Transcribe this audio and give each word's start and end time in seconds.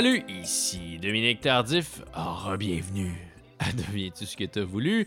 Salut, 0.00 0.24
ici 0.30 0.98
Dominique 0.98 1.42
Tardif. 1.42 2.00
Oh, 2.16 2.56
bienvenue 2.56 3.12
à 3.58 3.70
Deviens-tu 3.70 4.24
ce 4.24 4.34
que 4.34 4.44
t'as 4.44 4.64
voulu? 4.64 5.06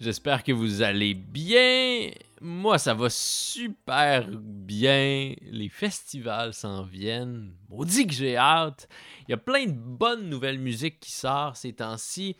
J'espère 0.00 0.42
que 0.42 0.50
vous 0.50 0.82
allez 0.82 1.14
bien. 1.14 2.10
Moi, 2.40 2.78
ça 2.78 2.94
va 2.94 3.10
super 3.10 4.26
bien. 4.28 5.36
Les 5.52 5.68
festivals 5.68 6.52
s'en 6.52 6.82
viennent. 6.82 7.52
Maudit 7.68 8.08
que 8.08 8.12
j'ai 8.12 8.36
hâte. 8.36 8.88
Il 9.28 9.30
y 9.30 9.34
a 9.34 9.36
plein 9.36 9.66
de 9.66 9.78
bonnes 9.78 10.28
nouvelles 10.28 10.58
musiques 10.58 10.98
qui 10.98 11.12
sortent 11.12 11.54
ces 11.54 11.74
temps-ci. 11.74 12.34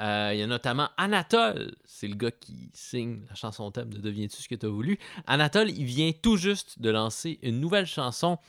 Euh, 0.00 0.30
il 0.34 0.40
y 0.40 0.42
a 0.42 0.48
notamment 0.48 0.88
Anatole. 0.96 1.76
C'est 1.84 2.08
le 2.08 2.16
gars 2.16 2.32
qui 2.32 2.68
signe 2.72 3.20
la 3.28 3.36
chanson 3.36 3.70
thème 3.70 3.94
de 3.94 4.00
Deviens-tu 4.00 4.42
ce 4.42 4.48
que 4.48 4.56
tu 4.56 4.66
as 4.66 4.70
voulu. 4.70 4.98
Anatole, 5.28 5.70
il 5.70 5.84
vient 5.84 6.10
tout 6.20 6.36
juste 6.36 6.80
de 6.82 6.90
lancer 6.90 7.38
une 7.42 7.60
nouvelle 7.60 7.86
chanson. 7.86 8.40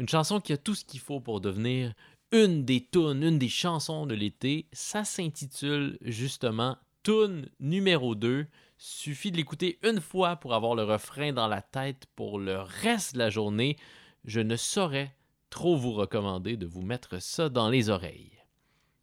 Une 0.00 0.08
chanson 0.08 0.40
qui 0.40 0.54
a 0.54 0.56
tout 0.56 0.74
ce 0.74 0.86
qu'il 0.86 0.98
faut 0.98 1.20
pour 1.20 1.42
devenir 1.42 1.92
une 2.32 2.64
des 2.64 2.88
tunes, 2.90 3.22
une 3.22 3.38
des 3.38 3.50
chansons 3.50 4.06
de 4.06 4.14
l'été. 4.14 4.66
Ça 4.72 5.04
s'intitule 5.04 5.98
justement 6.00 6.78
Tune 7.02 7.50
numéro 7.60 8.14
2. 8.14 8.46
Suffit 8.78 9.30
de 9.30 9.36
l'écouter 9.36 9.78
une 9.82 10.00
fois 10.00 10.36
pour 10.36 10.54
avoir 10.54 10.74
le 10.74 10.84
refrain 10.84 11.34
dans 11.34 11.48
la 11.48 11.60
tête 11.60 12.06
pour 12.16 12.38
le 12.38 12.60
reste 12.60 13.12
de 13.12 13.18
la 13.18 13.28
journée. 13.28 13.76
Je 14.24 14.40
ne 14.40 14.56
saurais 14.56 15.14
trop 15.50 15.76
vous 15.76 15.92
recommander 15.92 16.56
de 16.56 16.64
vous 16.64 16.80
mettre 16.80 17.20
ça 17.20 17.50
dans 17.50 17.68
les 17.68 17.90
oreilles. 17.90 18.38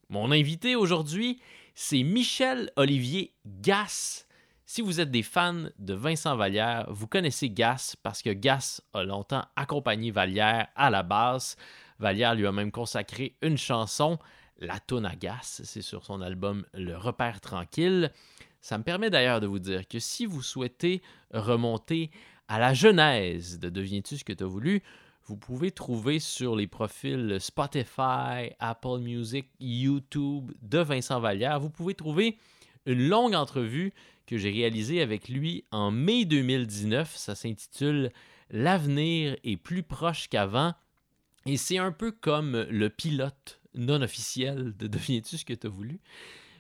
Mon 0.10 0.32
invité 0.32 0.76
aujourd'hui, 0.76 1.40
c'est 1.76 2.02
Michel 2.02 2.72
Olivier 2.76 3.36
Gass. 3.46 4.27
Si 4.70 4.82
vous 4.82 5.00
êtes 5.00 5.12
des 5.12 5.24
fans 5.24 5.70
de 5.80 5.94
Vincent 5.94 6.36
Vallière, 6.36 6.88
vous 6.90 7.08
connaissez 7.08 7.50
Gass 7.50 7.96
parce 8.04 8.22
que 8.22 8.32
Gass 8.32 8.82
a 8.94 9.06
longtemps 9.06 9.46
accompagné 9.56 10.12
Vallière 10.12 10.68
à 10.76 10.90
la 10.90 11.04
basse. 11.04 11.56
Vallière 12.00 12.36
lui 12.36 12.46
a 12.46 12.52
même 12.52 12.72
consacré 12.72 13.38
une 13.42 13.58
chanson, 13.58 14.20
La 14.60 14.82
Toune 14.82 15.06
à 15.06 15.16
Gass, 15.16 15.62
c'est 15.64 15.82
sur 15.82 16.04
son 16.04 16.20
album 16.20 16.66
Le 16.74 16.98
Repère 16.98 17.40
Tranquille. 17.40 18.12
Ça 18.60 18.78
me 18.78 18.84
permet 18.84 19.10
d'ailleurs 19.10 19.40
de 19.40 19.48
vous 19.48 19.60
dire 19.60 19.88
que 19.88 20.00
si 20.00 20.26
vous 20.26 20.42
souhaitez 20.42 21.02
remonter 21.32 22.12
à 22.50 22.60
la 22.60 22.74
genèse 22.74 23.60
de 23.60 23.70
Deviens-tu 23.70 24.18
ce 24.18 24.26
que 24.26 24.34
tu 24.34 24.44
as 24.44 24.48
voulu, 24.48 24.84
vous 25.28 25.38
pouvez 25.38 25.72
trouver 25.72 26.20
sur 26.20 26.58
les 26.58 26.68
profils 26.68 27.38
Spotify, 27.40 28.52
Apple 28.60 29.00
Music, 29.00 29.48
YouTube 29.62 30.52
de 30.62 30.80
Vincent 30.80 31.22
Vallière, 31.22 31.62
vous 31.62 31.70
pouvez 31.70 31.94
trouver 31.94 32.38
une 32.86 33.08
longue 33.08 33.34
entrevue 33.34 33.94
que 34.28 34.38
j'ai 34.38 34.52
réalisée 34.52 35.02
avec 35.02 35.30
lui 35.30 35.64
en 35.72 35.90
mai 35.90 36.26
2019. 36.26 37.16
Ça 37.16 37.34
s'intitule 37.34 38.12
L'avenir 38.52 39.36
est 39.44 39.58
plus 39.58 39.84
proche 39.84 40.28
qu'avant. 40.28 40.74
Et 41.46 41.58
c'est 41.58 41.78
un 41.78 41.92
peu 41.92 42.12
comme 42.12 42.68
le 42.70 42.90
pilote 42.90 43.62
non 43.74 44.02
officiel 44.02 44.76
de 44.78 44.88
Deviens-tu 44.88 45.38
ce 45.38 45.46
que 45.46 45.54
tu 45.54 45.68
as 45.68 45.70
voulu? 45.70 46.00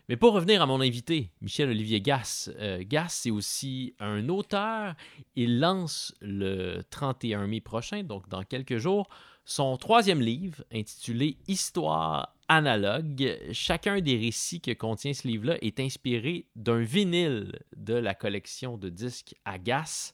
Mais 0.10 0.16
pour 0.16 0.32
revenir 0.32 0.62
à 0.62 0.66
mon 0.66 0.80
invité, 0.80 1.32
Michel-Olivier 1.42 2.00
Gass, 2.00 2.50
euh, 2.60 2.82
Gass, 2.86 3.20
c'est 3.24 3.32
aussi 3.32 3.94
un 4.00 4.30
auteur. 4.30 4.96
Il 5.36 5.60
lance 5.60 6.16
le 6.22 6.82
31 6.90 7.48
mai 7.48 7.60
prochain, 7.60 8.04
donc 8.04 8.30
dans 8.30 8.44
quelques 8.44 8.78
jours, 8.78 9.10
son 9.48 9.78
troisième 9.78 10.20
livre 10.20 10.62
intitulé 10.74 11.38
Histoire 11.48 12.36
analogue. 12.50 13.40
Chacun 13.54 14.02
des 14.02 14.18
récits 14.18 14.60
que 14.60 14.72
contient 14.72 15.14
ce 15.14 15.26
livre-là 15.26 15.58
est 15.62 15.80
inspiré 15.80 16.48
d'un 16.58 16.82
vinyle 16.82 17.58
de 17.76 17.94
la 17.94 18.14
collection 18.14 18.78
de 18.78 18.90
disques 18.90 19.36
Gass. 19.64 20.14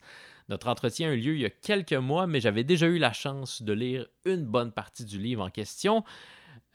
Notre 0.49 0.67
entretien 0.67 1.09
a 1.09 1.13
eu 1.13 1.17
lieu 1.17 1.33
il 1.33 1.41
y 1.41 1.45
a 1.45 1.49
quelques 1.49 1.93
mois, 1.93 2.27
mais 2.27 2.41
j'avais 2.41 2.63
déjà 2.63 2.85
eu 2.85 2.99
la 2.99 3.11
chance 3.11 3.63
de 3.63 3.73
lire 3.73 4.05
une 4.23 4.45
bonne 4.45 4.71
partie 4.71 5.03
du 5.03 5.17
livre 5.17 5.43
en 5.43 5.49
question. 5.49 6.03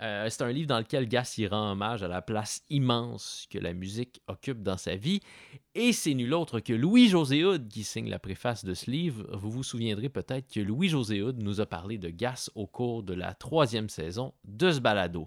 Euh, 0.00 0.28
c'est 0.30 0.42
un 0.42 0.52
livre 0.52 0.68
dans 0.68 0.78
lequel 0.78 1.08
Gass 1.08 1.38
y 1.38 1.46
rend 1.46 1.72
hommage 1.72 2.04
à 2.04 2.08
la 2.08 2.22
place 2.22 2.62
immense 2.70 3.46
que 3.50 3.58
la 3.58 3.72
musique 3.72 4.20
occupe 4.28 4.62
dans 4.62 4.76
sa 4.76 4.94
vie. 4.94 5.20
Et 5.74 5.92
c'est 5.92 6.14
nul 6.14 6.34
autre 6.34 6.60
que 6.60 6.72
Louis-José 6.72 7.44
Houd 7.44 7.68
qui 7.68 7.82
signe 7.82 8.08
la 8.08 8.20
préface 8.20 8.64
de 8.64 8.74
ce 8.74 8.90
livre. 8.90 9.26
Vous 9.36 9.50
vous 9.50 9.64
souviendrez 9.64 10.08
peut-être 10.08 10.52
que 10.52 10.60
Louis-José 10.60 11.22
Houd 11.22 11.42
nous 11.42 11.60
a 11.60 11.66
parlé 11.66 11.98
de 11.98 12.10
Gass 12.10 12.50
au 12.54 12.66
cours 12.66 13.02
de 13.02 13.14
la 13.14 13.34
troisième 13.34 13.88
saison 13.88 14.34
de 14.44 14.70
ce 14.70 14.78
balado. 14.78 15.26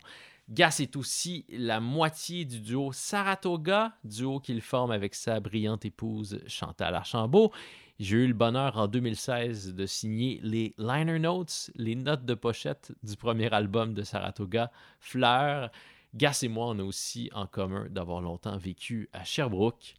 Gass 0.49 0.79
est 0.79 0.95
aussi 0.95 1.45
la 1.49 1.79
moitié 1.79 2.45
du 2.45 2.59
duo 2.59 2.91
Saratoga, 2.91 3.93
duo 4.03 4.39
qu'il 4.39 4.61
forme 4.61 4.91
avec 4.91 5.15
sa 5.15 5.39
brillante 5.39 5.85
épouse 5.85 6.41
Chantal 6.47 6.95
Archambault. 6.95 7.51
J'ai 8.01 8.17
eu 8.17 8.25
le 8.25 8.33
bonheur 8.33 8.79
en 8.79 8.87
2016 8.87 9.75
de 9.75 9.85
signer 9.85 10.39
les 10.41 10.73
liner 10.79 11.19
notes, 11.19 11.69
les 11.75 11.93
notes 11.93 12.25
de 12.25 12.33
pochette 12.33 12.91
du 13.03 13.15
premier 13.15 13.53
album 13.53 13.93
de 13.93 14.01
Saratoga, 14.01 14.71
Fleur. 14.99 15.69
Gas 16.15 16.39
et 16.41 16.47
moi, 16.47 16.69
on 16.69 16.79
a 16.79 16.83
aussi 16.83 17.29
en 17.31 17.45
commun 17.45 17.85
d'avoir 17.91 18.21
longtemps 18.21 18.57
vécu 18.57 19.07
à 19.13 19.23
Sherbrooke. 19.23 19.93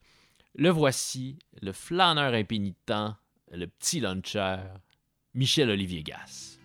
Le 0.56 0.70
voici, 0.70 1.38
le 1.60 1.70
flâneur 1.70 2.34
impénitent, 2.34 3.14
le 3.52 3.66
petit 3.68 4.00
luncher, 4.00 4.56
Michel-Olivier 5.34 6.02
Gas. 6.02 6.58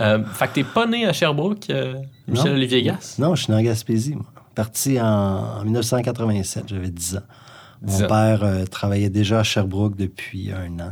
Euh, 0.00 0.24
fait 0.24 0.48
que 0.48 0.52
t'es 0.54 0.64
pas 0.64 0.86
né 0.86 1.06
à 1.06 1.12
Sherbrooke, 1.12 1.70
euh, 1.70 1.94
Michel-Olivier 2.28 2.82
Gas? 2.82 3.16
Non, 3.18 3.34
je 3.34 3.44
suis 3.44 3.52
né 3.52 3.58
en 3.58 3.62
Gaspésie, 3.62 4.14
moi. 4.14 4.26
Parti 4.54 5.00
en, 5.00 5.04
en 5.06 5.64
1987, 5.64 6.64
j'avais 6.68 6.90
10 6.90 7.16
ans. 7.16 7.22
Mon 7.82 8.06
père 8.08 8.42
euh, 8.42 8.64
travaillait 8.64 9.10
déjà 9.10 9.40
à 9.40 9.42
Sherbrooke 9.44 9.96
depuis 9.96 10.50
un 10.52 10.80
an. 10.80 10.90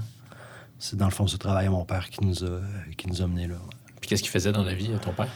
C'est 0.78 0.96
dans 0.96 1.06
le 1.06 1.10
fond 1.10 1.26
ce 1.26 1.36
travail 1.36 1.66
à 1.66 1.70
mon 1.70 1.84
père 1.84 2.08
qui 2.10 2.24
nous 2.24 2.44
a, 2.44 2.60
qui 2.96 3.08
nous 3.08 3.22
a 3.22 3.26
menés 3.26 3.48
là. 3.48 3.56
Puis 4.00 4.08
qu'est-ce 4.10 4.22
qu'il 4.22 4.30
faisait 4.30 4.52
dans 4.52 4.62
la 4.62 4.74
vie, 4.74 4.90
ton 5.02 5.10
père? 5.12 5.28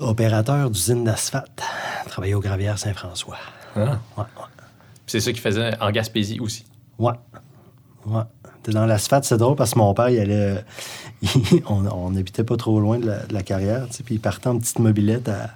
Opérateur 0.00 0.70
d'usine 0.70 1.04
d'asphalte. 1.04 1.62
Travaillait 2.06 2.34
au 2.34 2.40
Gravière 2.40 2.78
Saint-François. 2.78 3.36
Ah. 3.76 3.80
Ouais, 3.80 3.90
ouais. 4.16 4.24
C'est 5.06 5.20
ça 5.20 5.30
qu'il 5.32 5.40
faisait 5.40 5.78
en 5.80 5.90
Gaspésie 5.90 6.40
aussi? 6.40 6.64
Ouais. 6.98 7.12
Ouais. 8.06 8.22
T'es 8.62 8.72
dans 8.72 8.86
l'asphalte, 8.86 9.24
c'est 9.24 9.36
drôle 9.36 9.56
parce 9.56 9.74
que 9.74 9.78
mon 9.78 9.92
père, 9.94 10.08
il 10.08 10.18
allait. 10.18 10.64
on, 11.66 11.86
on 11.86 12.16
habitait 12.16 12.44
pas 12.44 12.56
trop 12.56 12.80
loin 12.80 12.98
de 12.98 13.06
la, 13.06 13.26
de 13.26 13.34
la 13.34 13.42
carrière, 13.42 13.86
puis 14.04 14.14
il 14.16 14.20
partait 14.20 14.48
en 14.48 14.58
petite 14.58 14.78
mobilette 14.78 15.28
à, 15.28 15.50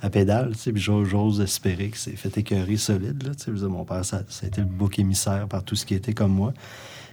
à 0.00 0.10
pédale, 0.10 0.52
puis 0.56 0.72
j'ose- 0.80 1.40
espérer 1.40 1.88
que 1.88 1.98
c'est 1.98 2.16
fait 2.16 2.36
écœurer 2.38 2.76
solide, 2.76 3.22
là, 3.22 3.30
dire, 3.30 3.68
mon 3.68 3.84
père, 3.84 4.04
ça, 4.04 4.22
ça 4.28 4.44
a 4.44 4.48
été 4.48 4.60
le 4.60 4.66
bouc 4.66 4.98
émissaire 4.98 5.46
par 5.48 5.62
tout 5.64 5.74
ce 5.76 5.84
qui 5.86 5.94
était 5.94 6.12
comme 6.14 6.32
moi. 6.32 6.52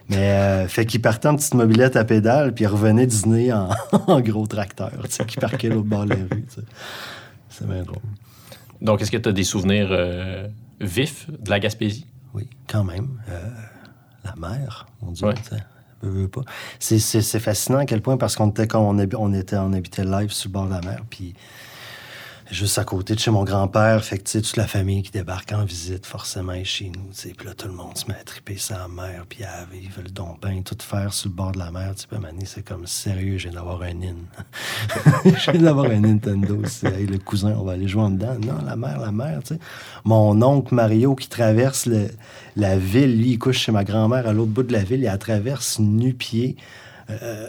Mais, 0.07 0.31
euh, 0.31 0.67
fait 0.67 0.87
qu'il 0.87 1.01
partait 1.01 1.27
en 1.27 1.35
petite 1.35 1.53
mobilette 1.53 1.95
à 1.95 2.03
pédale, 2.03 2.53
puis 2.55 2.63
il 2.63 2.67
revenait 2.67 3.05
dîner 3.05 3.53
en, 3.53 3.69
en 4.07 4.21
gros 4.21 4.47
tracteur, 4.47 4.91
qui 5.27 5.37
parquait 5.37 5.69
l'autre 5.69 5.87
bord 5.87 6.05
de 6.05 6.09
la 6.09 6.15
rue. 6.31 6.45
C'est 7.49 7.67
bien 7.67 7.83
drôle. 7.83 8.01
Donc, 8.81 9.01
est-ce 9.01 9.11
que 9.11 9.17
tu 9.17 9.29
as 9.29 9.33
des 9.33 9.43
souvenirs 9.43 9.89
euh, 9.91 10.47
vifs 10.81 11.27
de 11.29 11.49
la 11.49 11.59
Gaspésie? 11.59 12.07
Oui, 12.33 12.47
quand 12.67 12.83
même. 12.83 13.19
Euh, 13.29 13.39
la 14.23 14.35
mer, 14.35 14.87
mon 15.01 15.11
Dieu. 15.11 15.27
Ouais. 15.27 15.33
C'est, 16.79 17.39
fascinant 17.39 17.79
à 17.79 17.85
quel 17.85 18.01
point, 18.01 18.17
parce 18.17 18.35
qu'on 18.35 18.49
était, 18.49 18.67
quand 18.67 18.81
on, 18.81 18.97
on 19.17 19.33
était, 19.33 19.57
on 19.57 19.73
habitait 19.73 20.05
live 20.05 20.31
sur 20.31 20.49
le 20.49 20.53
bord 20.53 20.65
de 20.65 20.71
la 20.71 20.81
mer, 20.81 21.03
juste 22.51 22.79
à 22.79 22.83
côté 22.83 23.13
de 23.13 23.19
chez 23.19 23.31
mon 23.31 23.43
grand-père, 23.43 24.03
fait 24.03 24.17
que 24.17 24.23
tu 24.23 24.31
sais, 24.31 24.41
toute 24.41 24.57
la 24.57 24.67
famille 24.67 25.03
qui 25.03 25.11
débarque 25.11 25.51
en 25.51 25.63
visite, 25.63 26.05
forcément, 26.05 26.53
chez 26.63 26.89
nous, 26.89 27.09
puis 27.35 27.47
là, 27.47 27.53
tout 27.53 27.67
le 27.67 27.73
monde 27.73 27.97
se 27.97 28.07
met 28.07 28.15
à 28.19 28.23
triper 28.23 28.57
sa 28.57 28.87
mer, 28.87 29.25
puis 29.29 29.43
à 29.43 29.65
vivre 29.71 30.01
le 30.03 30.09
don 30.09 30.35
pain, 30.39 30.61
tout 30.61 30.77
faire 30.81 31.13
sur 31.13 31.29
le 31.29 31.35
bord 31.35 31.51
de 31.51 31.59
la 31.59 31.71
mer, 31.71 31.93
tu 31.95 32.01
sais, 32.01 32.07
donné, 32.15 32.45
c'est 32.45 32.63
comme, 32.63 32.87
sérieux, 32.87 33.37
j'ai 33.37 33.49
d'avoir 33.49 33.81
un 33.81 34.01
in. 34.01 35.31
j'ai 35.45 35.57
d'avoir 35.57 35.85
un 35.91 35.99
Nintendo, 35.99 36.61
hey, 36.83 37.05
le 37.05 37.19
cousin, 37.19 37.53
on 37.57 37.63
va 37.63 37.73
aller 37.73 37.87
jouer 37.87 38.03
en 38.03 38.09
dedans. 38.11 38.37
Non, 38.39 38.63
la 38.65 38.75
mer, 38.75 38.99
la 38.99 39.11
mer, 39.11 39.41
tu 39.43 39.55
sais. 39.55 39.59
Mon 40.03 40.41
oncle 40.41 40.73
Mario 40.73 41.15
qui 41.15 41.27
traverse 41.27 41.87
la 42.55 42.77
ville, 42.77 43.17
lui, 43.17 43.31
il 43.31 43.39
couche 43.39 43.59
chez 43.59 43.71
ma 43.71 43.83
grand-mère 43.83 44.27
à 44.27 44.33
l'autre 44.33 44.51
bout 44.51 44.63
de 44.63 44.73
la 44.73 44.83
ville, 44.83 44.99
il 44.99 45.05
la 45.05 45.17
traverse 45.17 45.79
nu-pied. 45.79 46.55
euh, 47.09 47.47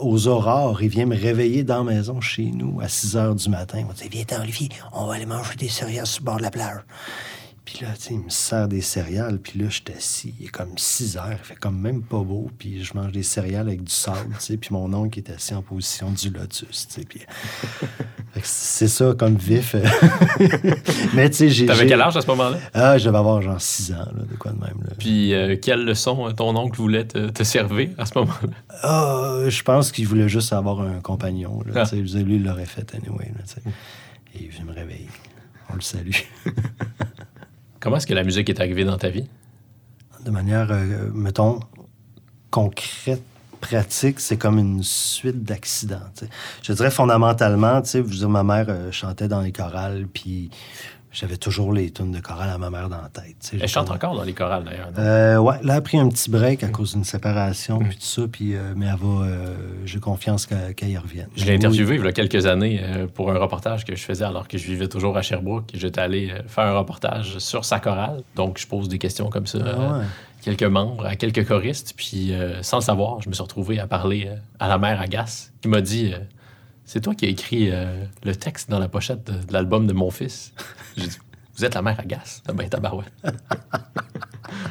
aux 0.00 0.28
aurores, 0.28 0.82
il 0.82 0.88
vient 0.88 1.06
me 1.06 1.16
réveiller 1.16 1.64
dans 1.64 1.84
la 1.84 1.94
maison 1.94 2.20
chez 2.20 2.44
nous 2.44 2.80
à 2.80 2.88
6 2.88 3.16
heures 3.16 3.34
du 3.34 3.48
matin. 3.48 3.84
Il 4.02 4.10
dit 4.10 4.24
Viens, 4.28 4.40
Olivier, 4.40 4.68
on 4.92 5.06
va 5.06 5.14
aller 5.14 5.26
manger 5.26 5.56
des 5.56 5.68
céréales 5.68 6.06
sur 6.06 6.20
le 6.22 6.26
bord 6.26 6.36
de 6.36 6.42
la 6.42 6.50
plage. 6.50 6.80
Puis 7.64 7.78
là, 7.82 7.92
tu 7.94 8.02
sais, 8.02 8.14
il 8.14 8.20
me 8.20 8.28
sert 8.28 8.66
des 8.66 8.80
céréales. 8.80 9.38
Puis 9.38 9.58
là, 9.60 9.66
je 9.68 9.74
suis 9.76 9.84
assis. 9.96 10.34
Il 10.40 10.46
est 10.46 10.50
comme 10.50 10.76
6 10.76 11.16
heures. 11.16 11.28
Il 11.30 11.44
fait 11.46 11.54
comme 11.54 11.78
même 11.80 12.02
pas 12.02 12.20
beau. 12.22 12.50
Puis 12.58 12.82
je 12.82 12.92
mange 12.94 13.12
des 13.12 13.22
céréales 13.22 13.68
avec 13.68 13.84
du 13.84 13.92
sable, 13.92 14.34
tu 14.38 14.44
sais. 14.44 14.56
Puis 14.56 14.70
mon 14.72 14.92
oncle 14.92 15.18
est 15.20 15.30
assis 15.30 15.54
en 15.54 15.62
position 15.62 16.10
du 16.10 16.30
lotus, 16.30 16.88
tu 16.88 16.94
sais. 17.00 17.06
Puis... 17.08 17.20
C'est 18.42 18.88
ça, 18.88 19.14
comme 19.16 19.36
vif. 19.36 19.76
Mais 21.14 21.30
tu 21.30 21.36
sais, 21.36 21.48
j'ai... 21.50 21.66
T'avais 21.66 21.86
quel 21.86 22.00
âge 22.00 22.16
à 22.16 22.20
ce 22.20 22.26
moment-là? 22.28 22.58
Ah, 22.74 22.98
je 22.98 23.04
devais 23.06 23.18
avoir 23.18 23.40
genre 23.42 23.60
6 23.60 23.92
ans, 23.92 23.96
là, 24.12 24.22
de 24.28 24.36
quoi 24.36 24.52
de 24.52 24.58
même, 24.58 24.80
là. 24.84 24.94
Puis 24.98 25.32
euh, 25.34 25.56
quelle 25.60 25.84
leçon 25.84 26.26
euh, 26.28 26.32
ton 26.32 26.56
oncle 26.56 26.76
voulait 26.78 27.04
te, 27.06 27.28
te 27.28 27.42
servir 27.44 27.90
à 27.98 28.06
ce 28.06 28.18
moment-là? 28.18 28.48
Ah, 28.82 29.38
je 29.48 29.62
pense 29.62 29.92
qu'il 29.92 30.08
voulait 30.08 30.28
juste 30.28 30.52
avoir 30.52 30.80
un 30.80 31.00
compagnon, 31.00 31.62
là, 31.66 31.72
Ah. 31.76 31.82
tu 31.86 31.96
sais. 31.96 32.06
Je 32.06 32.18
Lui, 32.24 32.36
il 32.36 32.44
l'aurait 32.44 32.66
fait 32.66 32.92
anyway, 32.94 33.30
là, 33.36 33.42
tu 33.46 33.54
sais. 33.54 33.62
Et 34.34 34.38
il 34.40 34.46
est 34.46 34.50
venu 34.50 34.64
me 34.70 34.74
réveiller. 34.74 35.08
On 35.70 35.74
le 35.76 35.80
salue. 35.80 36.10
Comment 37.82 37.96
est-ce 37.96 38.06
que 38.06 38.14
la 38.14 38.22
musique 38.22 38.48
est 38.48 38.60
arrivée 38.60 38.84
dans 38.84 38.96
ta 38.96 39.10
vie? 39.10 39.26
de 40.24 40.30
manière, 40.30 40.68
euh, 40.70 41.10
mettons, 41.12 41.58
concrète, 42.50 43.24
pratique, 43.60 44.20
c'est 44.20 44.36
comme 44.36 44.58
une 44.58 44.82
suite 44.82 45.42
d'accidents. 45.42 45.98
Je 46.62 46.72
dirais 46.72 46.90
fondamentalement, 46.90 47.82
tu 47.82 48.04
sais, 48.04 48.26
ma 48.28 48.44
mère 48.44 48.66
euh, 48.68 48.92
chantait 48.92 49.28
dans 49.28 49.40
les 49.40 49.52
chorales, 49.52 50.06
puis 50.12 50.50
j'avais 51.12 51.36
toujours 51.36 51.72
les 51.72 51.90
tunes 51.90 52.10
de 52.12 52.20
chorale 52.20 52.48
à 52.50 52.58
ma 52.58 52.70
mère 52.70 52.88
dans 52.88 53.00
la 53.00 53.08
tête. 53.08 53.52
Elle 53.52 53.68
chante 53.68 53.86
comme- 53.88 53.96
encore 53.96 54.16
dans 54.16 54.22
les 54.22 54.32
chorales 54.32 54.64
d'ailleurs. 54.64 54.88
Euh, 54.98 55.36
ouais, 55.38 55.54
là, 55.56 55.60
elle 55.62 55.70
a 55.70 55.80
pris 55.80 55.98
un 55.98 56.08
petit 56.08 56.30
break 56.30 56.64
à 56.64 56.68
cause 56.68 56.92
d'une 56.94 57.04
séparation, 57.04 57.78
puis 57.80 57.96
tout 57.96 58.02
ça, 58.02 58.22
puis, 58.30 58.54
euh, 58.54 58.72
mais 58.76 58.86
elle 58.86 58.96
va, 58.96 59.24
euh, 59.26 59.54
j'ai 59.84 60.00
confiance 60.00 60.46
qu'elle 60.46 60.88
y 60.90 60.96
revienne. 60.96 61.28
Je 61.36 61.44
l'ai 61.44 61.54
interviewé 61.54 61.96
il 61.96 62.04
y 62.04 62.08
a 62.08 62.12
quelques 62.12 62.46
années 62.46 62.80
euh, 62.82 63.06
pour 63.06 63.30
un 63.30 63.38
reportage 63.38 63.84
que 63.84 63.94
je 63.94 64.02
faisais 64.02 64.24
alors 64.24 64.48
que 64.48 64.56
je 64.58 64.64
vivais 64.66 64.88
toujours 64.88 65.16
à 65.16 65.22
Sherbrooke. 65.22 65.70
J'étais 65.74 66.00
allé 66.00 66.32
faire 66.46 66.64
un 66.64 66.78
reportage 66.78 67.38
sur 67.38 67.64
sa 67.64 67.78
chorale. 67.78 68.22
Donc, 68.34 68.58
je 68.58 68.66
pose 68.66 68.88
des 68.88 68.98
questions 68.98 69.28
comme 69.28 69.46
ça 69.46 69.58
Ah 69.64 69.70
à 69.70 69.98
ouais. 69.98 70.04
quelques 70.42 70.62
membres, 70.62 71.04
à 71.06 71.16
quelques 71.16 71.46
choristes. 71.46 71.92
Puis, 71.96 72.32
sans 72.62 72.78
le 72.78 72.82
savoir, 72.82 73.20
je 73.20 73.28
me 73.28 73.34
suis 73.34 73.42
retrouvé 73.42 73.78
à 73.78 73.86
parler 73.86 74.30
à 74.58 74.68
la 74.68 74.78
mère 74.78 75.00
Agasse 75.00 75.52
qui 75.60 75.68
m'a 75.68 75.80
dit 75.82 76.14
C'est 76.84 77.00
toi 77.00 77.14
qui 77.14 77.26
as 77.26 77.28
écrit 77.28 77.70
euh, 77.70 78.04
le 78.24 78.34
texte 78.34 78.68
dans 78.70 78.78
la 78.78 78.88
pochette 78.88 79.24
de, 79.24 79.44
de 79.44 79.52
l'album 79.52 79.86
de 79.86 79.92
mon 79.92 80.10
fils. 80.10 80.52
J'ai 80.96 81.06
dit 81.06 81.18
Vous 81.56 81.64
êtes 81.64 81.74
la 81.74 81.82
mère 81.82 81.98
Agasse 81.98 82.42
Ah 82.48 82.52
Ben, 82.52 82.68
tabarouette. 82.68 83.12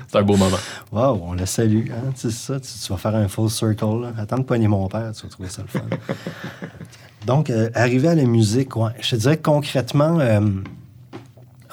C'est 0.08 0.18
un 0.18 0.24
beau 0.24 0.36
moment. 0.36 0.58
Wow, 0.92 1.22
on 1.24 1.34
la 1.34 1.46
salue. 1.46 1.90
Hein? 1.90 2.12
C'est 2.16 2.32
ça, 2.32 2.60
tu, 2.60 2.68
tu 2.68 2.92
vas 2.92 2.98
faire 2.98 3.16
un 3.16 3.28
full 3.28 3.50
circle. 3.50 4.02
Là. 4.02 4.14
Attends 4.18 4.38
de 4.38 4.44
poigner 4.44 4.68
mon 4.68 4.88
père, 4.88 5.12
tu 5.14 5.24
vas 5.24 5.30
trouver 5.30 5.50
ça 5.50 5.62
le 5.62 5.68
fun. 5.68 5.86
Donc, 7.26 7.50
euh, 7.50 7.70
arrivé 7.76 8.08
à 8.08 8.16
la 8.16 8.26
musique, 8.26 8.76
ouais, 8.76 8.92
je 9.00 9.12
te 9.12 9.16
dirais 9.16 9.38
que 9.38 9.44
concrètement, 9.44 10.20
euh, 10.20 10.42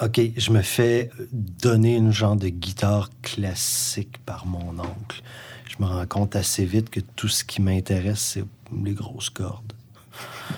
OK, 0.01 0.21
je 0.37 0.51
me 0.51 0.61
fais 0.61 1.09
donner 1.31 1.95
une 1.95 2.11
genre 2.11 2.35
de 2.35 2.49
guitare 2.49 3.09
classique 3.21 4.17
par 4.25 4.45
mon 4.45 4.79
oncle. 4.79 5.21
Je 5.67 5.83
me 5.83 5.89
rends 5.89 6.05
compte 6.05 6.35
assez 6.35 6.65
vite 6.65 6.89
que 6.89 6.99
tout 6.99 7.27
ce 7.27 7.43
qui 7.43 7.61
m'intéresse, 7.61 8.19
c'est 8.19 8.45
les 8.83 8.93
grosses 8.93 9.29
cordes. 9.29 9.73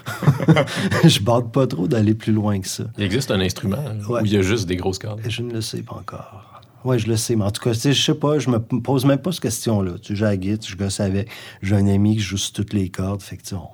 je 1.05 1.19
bade 1.21 1.51
pas 1.51 1.67
trop 1.67 1.87
d'aller 1.87 2.13
plus 2.13 2.33
loin 2.33 2.59
que 2.59 2.67
ça. 2.67 2.83
Il 2.97 3.03
existe 3.03 3.31
un 3.31 3.39
instrument 3.39 3.83
Ouais. 4.09 4.21
où 4.21 4.25
il 4.25 4.33
y 4.33 4.37
a 4.37 4.41
juste 4.41 4.67
des 4.67 4.75
grosses 4.75 4.99
cordes. 4.99 5.21
Je 5.27 5.41
ne 5.41 5.53
le 5.53 5.61
sais 5.61 5.81
pas 5.81 5.95
encore. 5.95 6.47
Oui, 6.83 6.97
je 6.97 7.07
le 7.07 7.15
sais, 7.15 7.35
mais 7.35 7.43
en 7.45 7.51
tout 7.51 7.61
cas, 7.61 7.73
je 7.73 7.91
sais 7.93 8.15
pas, 8.15 8.39
je 8.39 8.49
me 8.49 8.57
pose 8.57 9.05
même 9.05 9.19
pas 9.19 9.31
cette 9.31 9.41
question-là. 9.41 9.93
Tu 10.01 10.15
j'ai 10.15 10.25
la 10.25 10.35
guitare, 10.35 10.67
je 10.69 10.75
gosse 10.75 10.99
avec. 10.99 11.29
J'ai 11.61 11.75
un 11.75 11.87
ami 11.87 12.15
qui 12.15 12.21
joue 12.23 12.37
sur 12.37 12.53
toutes 12.53 12.73
les 12.73 12.89
cordes, 12.89 13.21
fait 13.21 13.37
que, 13.37 13.43
on, 13.53 13.67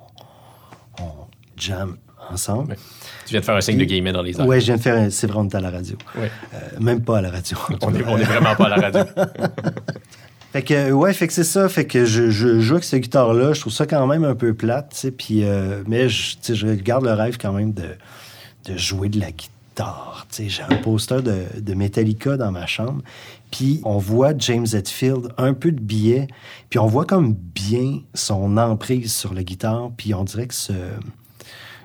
on 1.00 1.04
jam 1.56 1.96
ensemble. 2.30 2.72
Ouais. 2.72 2.76
Tu 3.24 3.30
viens 3.30 3.40
de 3.40 3.44
faire 3.46 3.56
un 3.56 3.60
signe 3.62 3.78
de 3.78 3.84
guillemets 3.84 4.12
dans 4.12 4.20
les 4.20 4.38
airs. 4.38 4.46
Ouais, 4.46 4.60
je 4.60 4.66
viens 4.66 4.76
de 4.76 4.82
faire 4.82 4.96
un... 4.96 5.08
C'est 5.08 5.26
vrai, 5.26 5.38
on 5.38 5.48
est 5.48 5.54
à 5.54 5.60
la 5.60 5.70
radio. 5.70 5.96
Ouais. 6.18 6.30
Euh, 6.52 6.58
même 6.80 7.02
pas 7.02 7.18
à 7.18 7.22
la 7.22 7.30
radio. 7.30 7.56
On 7.82 7.94
est, 7.94 8.04
on 8.06 8.18
est 8.18 8.24
vraiment 8.24 8.54
pas 8.54 8.66
à 8.66 8.76
la 8.76 8.76
radio. 8.90 9.04
Fait 10.52 10.62
que, 10.62 10.92
ouais, 10.92 11.12
fait 11.12 11.26
que 11.26 11.32
c'est 11.32 11.44
ça. 11.44 11.68
Fait 11.68 11.84
que 11.84 12.04
je, 12.04 12.30
je 12.30 12.60
joue 12.60 12.74
avec 12.74 12.84
cette 12.84 13.02
guitare-là. 13.02 13.52
Je 13.52 13.60
trouve 13.60 13.72
ça 13.72 13.86
quand 13.86 14.06
même 14.06 14.24
un 14.24 14.34
peu 14.34 14.54
plate, 14.54 14.90
tu 14.92 14.96
sais. 14.96 15.10
Puis, 15.10 15.44
euh, 15.44 15.82
mais 15.86 16.08
je, 16.08 16.36
je 16.48 16.68
garde 16.68 17.04
le 17.04 17.12
rêve 17.12 17.36
quand 17.38 17.52
même 17.52 17.72
de, 17.72 17.88
de 18.64 18.76
jouer 18.76 19.10
de 19.10 19.20
la 19.20 19.30
guitare. 19.30 20.26
Tu 20.30 20.36
sais, 20.36 20.48
j'ai 20.48 20.62
un 20.62 20.76
poster 20.76 21.22
de, 21.22 21.44
de 21.60 21.74
Metallica 21.74 22.36
dans 22.36 22.50
ma 22.50 22.66
chambre. 22.66 23.02
Puis, 23.50 23.80
on 23.84 23.98
voit 23.98 24.32
James 24.38 24.66
Hetfield, 24.72 25.28
un 25.36 25.52
peu 25.52 25.70
de 25.70 25.80
billets. 25.80 26.28
Puis, 26.70 26.78
on 26.78 26.86
voit 26.86 27.04
comme 27.04 27.34
bien 27.34 28.00
son 28.14 28.56
emprise 28.56 29.12
sur 29.12 29.34
la 29.34 29.44
guitare. 29.44 29.90
Puis, 29.98 30.14
on 30.14 30.24
dirait 30.24 30.46
que 30.46 30.54
ce, 30.54 30.72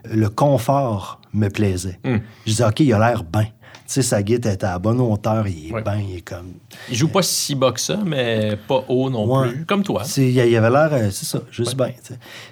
le 0.05 0.29
confort 0.29 1.19
me 1.33 1.49
plaisait. 1.49 1.99
Hmm. 2.05 2.17
Je 2.45 2.51
disais, 2.51 2.65
OK, 2.65 2.79
il 2.79 2.93
a 2.93 2.99
l'air 2.99 3.23
bien. 3.23 3.47
Sais, 3.93 4.01
sa 4.01 4.23
guitare 4.23 4.53
est 4.53 4.63
à 4.63 4.71
la 4.71 4.79
bonne 4.79 4.99
hauteur. 4.99 5.47
Il 5.47 5.67
est 5.69 5.71
Ouais. 5.71 5.83
bien, 5.83 5.97
il 5.99 6.15
est 6.17 6.21
comme... 6.21 6.53
Il 6.89 6.95
joue 6.95 7.09
pas 7.09 7.21
si 7.21 7.53
bas 7.53 7.71
que 7.71 7.79
ça, 7.79 7.97
mais 8.03 8.57
pas 8.67 8.83
haut 8.87 9.09
non 9.11 9.25
Ouais. 9.31 9.49
plus. 9.49 9.65
Comme 9.67 9.83
toi. 9.83 10.01
Il 10.17 10.31
y 10.31 10.39
avait 10.41 10.69
l'air, 10.71 10.89
euh, 10.93 11.11
c'est 11.11 11.25
ça, 11.25 11.41
juste 11.51 11.75
bien. 11.77 11.91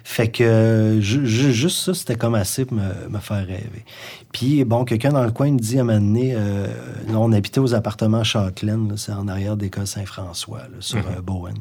Fait 0.04 0.28
que 0.30 0.98
ju- 1.00 1.26
ju- 1.26 1.52
juste 1.52 1.78
ça, 1.78 1.94
c'était 1.94 2.14
comme 2.14 2.36
assez 2.36 2.64
pour 2.64 2.76
me, 2.76 3.08
me 3.08 3.18
faire 3.18 3.44
rêver. 3.44 3.84
Puis, 4.30 4.62
bon, 4.64 4.84
quelqu'un 4.84 5.10
dans 5.10 5.24
le 5.24 5.32
coin 5.32 5.50
me 5.50 5.58
dit 5.58 5.78
à 5.78 5.80
un 5.80 5.84
moment 5.84 5.98
donné, 5.98 6.32
euh, 6.36 6.66
là, 7.08 7.14
on 7.18 7.32
habitait 7.32 7.58
aux 7.58 7.74
appartements 7.74 8.22
Châtelaine, 8.22 8.92
c'est 8.96 9.10
en 9.12 9.26
arrière 9.26 9.56
de 9.56 9.62
l'école 9.64 9.88
Saint-François, 9.88 10.60
sur 10.78 10.98
euh, 10.98 11.20
Bowen. 11.22 11.56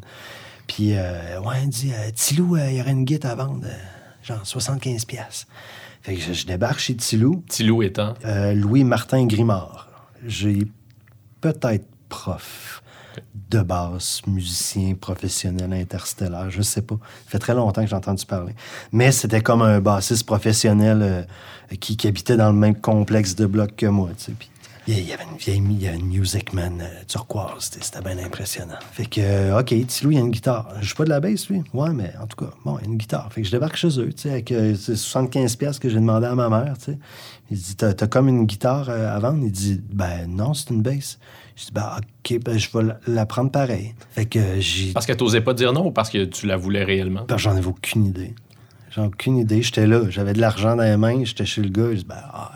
Puis, 0.68 0.94
euh, 0.94 1.40
ouais, 1.42 1.56
il 1.64 1.70
dit, 1.70 1.92
Tilou, 2.14 2.56
il 2.58 2.76
y 2.76 2.82
aurait 2.82 2.92
une 2.92 3.04
guitare 3.04 3.32
à 3.32 3.36
vendre, 3.36 3.66
genre 4.24 4.42
75$. 4.46 5.48
Fait 6.02 6.16
que 6.16 6.22
je, 6.22 6.34
je 6.34 6.46
débarque 6.46 6.80
chez 6.80 6.96
Tilou, 6.96 7.44
Tilou 7.48 7.82
étant? 7.84 8.14
euh, 8.26 8.54
Louis-Martin 8.54 9.26
Grimard. 9.28 9.90
J'ai 10.26 10.68
peut-être 11.42 11.86
prof 12.10 12.82
de 13.50 13.60
basse, 13.62 14.22
musicien 14.26 14.96
professionnel 14.96 15.74
interstellaire, 15.74 16.50
je 16.50 16.62
sais 16.62 16.82
pas. 16.82 16.96
Ça 16.96 17.32
fait 17.32 17.40
très 17.40 17.54
longtemps 17.54 17.82
que 17.84 17.90
j'ai 17.90 17.96
entendu 17.96 18.26
parler. 18.26 18.54
Mais 18.94 19.12
c'était 19.12 19.42
comme 19.42 19.62
un 19.62 19.82
bassiste 19.82 20.26
professionnel 20.26 21.00
euh, 21.02 21.24
qui, 21.80 21.98
qui 21.98 22.08
habitait 22.08 22.38
dans 22.38 22.52
le 22.52 22.58
même 22.58 22.76
complexe 22.80 23.36
de 23.36 23.46
blocs 23.46 23.76
que 23.76 23.86
moi. 23.88 24.10
tu 24.18 24.26
sais. 24.26 24.32
Puis, 24.38 24.50
il 24.88 25.08
y 25.08 25.14
avait 25.14 25.24
une 25.24 25.38
vieille 25.38 25.62
il 25.64 25.82
y 25.82 25.88
avait 25.88 25.98
une 25.98 26.08
Music 26.08 26.54
Man 26.54 26.82
euh, 26.82 27.04
turquoise. 27.08 27.72
C'était 27.80 28.02
bien 28.02 28.18
impressionnant. 28.18 28.80
Fait 28.92 29.06
que, 29.06 29.22
euh, 29.22 29.60
OK, 29.60 29.74
Tilou, 29.88 30.12
il 30.12 30.16
y 30.16 30.18
a 30.18 30.22
une 30.22 30.32
guitare. 30.32 30.68
Je 30.82 30.88
joue 30.88 30.96
pas 30.96 31.06
de 31.06 31.10
la 31.10 31.20
basse, 31.20 31.50
lui? 31.50 31.62
Ouais, 31.74 31.92
mais 31.94 32.14
en 32.22 32.28
tout 32.28 32.44
cas, 32.44 32.52
bon, 32.66 32.78
il 32.80 32.86
y 32.86 32.88
a 32.88 32.92
une 32.92 32.98
guitare. 32.98 33.32
Fait 33.32 33.42
que 33.42 33.48
je 33.48 33.52
débarque 33.52 33.76
chez 33.76 34.00
eux, 34.00 34.12
tu 34.12 34.24
sais, 34.24 34.32
avec 34.32 34.52
euh, 34.52 34.76
c'est 34.76 34.94
75$ 34.94 35.58
piastres 35.58 35.82
que 35.82 35.90
j'ai 35.90 36.00
demandé 36.00 36.28
à 36.28 36.36
ma 36.36 36.50
mère, 36.50 36.78
tu 36.78 36.92
sais. 36.92 36.98
Il 37.52 37.58
dit, 37.58 37.76
t'as 37.76 37.94
comme 38.08 38.30
une 38.30 38.46
guitare 38.46 38.90
euh, 38.90 39.14
à 39.14 39.20
vendre? 39.20 39.44
Il 39.44 39.52
dit, 39.52 39.82
ben 39.92 40.26
non, 40.28 40.54
c'est 40.54 40.70
une 40.70 40.82
basse. 40.82 41.20
Je 41.58 41.66
dis, 41.66 41.72
ben 41.74 41.98
OK, 41.98 42.40
ben, 42.40 42.58
je 42.58 42.70
vais 42.74 42.94
la, 43.08 43.26
prendre 43.26 43.52
pareil. 43.52 43.94
Fait 44.12 44.26
que 44.26 44.40
euh, 44.40 44.62
j'ai. 44.62 44.94
Parce 44.94 45.06
que 45.06 45.12
t'osais 45.12 45.42
pas 45.42 45.54
dire 45.54 45.74
non 45.74 45.88
ou 45.88 45.92
parce 45.92 46.10
que 46.10 46.24
tu 46.24 46.48
la 46.48 46.56
voulais 46.56 46.86
réellement? 46.86 47.26
Ben, 47.28 47.38
j'en 47.38 47.52
avais 47.52 47.68
aucune 47.68 48.06
idée. 48.06 48.34
J'en 48.92 49.04
ai 49.04 49.08
aucune 49.08 49.38
idée. 49.38 49.62
J'étais 49.62 49.86
là. 49.86 50.10
J'avais 50.10 50.32
de 50.32 50.40
l'argent 50.40 50.78
dans 50.78 50.84
les 50.84 50.96
mains. 50.96 51.26
J'étais 51.26 51.46
chez 51.46 51.62
le 51.62 51.70
gars. 51.70 51.90
Je 51.92 51.98
dis, 51.98 52.06
ben, 52.06 52.16
ah, 52.34 52.54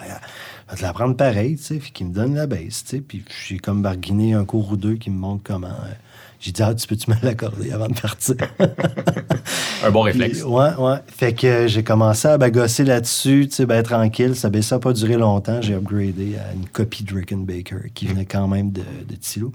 vais 0.70 0.78
te 0.78 0.82
la 0.82 0.94
prendre 0.94 1.16
pareil, 1.16 1.56
tu 1.58 1.64
sais. 1.64 1.76
Puis 1.76 1.92
qu'il 1.92 2.08
me 2.08 2.14
donne 2.14 2.36
la 2.36 2.48
baisse, 2.48 2.84
tu 2.84 2.90
sais. 2.98 3.02
Puis 3.02 3.24
j'ai 3.48 3.58
comme 3.60 3.82
barguiné 3.82 4.34
un 4.34 4.46
cours 4.46 4.72
ou 4.72 4.78
deux 4.78 4.96
qui 4.96 5.10
me 5.10 5.18
montre 5.18 5.44
comment. 5.44 5.68
euh, 5.68 5.94
j'ai 6.40 6.52
dit, 6.52 6.62
ah, 6.62 6.76
tu 6.76 6.86
peux-tu 6.88 7.10
me 7.10 7.16
l'accorder 7.24 7.72
avant 7.72 7.88
de 7.88 8.00
partir? 8.00 8.36
Un 9.84 9.92
bon 9.92 10.02
réflexe. 10.02 10.40
Puis, 10.40 10.48
ouais, 10.48 10.76
ouais. 10.78 10.98
Fait 11.08 11.34
que 11.34 11.48
euh, 11.48 11.68
j'ai 11.68 11.84
commencé 11.84 12.28
à 12.28 12.38
bagosser 12.38 12.84
là-dessus, 12.84 13.48
tu 13.50 13.56
sais, 13.56 13.66
ben 13.66 13.82
tranquille. 13.84 14.36
Ça 14.36 14.50
n'a 14.50 14.80
pas 14.80 14.94
duré 14.94 15.16
longtemps. 15.16 15.62
J'ai 15.62 15.76
upgradé 15.76 16.36
à 16.38 16.54
une 16.54 16.68
copie 16.68 17.04
de 17.04 17.14
Rickenbacker 17.14 17.92
qui 17.94 18.08
venait 18.08 18.26
quand 18.26 18.48
même 18.48 18.72
de, 18.72 18.82
de 19.08 19.16
Tilo. 19.16 19.52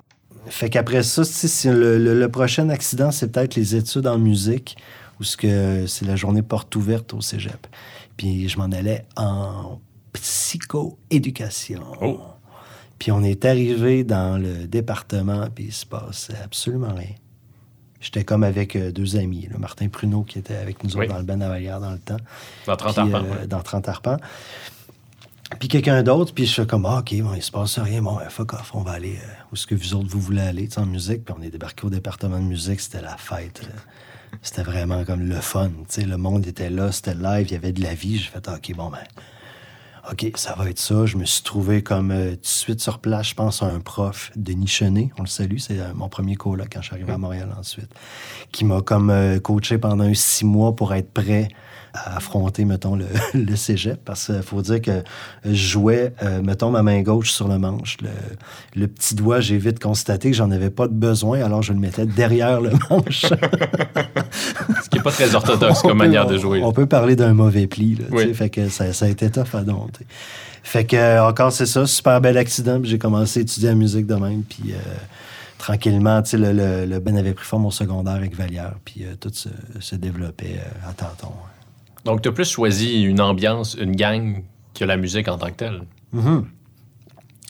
Fait 0.46 0.70
qu'après 0.70 1.02
ça, 1.02 1.24
tu 1.24 1.30
sais, 1.32 1.48
si 1.48 1.68
le, 1.68 1.98
le- 1.98 2.18
le 2.18 2.28
prochain 2.28 2.68
accident, 2.70 3.10
c'est 3.10 3.30
peut-être 3.30 3.54
les 3.56 3.76
études 3.76 4.06
en 4.06 4.18
musique 4.18 4.76
ou 5.20 5.24
ce 5.24 5.36
que 5.36 5.86
c'est 5.86 6.06
la 6.06 6.16
journée 6.16 6.42
porte 6.42 6.74
ouverte 6.76 7.12
au 7.14 7.20
cégep. 7.20 7.66
Puis 8.16 8.48
je 8.48 8.58
m'en 8.58 8.64
allais 8.72 9.04
en 9.16 9.78
psychoéducation. 10.12 11.82
Oh. 12.00 12.20
Puis 12.98 13.12
on 13.12 13.22
est 13.22 13.44
arrivé 13.44 14.04
dans 14.04 14.40
le 14.40 14.66
département, 14.66 15.48
puis 15.54 15.66
il 15.66 15.72
se 15.72 15.86
passait 15.86 16.36
absolument 16.44 16.94
rien. 16.94 17.14
J'étais 18.00 18.24
comme 18.24 18.44
avec 18.44 18.76
euh, 18.76 18.92
deux 18.92 19.16
amis, 19.16 19.46
là, 19.50 19.58
Martin 19.58 19.88
Pruneau 19.88 20.22
qui 20.22 20.38
était 20.38 20.56
avec 20.56 20.82
nous 20.84 20.90
Oui. 20.96 21.04
autres 21.04 21.12
dans 21.12 21.18
le 21.18 21.24
Ben 21.24 21.38
Navalière 21.38 21.80
dans 21.80 21.92
le 21.92 21.98
temps. 21.98 22.16
Dans 22.66 22.76
30 22.76 22.94
Puis, 22.94 23.00
arpents. 23.14 23.26
euh, 23.26 23.40
ouais. 23.40 23.46
Dans 23.46 23.60
30 23.60 23.88
arpents. 23.88 24.16
Puis 25.58 25.68
quelqu'un 25.68 26.02
d'autre, 26.02 26.32
puis 26.32 26.46
je 26.46 26.54
fais 26.54 26.66
comme, 26.66 26.86
ah, 26.86 26.98
OK, 27.00 27.14
bon, 27.20 27.34
il 27.34 27.42
se 27.42 27.50
passe 27.50 27.78
rien, 27.78 28.00
bon, 28.00 28.16
ben, 28.16 28.28
fuck 28.30 28.54
off, 28.54 28.70
on 28.74 28.82
va 28.82 28.92
aller 28.92 29.16
euh, 29.16 29.28
où 29.50 29.54
est-ce 29.54 29.66
que 29.66 29.74
vous 29.74 29.94
autres 29.94 30.08
vous 30.08 30.20
voulez 30.20 30.40
aller, 30.42 30.68
tu 30.68 30.74
sais, 30.74 30.80
en 30.80 30.86
musique. 30.86 31.24
Puis 31.24 31.34
on 31.38 31.42
est 31.42 31.50
débarqué 31.50 31.84
au 31.86 31.90
département 31.90 32.38
de 32.38 32.44
musique, 32.44 32.80
c'était 32.80 33.02
la 33.02 33.16
fête. 33.16 33.68
C'était 34.42 34.62
vraiment 34.62 35.04
comme 35.04 35.22
le 35.22 35.34
fun, 35.36 35.68
tu 35.68 35.74
sais, 35.88 36.02
le 36.02 36.16
monde 36.16 36.46
était 36.46 36.70
là, 36.70 36.92
c'était 36.92 37.14
live, 37.14 37.48
il 37.48 37.52
y 37.52 37.56
avait 37.56 37.72
de 37.72 37.82
la 37.82 37.94
vie. 37.94 38.18
J'ai 38.18 38.30
fait, 38.30 38.46
ah, 38.48 38.54
OK, 38.56 38.74
bon, 38.76 38.88
ben, 38.90 38.98
OK, 40.10 40.26
ça 40.34 40.54
va 40.56 40.68
être 40.68 40.78
ça. 40.78 41.06
Je 41.06 41.16
me 41.16 41.24
suis 41.24 41.42
trouvé 41.44 41.82
comme 41.82 42.10
euh, 42.10 42.30
tout 42.30 42.40
de 42.40 42.46
suite 42.46 42.80
sur 42.80 42.98
place, 42.98 43.28
je 43.28 43.34
pense, 43.34 43.62
à 43.62 43.66
un 43.66 43.78
prof, 43.78 44.32
Denis 44.34 44.66
Chenet, 44.66 45.10
on 45.18 45.22
le 45.22 45.28
salue, 45.28 45.58
c'est 45.58 45.78
euh, 45.78 45.92
mon 45.94 46.08
premier 46.08 46.34
coloc 46.34 46.68
quand 46.72 46.80
je 46.80 46.86
suis 46.86 46.94
arrivé 46.96 47.12
à 47.12 47.18
Montréal 47.18 47.54
ensuite, 47.56 47.94
qui 48.50 48.64
m'a 48.64 48.80
comme 48.80 49.10
euh, 49.10 49.38
coaché 49.38 49.78
pendant 49.78 50.12
six 50.12 50.44
mois 50.44 50.74
pour 50.74 50.94
être 50.94 51.12
prêt 51.12 51.48
à 51.94 52.16
affronter, 52.16 52.64
mettons, 52.64 52.94
le, 52.96 53.06
le 53.34 53.56
cégep. 53.56 53.98
Parce 54.04 54.26
qu'il 54.26 54.42
faut 54.42 54.62
dire 54.62 54.80
que 54.80 55.02
je 55.44 55.52
jouais, 55.54 56.12
euh, 56.22 56.40
mettons, 56.42 56.70
ma 56.70 56.82
main 56.82 57.02
gauche 57.02 57.30
sur 57.32 57.48
le 57.48 57.58
manche. 57.58 57.96
Le, 58.02 58.08
le 58.80 58.86
petit 58.88 59.14
doigt, 59.14 59.40
j'ai 59.40 59.58
vite 59.58 59.78
constaté 59.80 60.30
que 60.30 60.36
j'en 60.36 60.50
avais 60.50 60.70
pas 60.70 60.86
de 60.88 60.94
besoin, 60.94 61.42
alors 61.42 61.62
je 61.62 61.72
le 61.72 61.78
mettais 61.78 62.06
derrière 62.06 62.60
le 62.60 62.70
manche. 62.90 63.26
Ce 64.82 64.88
qui 64.88 64.96
n'est 64.98 65.02
pas 65.02 65.10
très 65.12 65.34
orthodoxe 65.34 65.82
comme 65.82 65.92
On 65.92 65.94
manière 65.94 66.26
peut- 66.26 66.34
de 66.34 66.38
jouer. 66.38 66.62
On 66.62 66.72
peut 66.72 66.86
parler 66.86 67.16
d'un 67.16 67.34
mauvais 67.34 67.66
pli. 67.66 67.96
Là, 67.96 68.04
tu 68.08 68.14
Oui. 68.14 68.22
sais, 68.28 68.34
Fait 68.34 68.50
que 68.50 68.68
ça, 68.68 68.92
ça 68.92 69.06
a 69.06 69.08
été 69.08 69.30
tough 69.30 69.54
à 69.54 69.62
dompter. 69.62 70.06
Fait 70.62 70.84
que, 70.84 70.94
euh, 70.96 71.24
encore, 71.26 71.52
c'est 71.52 71.66
ça, 71.66 71.86
super 71.86 72.20
bel 72.20 72.36
accident. 72.36 72.80
puis 72.80 72.90
J'ai 72.90 72.98
commencé 72.98 73.40
à 73.40 73.42
étudier 73.42 73.70
la 73.70 73.74
musique 73.74 74.06
de 74.06 74.14
même. 74.14 74.42
Puis, 74.42 74.72
euh, 74.72 74.76
tranquillement, 75.58 76.22
le, 76.32 76.52
le, 76.52 76.86
le 76.86 76.98
Ben 77.00 77.16
avait 77.16 77.32
pris 77.32 77.46
forme 77.46 77.66
au 77.66 77.70
secondaire 77.70 78.14
avec 78.14 78.36
Vallière. 78.36 78.74
Puis, 78.84 79.02
euh, 79.04 79.14
tout 79.18 79.30
se, 79.32 79.48
se 79.80 79.96
développait 79.96 80.58
euh, 80.58 80.88
à 80.88 80.92
tâtons. 80.92 81.32
Donc, 82.04 82.22
tu 82.22 82.28
as 82.28 82.32
plus 82.32 82.48
choisi 82.48 83.02
une 83.02 83.20
ambiance, 83.20 83.74
une 83.74 83.94
gang 83.94 84.42
que 84.74 84.84
la 84.84 84.96
musique 84.96 85.28
en 85.28 85.38
tant 85.38 85.48
que 85.48 85.56
telle. 85.56 85.82
Mhm. 86.12 86.46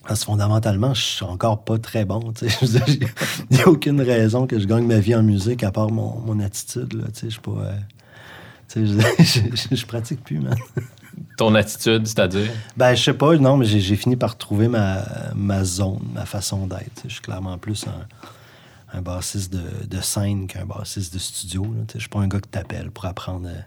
Parce 0.06 0.20
que 0.20 0.26
fondamentalement, 0.26 0.94
je 0.94 1.02
suis 1.02 1.24
encore 1.24 1.62
pas 1.64 1.78
très 1.78 2.04
bon. 2.04 2.32
Il 2.42 3.08
n'y 3.50 3.60
a 3.60 3.68
aucune 3.68 4.00
raison 4.00 4.46
que 4.46 4.58
je 4.58 4.66
gagne 4.66 4.86
ma 4.86 4.98
vie 4.98 5.14
en 5.14 5.22
musique 5.22 5.62
à 5.62 5.70
part 5.70 5.90
mon, 5.90 6.18
mon 6.20 6.40
attitude. 6.40 6.94
Là, 6.94 7.04
je 7.22 7.28
suis 7.28 7.40
pas. 7.40 7.50
euh, 7.50 7.72
je, 8.76 9.86
pratique 9.86 10.22
plus, 10.24 10.38
man. 10.38 10.56
Ton 11.36 11.54
attitude, 11.54 12.06
c'est-à-dire? 12.06 12.50
Ben, 12.76 12.94
je 12.94 13.02
sais 13.02 13.14
pas, 13.14 13.36
non, 13.36 13.56
mais 13.56 13.66
j'ai 13.66 13.96
fini 13.96 14.16
par 14.16 14.38
trouver 14.38 14.68
ma, 14.68 15.04
ma 15.34 15.64
zone, 15.64 16.00
ma 16.14 16.24
façon 16.24 16.66
d'être. 16.66 17.02
Je 17.04 17.12
suis 17.12 17.20
clairement 17.20 17.58
plus 17.58 17.84
un, 17.86 18.98
un 18.98 19.02
bassiste 19.02 19.52
de, 19.52 19.86
de 19.86 20.00
scène 20.00 20.46
qu'un 20.46 20.64
bassiste 20.66 21.12
de 21.12 21.18
studio. 21.18 21.66
Je 21.94 21.98
suis 21.98 22.08
pas 22.08 22.20
un 22.20 22.28
gars 22.28 22.40
que 22.40 22.48
t'appelles 22.48 22.90
pour 22.90 23.04
apprendre 23.06 23.48
euh, 23.48 23.60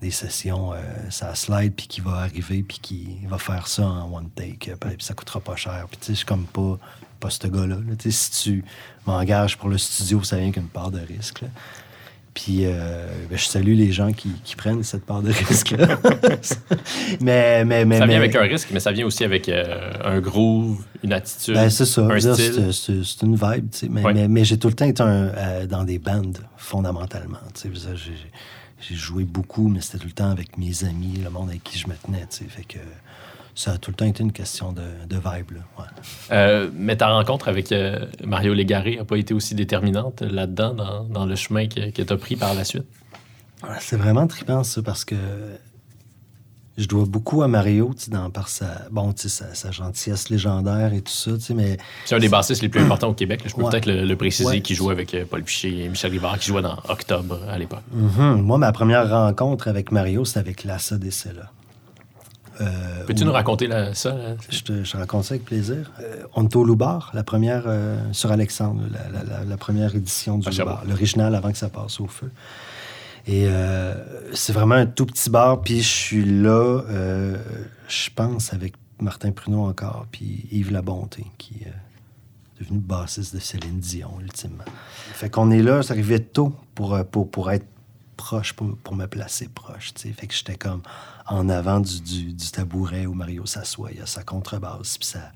des 0.00 0.10
sessions, 0.10 0.72
euh, 0.72 0.76
ça 1.10 1.34
slide, 1.34 1.72
puis 1.74 1.86
qui 1.86 2.00
va 2.00 2.12
arriver, 2.18 2.62
puis 2.62 2.78
qui 2.82 3.18
va 3.26 3.38
faire 3.38 3.66
ça 3.68 3.84
en 3.86 4.12
one 4.14 4.28
take, 4.34 4.70
euh, 4.72 4.76
puis 4.76 4.96
ça 4.98 5.14
coûtera 5.14 5.40
pas 5.40 5.56
cher. 5.56 5.86
Puis 5.90 5.98
tu 6.00 6.06
sais, 6.06 6.12
je 6.12 6.16
suis 6.18 6.26
comme 6.26 6.44
pas, 6.44 6.78
pas 7.20 7.30
ce 7.30 7.46
gars-là. 7.46 7.76
là. 7.76 7.96
Tu 7.98 8.10
sais, 8.10 8.32
si 8.32 8.42
tu 8.42 8.64
m'engages 9.06 9.56
pour 9.56 9.68
le 9.70 9.78
studio, 9.78 10.22
ça 10.22 10.36
vient 10.36 10.50
qu'une 10.52 10.68
part 10.68 10.90
de 10.90 11.00
risque. 11.00 11.40
là. 11.42 11.48
Puis 12.34 12.62
euh, 12.64 13.06
ben, 13.30 13.38
je 13.38 13.44
salue 13.44 13.74
les 13.76 13.92
gens 13.92 14.12
qui, 14.12 14.28
qui 14.42 14.56
prennent 14.56 14.82
cette 14.82 15.06
part 15.06 15.22
de 15.22 15.30
risque-là. 15.30 16.00
mais, 17.20 17.64
mais, 17.64 17.84
mais, 17.84 17.98
ça 17.98 18.06
vient 18.06 18.18
mais- 18.18 18.24
avec 18.24 18.34
un 18.36 18.42
risque, 18.42 18.68
mais 18.72 18.80
ça 18.80 18.92
vient 18.92 19.06
aussi 19.06 19.24
avec 19.24 19.48
euh, 19.48 19.92
un 20.04 20.20
groove, 20.20 20.84
une 21.02 21.12
attitude, 21.12 21.54
Ben, 21.54 21.70
c'est 21.70 21.86
ça. 21.86 22.02
un 22.02 22.18
style. 22.18 22.72
C'est 22.72 23.22
une 23.22 23.36
vibe, 23.36 23.70
tu 23.70 23.78
sais. 23.78 23.88
Mais, 23.88 24.02
Ouais. 24.02 24.12
mais, 24.14 24.28
mais 24.28 24.44
j'ai 24.44 24.58
tout 24.58 24.68
le 24.68 24.74
temps 24.74 24.84
été 24.86 25.02
un, 25.02 25.28
euh, 25.28 25.66
dans 25.66 25.84
des 25.84 25.98
bandes, 26.00 26.38
fondamentalement. 26.56 27.38
tu 27.54 27.72
sais. 27.72 27.94
J'ai 27.94 28.12
j'ai 28.80 28.94
joué 28.94 29.24
beaucoup, 29.24 29.68
mais 29.68 29.80
c'était 29.80 29.98
tout 29.98 30.06
le 30.06 30.12
temps 30.12 30.30
avec 30.30 30.58
mes 30.58 30.84
amis, 30.84 31.18
le 31.22 31.30
monde 31.30 31.48
avec 31.50 31.64
qui 31.64 31.78
je 31.78 31.88
me 31.88 31.94
tenais. 31.94 32.26
Fait 32.30 32.64
que 32.64 32.78
ça 33.54 33.72
a 33.72 33.78
tout 33.78 33.90
le 33.90 33.96
temps 33.96 34.04
été 34.06 34.22
une 34.22 34.32
question 34.32 34.72
de, 34.72 34.82
de 35.06 35.16
vibe. 35.16 35.52
Là. 35.52 35.60
Ouais. 35.78 35.84
Euh, 36.32 36.70
mais 36.74 36.96
ta 36.96 37.08
rencontre 37.08 37.48
avec 37.48 37.70
euh, 37.72 38.06
Mario 38.24 38.52
Légaré 38.52 38.96
n'a 38.96 39.04
pas 39.04 39.16
été 39.16 39.32
aussi 39.32 39.54
déterminante 39.54 40.22
là-dedans, 40.22 40.74
dans, 40.74 41.04
dans 41.04 41.24
le 41.24 41.36
chemin 41.36 41.68
que, 41.68 41.90
que 41.90 42.02
tu 42.02 42.12
as 42.12 42.16
pris 42.16 42.36
par 42.36 42.54
la 42.54 42.64
suite? 42.64 42.84
Ouais, 43.62 43.76
C'est 43.80 43.96
vraiment 43.96 44.26
trippant, 44.26 44.64
ça, 44.64 44.82
parce 44.82 45.04
que 45.04 45.14
je 46.76 46.86
dois 46.88 47.04
beaucoup 47.06 47.42
à 47.42 47.48
Mario, 47.48 47.94
dans, 48.08 48.30
par 48.30 48.48
sa, 48.48 48.66
bon, 48.90 49.12
sa, 49.16 49.54
sa 49.54 49.70
gentillesse 49.70 50.28
légendaire 50.28 50.92
et 50.92 51.00
tout 51.02 51.12
ça, 51.12 51.30
mais 51.54 51.76
C'est 52.04 52.14
un 52.16 52.18
des 52.18 52.28
bassistes 52.28 52.62
les 52.62 52.68
plus 52.68 52.80
importants 52.84 53.08
au 53.08 53.14
Québec. 53.14 53.42
là. 53.44 53.48
Je 53.50 53.54
peux 53.54 53.62
Ouais. 53.62 53.70
peut-être 53.70 53.86
le, 53.86 54.04
le 54.04 54.16
préciser, 54.16 54.48
Ouais. 54.48 54.60
qui 54.60 54.74
jouait 54.74 54.92
avec 54.92 55.14
euh, 55.14 55.24
Paul 55.28 55.42
Piché 55.44 55.84
et 55.84 55.88
Michel 55.88 56.10
Rivard, 56.10 56.38
qui 56.38 56.48
jouait 56.48 56.62
dans 56.62 56.78
Octobre 56.88 57.38
à 57.48 57.58
l'époque. 57.58 57.82
mhm, 57.92 58.40
moi, 58.42 58.58
ma 58.58 58.72
première 58.72 59.08
rencontre 59.08 59.68
avec 59.68 59.92
Mario, 59.92 60.24
c'était 60.24 60.40
avec 60.40 60.64
Lassa 60.64 60.98
Dessela. 60.98 61.50
Euh, 62.60 63.04
Peux-tu 63.06 63.22
où- 63.24 63.26
nous 63.26 63.32
raconter 63.32 63.66
la- 63.66 63.94
ça? 63.94 64.10
là? 64.14 64.36
Je 64.48 64.60
te 64.62 64.84
je 64.84 64.92
te 64.92 64.96
raconte 64.96 65.24
ça 65.24 65.34
avec 65.34 65.44
plaisir. 65.44 65.90
Euh, 66.00 66.22
on 66.36 66.44
était 66.44 66.56
au 66.56 66.64
Loubar, 66.64 67.10
la 67.12 67.24
première 67.24 67.64
euh, 67.66 67.96
sur 68.12 68.30
Alexandre, 68.30 68.82
la, 68.92 69.08
la- 69.10 69.24
la- 69.24 69.44
la 69.44 69.56
première 69.56 69.96
édition 69.96 70.38
du 70.38 70.46
À 70.46 70.50
Loubar, 70.52 70.84
l'original 70.88 71.34
avant 71.34 71.50
que 71.50 71.58
ça 71.58 71.68
passe 71.68 71.98
au 72.00 72.06
feu. 72.06 72.30
Et 73.26 73.46
euh, 73.48 73.94
c'est 74.34 74.52
vraiment 74.52 74.74
un 74.74 74.86
tout 74.86 75.06
petit 75.06 75.30
bar, 75.30 75.62
puis 75.62 75.80
je 75.80 75.88
suis 75.88 76.24
là, 76.24 76.82
euh, 76.88 77.38
je 77.88 78.10
pense, 78.14 78.52
avec 78.52 78.74
Martin 79.00 79.32
Pruneau 79.32 79.64
encore, 79.64 80.06
puis 80.10 80.46
Yves 80.50 80.72
Labonté, 80.72 81.24
qui 81.38 81.62
est 81.62 81.72
devenu 82.60 82.78
bassiste 82.78 83.34
de 83.34 83.40
Céline 83.40 83.80
Dion, 83.80 84.20
ultimement. 84.20 84.64
Fait 85.12 85.30
qu'on 85.30 85.50
est 85.50 85.62
là, 85.62 85.82
ça 85.82 85.94
arrivait 85.94 86.20
tôt 86.20 86.54
pour, 86.74 86.94
euh, 86.94 87.02
pour, 87.02 87.30
pour 87.30 87.50
être 87.50 87.66
proche, 88.16 88.52
pour, 88.52 88.76
pour 88.76 88.94
me 88.94 89.06
placer 89.06 89.48
proche, 89.48 89.94
tu 89.94 90.02
sais. 90.02 90.12
Fait 90.12 90.26
que 90.26 90.34
j'étais 90.34 90.56
comme 90.56 90.82
en 91.26 91.48
avant 91.48 91.80
du, 91.80 92.00
du, 92.02 92.32
du 92.32 92.50
tabouret 92.50 93.06
où 93.06 93.14
Mario 93.14 93.46
s'assoit, 93.46 93.90
il 93.92 94.02
a 94.02 94.06
sa 94.06 94.22
contrebasse, 94.22 94.98
puis 94.98 95.08
sa, 95.08 95.32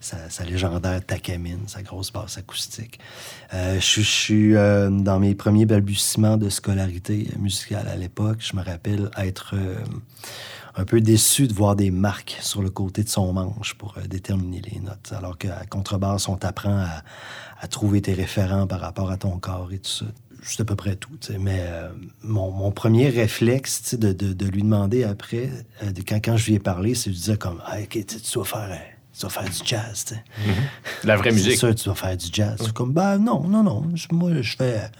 sa, 0.00 0.44
légendaire 0.44 1.04
Takamine, 1.04 1.68
sa 1.68 1.82
grosse 1.82 2.12
basse 2.12 2.38
acoustique. 2.38 2.98
Euh, 3.54 3.78
je 3.80 4.00
suis- 4.00 4.56
euh, 4.56 4.90
dans 4.90 5.20
mes 5.20 5.34
premiers 5.34 5.66
balbutiements 5.66 6.36
de 6.36 6.48
scolarité 6.48 7.28
musicale 7.38 7.86
à 7.88 7.96
l'époque. 7.96 8.38
Je 8.40 8.56
me 8.56 8.62
rappelle 8.62 9.10
être 9.18 9.54
euh, 9.54 9.76
un 10.76 10.84
peu 10.84 11.00
déçu 11.00 11.46
de 11.46 11.52
voir 11.52 11.76
des 11.76 11.90
marques 11.90 12.38
sur 12.40 12.62
le 12.62 12.70
côté 12.70 13.04
de 13.04 13.08
son 13.08 13.32
manche 13.32 13.74
pour 13.74 13.94
déterminer 14.08 14.62
les 14.62 14.80
notes. 14.80 15.12
Alors 15.12 15.36
qu'à 15.36 15.66
contrebasse, 15.68 16.28
on 16.28 16.36
t'apprend 16.36 16.84
à, 17.60 17.68
trouver 17.68 18.00
tes 18.00 18.14
référents 18.14 18.66
par 18.66 18.80
rapport 18.80 19.10
à 19.10 19.18
ton 19.18 19.38
corps 19.38 19.70
et 19.72 19.78
tout 19.78 19.90
ça. 19.90 20.06
C'est 20.42 20.62
à 20.62 20.64
peu 20.64 20.76
près 20.76 20.96
tout. 20.96 21.18
Mais 21.38 21.62
mon, 22.22 22.72
premier 22.72 23.10
réflexe 23.10 23.94
de, 23.94 24.46
lui 24.46 24.62
demander 24.62 25.04
après, 25.04 25.50
quand, 26.08 26.38
je 26.38 26.46
lui 26.46 26.54
ai 26.54 26.58
parlé, 26.58 26.94
c'est 26.94 27.10
de 27.10 27.14
lui 27.14 27.20
dire 27.20 27.38
comme 27.38 27.60
Ah, 27.66 27.80
OK, 27.82 27.98
tu 28.06 28.38
vas 28.38 28.44
faire, 28.46 28.80
tu 29.18 29.26
vas 29.26 29.28
faire 29.30 29.44
du 29.44 29.58
jazz. 29.64 30.04
tu 30.04 30.14
sais. 30.14 30.24
La 31.04 31.16
vraie 31.16 31.30
C'est 31.30 31.36
musique. 31.36 31.58
sûr, 31.58 31.74
tu 31.74 31.88
vas 31.88 31.94
faire 31.94 32.16
du 32.16 32.26
jazz. 32.32 32.60
Suis 32.62 32.72
comme, 32.72 32.92
ben 32.92 33.18
non, 33.18 33.42
non, 33.46 33.62
non. 33.62 33.84
Moi, 34.12 34.30
je 34.42 34.56
fais. 34.56 34.90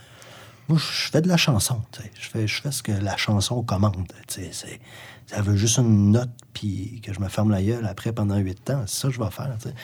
Moi, 0.68 0.78
je 0.78 1.10
fais 1.10 1.20
de 1.20 1.28
la 1.28 1.36
chanson. 1.36 1.80
tu 1.92 2.02
sais. 2.02 2.10
Je 2.20 2.28
fais, 2.28 2.46
je 2.46 2.60
fais 2.62 2.70
ce 2.70 2.82
que 2.82 2.92
la 2.92 3.16
chanson 3.16 3.62
commande. 3.62 4.06
tu 4.26 4.34
sais. 4.42 4.50
C'est- 4.52 4.80
Ça 5.26 5.42
veut 5.42 5.56
juste 5.56 5.78
une 5.78 6.10
note, 6.10 6.30
puis 6.52 7.00
que 7.04 7.12
je 7.14 7.20
me 7.20 7.28
ferme 7.28 7.50
la 7.52 7.62
gueule 7.62 7.86
après 7.86 8.12
pendant 8.12 8.36
huit 8.36 8.68
ans. 8.70 8.82
C'est 8.86 9.00
ça 9.02 9.08
que 9.08 9.14
je 9.14 9.20
vais 9.20 9.30
faire. 9.30 9.50
tu 9.62 9.68
sais. 9.68 9.74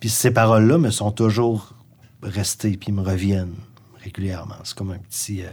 Puis 0.00 0.08
ces 0.10 0.32
paroles-là 0.32 0.76
me 0.78 0.90
sont 0.90 1.12
toujours 1.12 1.74
restées, 2.22 2.76
puis 2.76 2.90
me 2.92 3.02
reviennent 3.02 3.54
régulièrement. 4.02 4.56
C'est 4.64 4.76
comme 4.76 4.90
un 4.90 4.98
petit. 4.98 5.42
euh, 5.44 5.48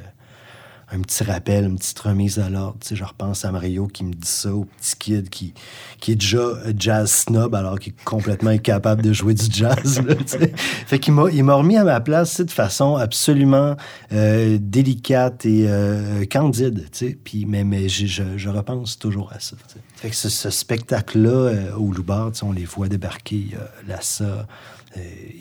un 0.92 1.02
petit 1.02 1.24
rappel, 1.24 1.66
une 1.66 1.78
petite 1.78 1.98
remise 2.00 2.38
à 2.40 2.50
l'ordre. 2.50 2.78
Tu 2.80 2.90
sais, 2.90 2.96
je 2.96 3.04
repense 3.04 3.44
à 3.44 3.52
Mario 3.52 3.88
qui 3.88 4.04
me 4.04 4.14
dit 4.14 4.28
ça, 4.28 4.54
au 4.54 4.66
petit 4.66 4.96
kid 4.98 5.30
qui, 5.30 5.54
qui 6.00 6.12
est 6.12 6.16
déjà 6.16 6.40
jazz 6.78 7.10
snob 7.12 7.56
alors 7.56 7.80
qu'il 7.80 7.94
est 7.94 8.04
complètement 8.04 8.52
incapable 8.52 9.02
de 9.02 9.12
jouer 9.12 9.34
du 9.34 9.46
jazz. 9.52 10.02
là, 10.06 10.16
tu 10.16 10.24
sais. 10.28 10.52
fait 10.56 11.00
qu'il 11.00 11.14
m'a, 11.14 11.30
il 11.32 11.44
m'a 11.44 11.56
remis 11.56 11.78
à 11.78 11.84
ma 11.84 12.00
place 12.02 12.32
tu 12.32 12.36
sais, 12.38 12.46
de 12.46 12.52
façon 12.52 12.96
absolument 12.96 13.76
euh, 14.12 14.58
délicate 14.62 15.46
et 15.46 15.66
euh, 15.68 16.26
candide. 16.26 16.88
tu 16.92 17.08
sais. 17.08 17.18
Puis, 17.24 17.46
mais 17.46 17.64
mais 17.64 17.90
je, 17.90 18.38
je 18.38 18.50
repense 18.50 19.00
toujours 19.00 19.32
à 19.34 19.40
ça. 19.40 19.56
tu 19.68 19.74
sais. 19.74 19.80
Fait 19.96 20.10
que 20.10 20.16
ce, 20.16 20.30
ce 20.30 20.50
spectacle-là 20.50 21.30
euh, 21.30 21.76
au 21.76 21.92
Loubar, 21.92 22.32
tu 22.32 22.40
sais, 22.40 22.46
on 22.46 22.52
les 22.52 22.66
voit 22.66 22.88
débarquer. 22.88 23.48
Lassa, 23.88 24.48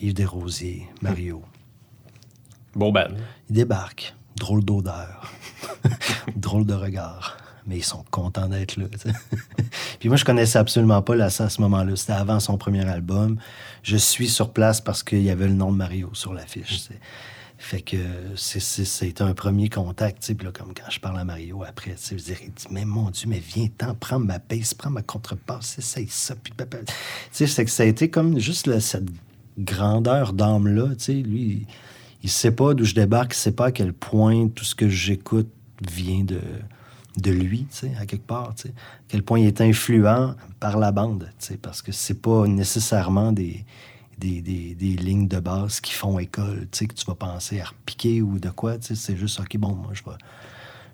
Yves 0.01 0.15
Desrosiers, 0.15 0.89
Mario. 1.03 1.43
Beau 2.75 2.91
band. 2.91 3.15
Ils 3.51 3.57
débarquent. 3.57 4.15
Drôle 4.37 4.65
d'odeur. 4.65 5.33
Drôle 6.37 6.67
de 6.67 6.75
regard. 6.75 7.37
Mais 7.67 7.79
ils 7.79 7.85
sont 7.85 8.05
contents 8.11 8.49
d'être 8.49 8.77
là. 8.77 8.87
Puis 10.01 10.09
moi, 10.09 10.19
je 10.19 10.25
connaissais 10.25 10.59
absolument 10.59 11.01
pas 11.01 11.17
Lassa 11.17 11.45
à 11.45 11.49
ce 11.49 11.61
moment-là. 11.63 11.97
C'était 11.97 12.13
avant 12.13 12.39
son 12.41 12.59
premier 12.59 12.87
album. 12.87 13.39
Je 13.83 13.97
suis 13.97 14.29
sur 14.29 14.53
place 14.53 14.81
parce 14.83 15.03
qu'il 15.03 15.23
y 15.23 15.31
avait 15.31 15.47
le 15.49 15.55
nom 15.55 15.73
de 15.73 15.77
Mario 15.79 16.11
sur 16.13 16.35
l'affiche. 16.35 16.89
Fait 17.57 17.81
que 17.81 17.97
c'est- 18.37 19.23
un 19.23 19.33
premier 19.33 19.71
contact. 19.71 20.35
Puis 20.35 20.45
là, 20.47 20.53
comme 20.53 20.75
quand 20.75 20.91
je 20.91 21.01
parle 21.01 21.19
à 21.19 21.25
Mario 21.25 21.63
après, 21.67 21.97
je 22.11 22.17
dit 22.17 22.35
Mais 22.71 22.85
mon 22.85 23.09
Dieu, 23.09 23.29
mais 23.29 23.39
viens-t'en, 23.39 23.95
prends 23.95 24.19
ma 24.19 24.39
bass, 24.39 24.75
prends 24.75 24.91
ma 24.91 25.01
contrebasse, 25.03 25.79
essaye 25.79 26.09
ça. 26.09 26.35
Puis, 26.37 26.53
c'est 27.31 27.65
que 27.65 27.71
ça 27.71 27.85
a 27.85 27.87
été 27.87 28.11
comme 28.11 28.39
juste 28.39 28.79
cette 28.81 29.09
grandeur 29.59 30.35
d'âme-là. 30.35 30.89
Lui, 31.09 31.67
il 32.25 32.31
sait 32.31 32.51
pas 32.51 32.75
d'où 32.75 32.85
je 32.85 32.95
débarque, 32.95 33.35
il 33.35 33.39
sait 33.39 33.53
pas 33.53 33.67
à 33.67 33.73
quel 33.73 33.93
point 33.93 34.49
tout 34.49 34.65
ce 34.65 34.75
que 34.75 34.89
j'écoute 34.89 35.49
vient 35.89 36.25
de, 36.25 36.41
de 37.19 37.31
lui, 37.31 37.67
tu 37.71 37.77
sais, 37.79 37.93
à 38.01 38.07
quelque 38.07 38.27
part, 38.27 38.55
tu 38.57 38.63
sais. 38.63 38.69
À 38.71 39.03
quel 39.09 39.23
point 39.23 39.39
il 39.39 39.47
est 39.47 39.61
influent 39.61 40.35
par 40.59 40.79
la 40.79 40.91
bande, 40.91 41.29
tu 41.39 41.47
sais, 41.47 41.57
parce 41.57 41.83
que 41.83 41.93
c'est 41.93 42.21
pas 42.21 42.47
nécessairement 42.49 43.31
des, 43.31 43.65
des, 44.19 44.41
des- 44.41 44.75
des 44.75 44.97
lignes 44.97 45.29
de 45.29 45.39
base 45.39 45.81
qui 45.81 45.93
font 45.93 46.19
école, 46.19 46.67
tu 46.73 46.79
sais, 46.79 46.87
que 46.87 46.95
tu 46.95 47.05
vas 47.07 47.15
penser 47.15 47.61
à 47.61 47.67
repiquer 47.67 48.23
ou 48.23 48.39
de 48.41 48.49
quoi, 48.51 48.79
tu 48.79 48.89
sais, 48.89 48.95
c'est 48.97 49.17
juste, 49.17 49.39
OK, 49.39 49.57
bon, 49.59 49.75
moi, 49.75 49.91
je 49.93 50.03
vais 50.03 50.17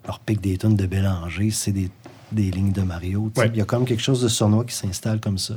leur 0.05 0.19
pique 0.19 0.41
des 0.41 0.57
tonnes 0.57 0.75
de 0.75 0.85
Bélanger, 0.85 1.49
c'est 1.51 1.71
des 1.71 1.89
des 2.33 2.49
lignes 2.49 2.71
de 2.71 2.81
Mario. 2.81 3.29
tu 3.35 3.41
sais. 3.41 3.47
Ouais. 3.47 3.51
Il 3.53 3.57
y 3.57 3.61
a 3.61 3.65
comme 3.65 3.83
quelque 3.83 4.01
chose 4.01 4.21
de 4.21 4.29
sournois 4.29 4.63
qui 4.63 4.73
s'installe 4.73 5.19
comme 5.19 5.37
ça. 5.37 5.55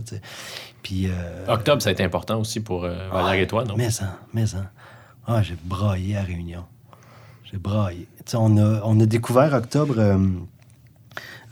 Puis. 0.83 1.07
euh, 1.07 1.47
Octobre, 1.47 1.81
ça 1.81 1.91
a 1.91 1.93
été 1.93 2.03
important 2.03 2.41
aussi 2.41 2.59
pour 2.59 2.83
euh, 2.85 3.09
Valère 3.11 3.41
et 3.41 3.47
toi, 3.47 3.65
non? 3.65 3.77
Mais 3.77 3.91
ça, 3.93 4.19
mais 4.33 4.45
ça. 4.47 4.73
Ah, 5.27 5.43
j'ai 5.43 5.57
braillé 5.65 6.17
à 6.17 6.23
Réunion. 6.23 6.65
J'ai 7.51 7.59
braillé. 7.59 8.07
On, 8.35 8.57
a, 8.59 8.81
on 8.85 8.99
a 9.01 9.07
découvert 9.07 9.53
Octobre 9.55 9.95
euh, 9.99 10.19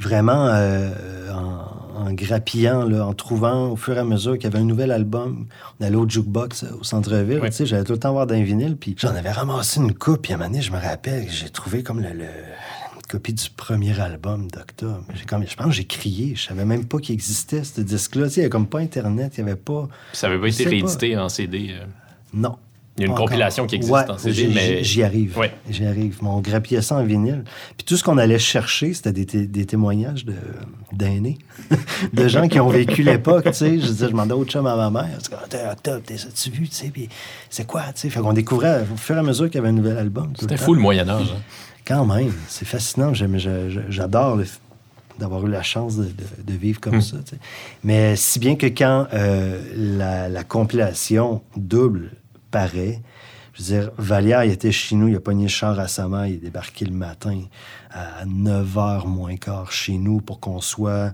vraiment 0.01 0.47
euh, 0.49 1.31
en, 1.33 2.07
en 2.07 2.13
grappillant, 2.13 2.85
là, 2.85 3.07
en 3.07 3.15
trouvant 3.15 3.71
au 3.71 3.77
fur 3.77 3.97
et 3.97 4.01
à 4.01 4.05
mesure 4.05 4.35
qu'il 4.35 4.45
y 4.45 4.47
avait 4.47 4.59
un 4.59 4.65
nouvel 4.67 4.91
album. 4.91 5.47
On 5.81 5.85
allait 5.85 5.97
au 5.97 6.09
jukebox 6.09 6.65
euh, 6.65 6.79
au 6.81 6.85
centre-ville. 6.85 7.41
J'allais 7.65 7.85
tout 7.85 7.93
le 7.93 7.99
temps 7.99 8.13
voir 8.13 8.27
d'un 8.27 8.43
vinyle. 8.43 8.77
Puis 8.77 8.95
j'en 8.99 9.15
avais 9.15 9.31
ramassé 9.31 9.81
une 9.81 9.95
coupe. 9.95 10.23
Puis 10.23 10.33
à 10.33 10.37
un 10.37 10.39
moment 10.39 10.51
donné, 10.51 10.63
je 10.63 10.73
me 10.73 10.79
rappelle, 10.79 11.29
j'ai 11.31 11.49
trouvé 11.51 11.83
comme 11.83 12.01
le, 12.01 12.09
copie 13.09 13.35
du 13.35 13.51
premier 13.51 13.99
album 14.01 14.51
d'Octobre. 14.51 15.05
J'ai 15.15 15.25
comme, 15.25 15.47
je 15.47 15.55
pense 15.55 15.67
que 15.67 15.73
j'ai 15.73 15.85
crié. 15.85 16.35
Je 16.35 16.43
savais 16.49 16.65
même 16.65 16.87
pas 16.87 16.99
qu'il 16.99 17.15
existait, 17.15 17.63
ce 17.63 17.81
disque-là. 17.83 18.27
Il 18.29 18.33
n'y 18.35 18.41
avait 18.41 18.49
comme 18.51 18.67
pas 18.67 18.79
Internet. 18.81 19.35
Il 19.37 19.45
n'y 19.45 19.51
avait 19.51 19.61
pas... 19.61 19.89
Ça 20.15 20.29
avait 20.29 20.39
pas 20.41 20.49
été 20.49 20.65
pas. 20.65 20.71
réédité 20.71 21.17
en 21.19 21.29
CD. 21.29 21.69
euh. 21.73 21.85
Non. 22.35 22.57
Il 22.99 23.05
y 23.05 23.07
a 23.07 23.09
une 23.09 23.15
compilation 23.15 23.63
encore. 23.63 23.71
qui 23.71 23.77
existe 23.77 23.93
Ouais, 23.95 24.11
en 24.11 24.19
CD, 24.19 24.35
j'y- 24.35 24.49
mais- 24.49 24.85
J'y 24.85 25.03
arrive. 25.03 25.39
Ouais. 25.39 25.51
J'y 25.71 25.87
arrive. 25.87 26.19
On 26.23 26.41
grappillait 26.41 26.83
ça 26.83 26.97
en 26.97 27.05
vinyle. 27.05 27.43
Puis 27.79 27.87
tout 27.87 27.97
ce 27.97 28.05
qu'on 28.05 28.19
allait 28.19 28.39
chercher, 28.39 28.93
c'était 28.93 29.13
des, 29.13 29.25
té- 29.25 29.47
des 29.47 29.65
témoignages 29.65 30.27
de- 30.27 30.35
d'aînés, 30.93 31.39
de 32.13 32.29
gens 32.29 32.49
qui 32.49 32.61
ont 32.61 32.69
vécu 32.69 33.03
l'époque, 33.03 33.45
tu 33.47 33.53
sais. 33.55 33.79
Je 33.81 33.87
disais, 33.87 34.07
je 34.07 34.11
demandais 34.11 34.35
au 34.35 34.45
chum 34.45 34.67
à 34.67 34.77
ma 34.77 34.91
mère, 34.91 35.19
Ah, 35.33 35.37
t'es 35.49 35.67
Octobre, 35.71 36.03
t'es 36.05 36.19
ça-tu 36.19 36.51
vu, 36.51 36.69
tu 36.69 36.75
sais, 36.75 36.89
puis 36.89 37.09
c'est 37.49 37.67
quoi, 37.67 37.85
tu 37.95 38.01
sais. 38.03 38.11
Fait 38.11 38.21
qu'on 38.21 38.35
découvrait 38.35 38.85
au 38.93 38.97
fur 38.99 39.17
et 39.17 39.21
à 39.21 39.23
mesure 39.23 39.47
qu'il 39.47 39.55
y 39.55 39.59
avait 39.59 39.69
un 39.71 39.73
nouvel 39.73 39.97
album. 39.97 40.33
C'était 40.39 40.59
fou 40.59 40.75
le 40.75 40.81
Moyen-Âge. 40.81 41.33
hein. 41.35 41.41
Quand 41.87 42.05
même, 42.05 42.33
c'est 42.47 42.67
fascinant. 42.67 43.13
J'adore 43.89 44.39
d'avoir 45.19 45.47
eu 45.47 45.51
la 45.51 45.63
chance 45.63 45.97
de, 45.97 46.05
de- 46.05 46.43
de 46.47 46.53
vivre 46.53 46.79
comme 46.81 47.01
ça. 47.01 47.17
tu 47.25 47.37
sais. 47.37 47.41
Mais 47.85 48.17
si 48.17 48.39
bien 48.39 48.57
que 48.57 48.67
quand 48.67 49.07
euh, 49.15 49.61
la, 49.77 50.29
la 50.29 50.45
compilation 50.45 51.43
double 51.57 52.11
paraît, 52.53 53.01
je 53.55 53.63
veux 53.99 54.23
dire, 54.23 54.45
il 54.45 54.53
était 54.53 54.73
chez 54.73 54.95
nous, 54.95 55.09
il 55.09 55.17
a 55.17 55.21
pogné 55.21 55.45
le 55.45 55.49
char 55.49 55.79
à 55.79 55.89
sa 55.89 56.07
mère, 56.09 56.27
il 56.27 56.35
est 56.35 56.39
débarqué 56.39 56.85
le 56.85 56.95
matin 56.95 57.41
à 57.91 58.25
9h 58.25 59.07
moins 59.09 59.37
quart 59.37 59.73
chez 59.73 59.99
nous 59.99 60.21
pour 60.21 60.39
qu'on 60.39 60.61
soit 60.61 61.13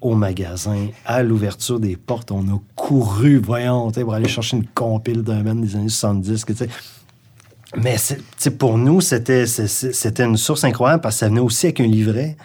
au 0.00 0.14
magasin, 0.14 0.88
à 1.04 1.22
l'ouverture 1.22 1.80
des 1.80 1.96
portes. 1.96 2.30
On 2.30 2.46
a 2.48 2.60
couru, 2.76 3.38
voyons, 3.38 3.90
pour 3.90 4.14
aller 4.14 4.28
chercher 4.28 4.58
une 4.58 4.66
compile 4.66 5.22
d'un 5.22 5.42
band 5.42 5.56
des 5.56 5.74
années 5.74 5.88
70. 5.88 6.44
que, 6.44 6.52
mais 7.76 7.96
pour 8.58 8.78
nous, 8.78 9.00
c'était 9.00 9.44
une 9.44 10.36
source 10.36 10.64
incroyable 10.64 11.02
parce 11.02 11.16
que 11.16 11.20
ça 11.20 11.28
venait 11.28 11.40
aussi 11.40 11.66
avec 11.66 11.80
un 11.80 11.86
livret 11.86 12.36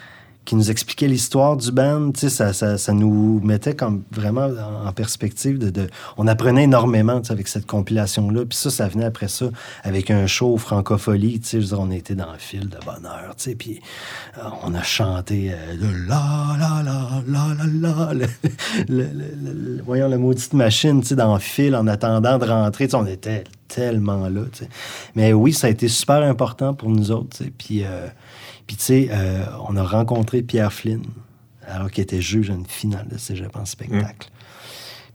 qui 0.44 0.56
nous 0.56 0.70
expliquait 0.72 1.06
l'histoire 1.06 1.56
du 1.56 1.70
band. 1.70 2.10
Tu 2.12 2.20
sais, 2.20 2.28
Ça, 2.28 2.52
ça, 2.52 2.76
ça 2.78 2.92
nous 2.92 3.40
mettait 3.44 3.76
comme 3.76 4.02
vraiment 4.10 4.48
en 4.84 4.92
perspective. 4.92 5.58
De, 5.58 5.86
on 6.16 6.26
apprenait 6.26 6.64
énormément 6.64 7.20
tu 7.20 7.28
sais, 7.28 7.32
avec 7.32 7.46
cette 7.48 7.66
compilation-là. 7.66 8.44
Puis 8.46 8.58
ça, 8.58 8.70
ça 8.70 8.88
venait 8.88 9.04
après 9.04 9.28
ça 9.28 9.46
avec 9.84 10.10
un 10.10 10.26
show 10.26 10.56
francophonie. 10.56 11.38
Tu 11.40 11.62
sais, 11.62 11.74
on 11.74 11.90
était 11.92 12.14
dans 12.16 12.32
le 12.32 12.38
fil 12.38 12.68
de 12.68 12.76
bonheur. 12.84 13.34
Tu 13.36 13.44
sais, 13.50 13.54
puis 13.54 13.80
euh, 14.38 14.42
on 14.64 14.74
a 14.74 14.82
chanté 14.82 15.52
euh, 15.52 15.74
le 15.80 16.06
la 16.08 16.56
la 16.58 16.82
la 16.82 17.22
la 17.26 17.54
la 17.64 18.12
la. 18.14 18.14
le- 18.14 18.26
le- 18.88 19.04
le- 19.06 19.82
voyons 19.84 20.08
la 20.08 20.18
maudite 20.18 20.52
machine 20.54 21.00
tu 21.02 21.08
sais, 21.08 21.14
dans 21.16 21.34
le 21.34 21.40
fil 21.40 21.76
en 21.76 21.86
attendant 21.86 22.38
de 22.38 22.46
rentrer. 22.46 22.88
On 22.94 23.06
était 23.06 23.44
tellement 23.68 24.28
là. 24.28 24.42
tu 24.52 24.64
sais. 24.64 24.68
Mais 25.14 25.32
oui, 25.32 25.52
ça 25.52 25.68
a 25.68 25.70
été 25.70 25.88
super 25.88 26.22
important 26.22 26.74
pour 26.74 26.88
nous 26.90 27.10
autres. 27.12 27.36
tu 27.38 27.44
sais. 27.44 27.52
Puis, 27.56 27.84
euh, 27.84 28.08
puis 28.66 28.76
tu 28.76 28.82
sais, 28.82 29.08
euh, 29.10 29.44
on 29.68 29.76
a 29.76 29.82
rencontré 29.82 30.42
Pierre 30.42 30.72
Flynn, 30.72 31.04
alors 31.66 31.90
qu'il 31.90 32.02
était 32.02 32.20
juge 32.20 32.50
à 32.50 32.54
une 32.54 32.66
finale 32.66 33.08
de 33.08 33.18
Cégep 33.18 33.56
en 33.56 33.64
spectacle. 33.64 34.30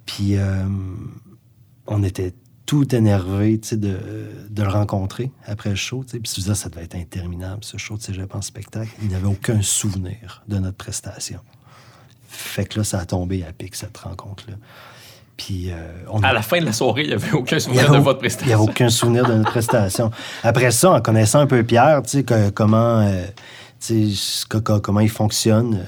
Puis 0.05 0.37
euh, 0.37 0.65
on 1.87 2.03
était 2.03 2.33
tout 2.65 2.93
énervé 2.95 3.59
tu 3.59 3.69
sais, 3.69 3.77
de, 3.77 3.97
de 4.49 4.63
le 4.63 4.69
rencontrer 4.69 5.31
après 5.45 5.69
le 5.69 5.75
show. 5.75 6.03
tu. 6.03 6.19
Puis 6.19 6.31
me 6.37 6.41
disais, 6.41 6.55
ça 6.55 6.69
devait 6.69 6.83
être 6.83 6.95
interminable, 6.95 7.63
ce 7.63 7.77
show 7.77 7.97
de 7.97 8.01
Cégep 8.01 8.33
en 8.35 8.41
spectacle. 8.41 8.91
Il 9.01 9.09
n'avait 9.09 9.27
aucun 9.27 9.61
souvenir 9.61 10.43
de 10.47 10.57
notre 10.57 10.77
prestation. 10.77 11.39
Fait 12.27 12.65
que 12.65 12.79
là, 12.79 12.83
ça 12.83 12.99
a 12.99 13.05
tombé 13.05 13.43
à 13.43 13.53
pic, 13.53 13.75
cette 13.75 13.97
rencontre-là. 13.97 14.55
Puis 15.37 15.69
euh, 15.71 15.75
on 16.09 16.21
À 16.23 16.33
la 16.33 16.41
fin 16.41 16.59
de 16.59 16.65
la 16.65 16.73
soirée, 16.73 17.03
il 17.03 17.07
n'y 17.09 17.13
avait 17.13 17.31
aucun 17.31 17.59
souvenir 17.59 17.89
avait 17.89 17.97
de 17.99 18.03
votre 18.03 18.19
Il 18.19 18.25
n'y 18.25 18.29
prestation. 18.29 18.53
avait 18.59 18.69
aucun 18.71 18.89
souvenir 18.89 19.25
de 19.27 19.33
notre 19.35 19.49
prestation. 19.51 20.11
Après 20.43 20.71
ça, 20.71 20.91
en 20.93 21.01
connaissant 21.01 21.39
un 21.39 21.47
peu 21.47 21.63
Pierre, 21.63 22.01
tu 22.03 22.09
sais, 22.09 22.23
que- 22.23 22.49
comment, 22.49 22.99
euh, 23.01 23.25
tu 23.79 24.15
sais, 24.15 24.45
que- 24.49 24.79
comment 24.79 24.99
il 24.99 25.09
fonctionne 25.09 25.75
euh, 25.75 25.83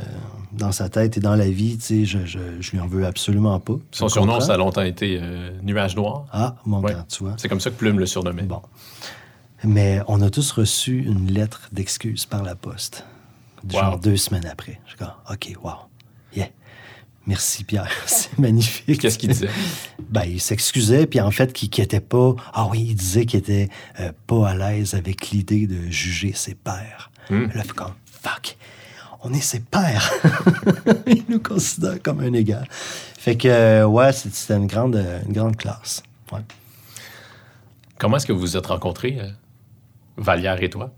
dans 0.52 0.72
sa 0.72 0.88
tête 0.90 1.18
et 1.18 1.20
dans 1.20 1.36
la 1.36 1.50
vie, 1.50 1.78
tu 1.78 1.84
sais, 1.84 2.06
je, 2.06 2.26
je, 2.26 2.40
je 2.60 2.72
lui 2.72 2.80
en 2.80 2.86
veux 2.88 3.06
absolument 3.08 3.60
pas. 3.60 3.74
Son 3.92 4.08
surnom, 4.08 4.34
comprends. 4.34 4.46
ça 4.48 4.54
a 4.54 4.58
longtemps 4.58 4.84
été 4.84 5.20
Nuage 5.64 5.96
Noir. 5.96 6.26
Ah, 6.32 6.56
mon 6.66 6.80
Ouais. 6.82 6.94
tu 7.08 7.24
vois. 7.24 7.34
C'est 7.38 7.50
comme 7.50 7.60
ça 7.60 7.72
que 7.72 7.76
Plume 7.76 7.98
le 8.00 8.06
surnommait. 8.06 8.44
Bon. 8.44 8.62
Mais 9.64 10.00
on 10.08 10.22
a 10.22 10.30
tous 10.30 10.52
reçu 10.52 11.00
une 11.04 11.32
lettre 11.32 11.70
d'excuse 11.72 12.26
par 12.26 12.44
la 12.44 12.56
poste. 12.56 13.04
Genre 13.68 13.98
deux 14.00 14.16
semaines 14.16 14.46
après. 14.46 14.80
Je 14.86 14.92
suis 14.92 15.06
OK, 15.32 15.54
wow. 15.64 15.72
Yeah. 16.36 16.48
Merci, 17.28 17.64
Pierre. 17.64 17.92
C'est 18.06 18.38
magnifique. 18.40 19.00
Qu'est-ce 19.00 19.18
qu'il 19.18 19.30
disait? 19.30 19.50
Ben, 20.10 20.24
il 20.24 20.42
s'excusait, 20.42 21.06
puis 21.06 21.22
en 21.22 21.30
fait, 21.30 21.54
qu'il 21.54 21.70
n'était 21.78 22.00
pas. 22.00 22.36
Ah 22.52 22.66
oui, 22.72 22.88
il 22.90 22.96
disait 22.96 23.28
qu'il 23.28 23.40
était 23.40 23.70
euh, 24.00 24.12
pas 24.26 24.50
à 24.50 24.56
l'aise 24.56 24.96
avec 24.96 25.30
l'idée 25.30 25.68
de 25.68 25.88
juger 25.92 26.34
ses 26.34 26.56
pères. 26.56 27.12
Hmm. 27.30 27.46
Là, 27.54 27.62
fait 27.62 27.74
comme, 27.74 27.94
fuck, 28.06 28.58
on 29.22 29.32
est 29.34 29.42
ses 29.42 29.60
pères. 29.60 30.12
il 31.06 31.26
nous 31.30 31.40
considère 31.40 32.02
comme 32.02 32.22
un 32.22 32.34
égal. 32.34 32.68
Fait 33.20 33.38
que, 33.38 33.48
euh, 33.48 33.86
ouais, 33.86 34.12
c'était 34.14 34.56
une 34.56 34.66
grande, 34.66 34.96
euh, 34.96 35.22
une 35.28 35.34
grande 35.34 35.58
classe. 35.58 36.02
Ouais. 36.32 36.42
Comment 38.00 38.18
est-ce 38.18 38.26
que 38.26 38.32
vous 38.32 38.40
vous 38.40 38.58
êtes 38.58 38.68
rencontrés, 38.68 39.20
euh, 39.20 39.30
Vallière 40.16 40.64
et 40.64 40.70
toi? 40.70 40.94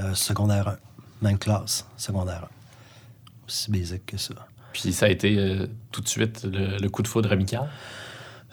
Euh, 0.00 0.14
secondaire 0.14 0.68
1. 0.68 0.76
Même 1.22 1.38
classe, 1.38 1.84
secondaire 1.96 2.44
1. 2.44 3.46
Aussi 3.48 3.70
basique 3.70 4.06
que 4.06 4.16
ça. 4.16 4.34
Puis 4.72 4.92
ça 4.92 5.06
a 5.06 5.08
été 5.08 5.36
euh, 5.38 5.66
tout 5.90 6.00
de 6.00 6.08
suite 6.08 6.44
le, 6.44 6.88
coup 6.88 7.02
de 7.02 7.08
foudre 7.08 7.32
amical? 7.32 7.68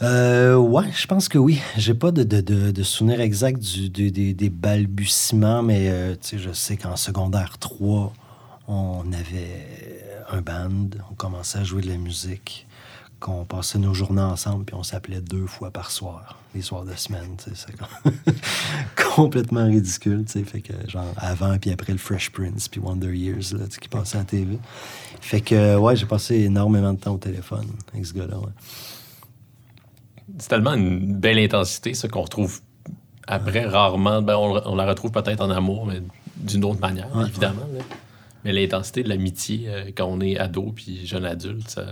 Euh, 0.02 0.56
ouais, 0.56 0.92
je 0.96 1.08
pense 1.08 1.28
que 1.28 1.38
oui. 1.38 1.62
J'ai 1.78 1.94
pas 1.94 2.12
de, 2.12 2.84
souvenir 2.84 3.20
exact 3.20 3.60
des- 3.62 4.50
balbutiements, 4.50 5.62
mais 5.62 5.90
euh, 5.90 6.16
je 6.32 6.52
sais 6.52 6.78
qu'en 6.78 6.96
secondaire 6.96 7.58
3, 7.58 8.14
on 8.68 9.12
avait 9.12 10.06
un 10.32 10.42
band, 10.42 10.90
on 11.12 11.16
commençait 11.16 11.60
à 11.60 11.64
jouer 11.64 11.82
de 11.82 11.90
la 11.90 11.98
musique, 11.98 12.68
qu'on 13.20 13.44
passait 13.44 13.80
nos 13.80 13.94
journées 13.94 14.22
ensemble, 14.22 14.64
puis 14.64 14.76
on 14.76 14.84
s'appelait 14.84 15.22
deux 15.22 15.46
fois 15.46 15.72
par 15.72 15.92
soir, 15.92 16.38
les 16.56 16.62
soirs 16.62 16.86
de 16.86 16.94
semaine. 16.94 17.36
C'est 17.38 17.76
complètement 19.16 19.66
ridicule. 19.66 20.24
Fait 20.28 20.62
que, 20.62 20.74
genre, 20.88 21.14
avant 21.18 21.58
puis 21.58 21.72
après 21.72 21.92
le 21.92 21.98
Fresh 21.98 22.30
Prince, 22.30 22.70
puis 22.70 22.80
Wonder 22.80 23.14
Years, 23.14 23.54
là, 23.54 23.66
qui 23.68 23.90
passait 23.90 24.18
à 24.18 24.22
la 24.22 24.26
TV. 24.26 24.60
Fait 25.22 25.42
que, 25.42 25.76
ouais, 25.78 25.96
j'ai 25.96 26.06
passé 26.06 26.36
énormément 26.42 26.94
de 26.94 27.00
temps 27.00 27.14
au 27.14 27.18
téléphone 27.18 27.66
avec 27.94 28.06
ce 28.06 28.14
gars-là. 28.14 28.38
ouais. 28.38 28.52
C'est 30.38 30.48
tellement 30.50 30.74
une 30.74 31.16
belle 31.16 31.40
intensité, 31.40 31.94
ça, 31.94 32.08
qu'on 32.08 32.22
retrouve 32.22 32.62
après 33.28 33.66
rarement. 33.66 34.22
Ben, 34.22 34.36
on, 34.38 34.62
on 34.66 34.76
la 34.76 34.86
retrouve 34.88 35.12
peut-être 35.12 35.42
en 35.42 35.50
amour, 35.50 35.86
mais 35.86 36.02
d'une 36.38 36.64
autre 36.66 36.80
manière, 36.80 37.08
évidemment. 37.28 37.68
Mais 38.46 38.54
l'intensité 38.54 39.04
de 39.04 39.10
l'amitié, 39.10 39.66
euh, 39.68 39.92
quand 39.96 40.06
on 40.06 40.22
est 40.22 40.38
ado 40.38 40.72
puis 40.74 41.06
jeune 41.06 41.26
adulte, 41.26 41.70
ça, 41.70 41.86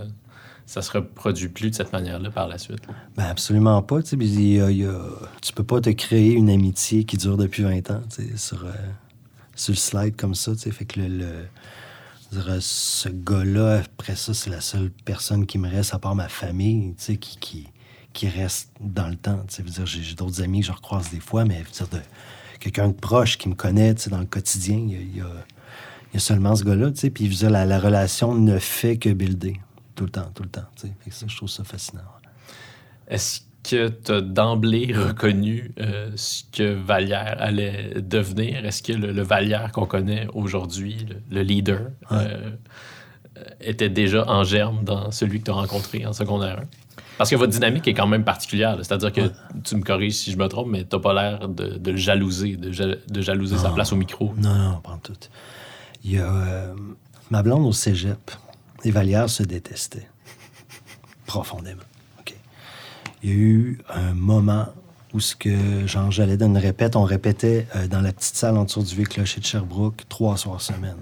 ça 0.64 0.80
se 0.80 0.90
reproduit 0.92 1.48
plus 1.48 1.70
de 1.70 1.74
cette 1.74 1.92
manière-là 1.92 2.30
par 2.30 2.48
la 2.48 2.56
suite. 2.56 2.80
Ben 3.16 3.24
absolument 3.24 3.82
pas. 3.82 4.02
Tu 4.02 4.14
a- 4.14 4.70
tu 5.42 5.52
peux 5.52 5.64
pas 5.64 5.80
te 5.82 5.90
créer 5.90 6.32
une 6.32 6.48
amitié 6.48 7.04
qui 7.04 7.18
dure 7.18 7.36
depuis 7.36 7.62
20 7.64 7.90
ans 7.90 8.00
tu 8.08 8.22
sais, 8.28 8.36
sur, 8.36 8.64
euh, 8.64 8.70
sur 9.54 9.72
le 9.72 9.76
slide 9.78 10.16
comme 10.16 10.34
ça. 10.34 10.52
tu 10.52 10.58
sais. 10.60 10.70
Fait 10.70 10.86
que 10.86 11.00
le, 11.00 11.08
le- 11.08 11.46
dirais, 12.36 12.58
ce 12.60 13.08
gars-là, 13.08 13.82
après 13.84 14.16
ça, 14.16 14.34
c'est 14.34 14.50
la 14.50 14.60
seule 14.60 14.90
personne 15.04 15.46
qui 15.46 15.58
me 15.58 15.68
reste, 15.68 15.94
à 15.94 15.98
part 15.98 16.14
ma 16.14 16.28
famille, 16.28 16.94
tu 16.96 17.04
sais, 17.04 17.16
qui, 17.16 17.68
qui, 18.12 18.28
reste 18.28 18.70
dans 18.80 19.08
le 19.08 19.16
temps. 19.16 19.44
tu 19.48 19.62
veux 19.62 19.70
dire, 19.70 19.86
J'ai 19.86 20.14
d'autres 20.14 20.42
amis 20.42 20.60
que 20.60 20.66
je 20.66 20.72
recroise 20.72 21.10
des 21.10 21.20
fois, 21.20 21.44
mais 21.44 21.62
veux 21.62 21.86
dire, 21.86 22.02
quelqu'un 22.60 22.88
de 22.88 22.94
proche 22.94 23.38
qui 23.38 23.48
me 23.48 23.54
connaît 23.54 23.94
tu 23.94 24.02
sais, 24.02 24.10
dans 24.10 24.18
le 24.18 24.26
quotidien, 24.26 24.76
il 24.76 25.16
y 25.16 25.20
a, 25.20 26.18
seulement 26.18 26.56
ce 26.56 26.64
gars-là. 26.64 26.90
tu 26.90 26.98
sais. 26.98 27.10
Puis 27.10 27.28
dire, 27.28 27.50
la, 27.50 27.64
la 27.64 27.78
relation 27.78 28.34
ne 28.34 28.58
fait 28.58 28.98
que 28.98 29.10
builder. 29.10 29.60
Tout 29.94 30.04
le 30.04 30.10
temps, 30.10 30.30
tout 30.34 30.42
le 30.42 30.48
temps. 30.48 30.66
tu 30.76 30.88
sais. 31.10 31.26
Je 31.28 31.36
trouve 31.36 31.48
ça 31.48 31.64
fascinant. 31.64 32.02
Que 33.68 33.88
tu 33.88 34.12
as 34.12 34.20
d'emblée 34.20 34.92
reconnu 34.94 35.72
euh, 35.80 36.10
ce 36.16 36.42
que 36.52 36.74
Vallière 36.74 37.36
allait 37.38 37.94
devenir? 37.96 38.64
Est-ce 38.64 38.82
que 38.82 38.92
le, 38.92 39.12
le 39.12 39.22
Vallière 39.22 39.72
qu'on 39.72 39.86
connaît 39.86 40.26
aujourd'hui, 40.32 41.06
le, 41.08 41.16
le 41.36 41.42
leader, 41.42 41.90
euh, 42.12 42.16
euh, 43.36 43.44
était 43.60 43.90
déjà 43.90 44.24
en 44.28 44.44
germe 44.44 44.84
dans 44.84 45.10
celui 45.10 45.40
que 45.40 45.46
tu 45.46 45.50
as 45.50 45.54
rencontré 45.54 46.06
en 46.06 46.12
secondaire 46.12 46.60
1? 46.60 46.64
Parce 47.18 47.30
que 47.30 47.36
votre 47.36 47.52
dynamique 47.52 47.86
est 47.88 47.94
quand 47.94 48.06
même 48.06 48.24
particulière. 48.24 48.76
C'est-à-dire 48.78 49.12
que, 49.12 49.32
tu 49.64 49.76
me 49.76 49.82
corriges 49.82 50.14
si 50.14 50.30
je 50.30 50.38
me 50.38 50.46
trompe, 50.46 50.68
mais 50.68 50.84
tu 50.84 51.00
pas 51.00 51.12
l'air 51.12 51.48
de, 51.48 51.76
de 51.76 51.90
le 51.90 51.96
jalouser, 51.96 52.56
de, 52.56 52.70
de 52.70 53.20
jalouser 53.20 53.58
sa 53.58 53.70
place 53.70 53.92
au 53.92 53.96
micro. 53.96 54.32
Non, 54.38 54.54
non, 54.54 54.80
pas 54.80 54.92
en 54.92 54.98
tout. 54.98 55.12
Il 56.04 56.12
y 56.12 56.18
a 56.18 56.32
euh, 56.32 56.74
ma 57.30 57.42
blonde 57.42 57.66
au 57.66 57.72
cégep. 57.72 58.30
Les 58.84 58.92
Vallières 58.92 59.28
se 59.28 59.42
détestaient. 59.42 60.08
Profondément. 61.26 61.82
Il 63.22 63.30
y 63.30 63.32
a 63.32 63.36
eu 63.36 63.78
un 63.88 64.14
moment 64.14 64.66
où 65.14 65.20
ce 65.20 65.34
que, 65.34 65.92
dans 65.92 66.46
une 66.46 66.58
répète, 66.58 66.96
on 66.96 67.04
répétait 67.04 67.66
euh, 67.74 67.88
dans 67.88 68.00
la 68.00 68.12
petite 68.12 68.36
salle 68.36 68.56
en 68.56 68.64
dessous 68.64 68.82
du 68.82 68.94
vieux 68.94 69.04
clocher 69.04 69.40
de 69.40 69.46
Sherbrooke 69.46 70.02
trois 70.08 70.36
soirs 70.36 70.60
semaine. 70.60 70.98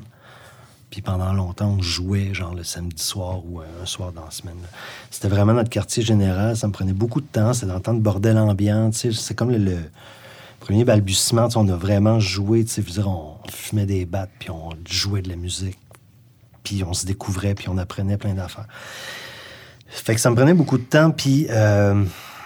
Puis 0.90 1.02
pendant 1.02 1.32
longtemps, 1.32 1.76
on 1.78 1.82
jouait, 1.82 2.32
genre, 2.32 2.54
le 2.54 2.62
samedi 2.62 3.02
soir 3.02 3.44
ou 3.44 3.60
euh, 3.60 3.82
un 3.82 3.86
soir 3.86 4.12
dans 4.12 4.24
la 4.24 4.30
semaine. 4.30 4.56
C'était 5.10 5.28
vraiment 5.28 5.52
notre 5.52 5.68
quartier 5.68 6.02
général. 6.02 6.56
Ça 6.56 6.68
me 6.68 6.72
prenait 6.72 6.92
beaucoup 6.92 7.20
de 7.20 7.26
temps. 7.26 7.52
C'était 7.52 7.66
dans 7.66 7.74
le 7.74 7.82
temps 7.82 7.94
de 7.94 8.00
bordel 8.00 8.38
ambiant. 8.38 8.90
C'est 8.92 9.34
comme 9.34 9.50
le, 9.50 9.78
premier 10.60 10.84
balbutiement. 10.84 11.48
On 11.56 11.68
a 11.68 11.76
vraiment 11.76 12.20
joué. 12.20 12.64
on 13.04 13.34
fumait 13.50 13.86
des 13.86 14.06
battes, 14.06 14.30
puis 14.38 14.50
on 14.50 14.70
jouait 14.88 15.22
de 15.22 15.28
la 15.28 15.36
musique. 15.36 15.78
Puis 16.62 16.82
on 16.84 16.94
se 16.94 17.06
découvrait, 17.06 17.54
puis 17.54 17.68
on 17.68 17.78
apprenait 17.78 18.16
plein 18.16 18.34
d'affaires. 18.34 18.66
Fait 19.88 20.14
que 20.14 20.20
ça 20.20 20.30
me 20.30 20.36
prenait 20.36 20.54
beaucoup 20.54 20.78
de 20.78 20.84
temps. 20.84 21.10
Puis 21.10 21.46
euh, 21.50 22.04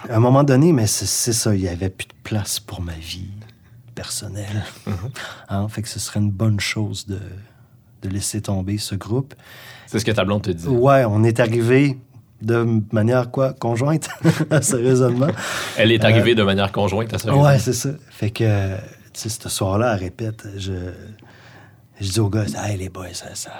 à 0.09 0.15
un 0.15 0.19
moment 0.19 0.43
donné, 0.43 0.71
mais 0.73 0.87
c'est 0.87 1.33
ça, 1.33 1.53
il 1.55 1.61
n'y 1.61 1.67
avait 1.67 1.89
plus 1.89 2.07
de 2.07 2.13
place 2.23 2.59
pour 2.59 2.81
ma 2.81 2.93
vie 2.93 3.29
personnelle. 3.95 4.63
Hein, 5.49 5.67
Fait 5.69 5.81
que 5.81 5.89
ce 5.89 5.99
serait 5.99 6.19
une 6.19 6.31
bonne 6.31 6.59
chose 6.59 7.05
de, 7.07 7.19
de 8.01 8.09
laisser 8.09 8.41
tomber 8.41 8.77
ce 8.77 8.95
groupe. 8.95 9.33
C'est 9.87 9.99
ce 9.99 10.05
que 10.05 10.11
ta 10.11 10.23
blonde 10.23 10.43
te 10.43 10.51
dit. 10.51 10.67
Ouais, 10.67 11.03
on 11.05 11.23
est 11.23 11.39
arrivé 11.39 11.97
de 12.41 12.81
manière 12.91 13.29
quoi? 13.29 13.53
Conjointe 13.53 14.09
à 14.49 14.61
ce 14.61 14.75
raisonnement. 14.75 15.27
Elle 15.77 15.91
est 15.91 16.03
arrivée 16.03 16.33
de 16.33 16.41
manière 16.43 16.71
conjointe 16.71 17.13
à 17.13 17.19
ce 17.19 17.29
Ouais, 17.29 17.59
c'est 17.59 17.73
ça. 17.73 17.89
Fait 18.09 18.31
que, 18.31 18.43
euh, 18.45 18.77
tu 19.13 19.29
sais, 19.29 19.29
ce 19.29 19.49
soir-là, 19.49 19.93
elle 19.93 19.99
répète, 19.99 20.47
je, 20.57 20.71
je 21.99 22.09
dis 22.11 22.19
aux 22.19 22.29
gars, 22.29 22.45
hey 22.65 22.77
les 22.77 22.89
boys, 22.89 23.13
ça, 23.13 23.35
ça, 23.35 23.51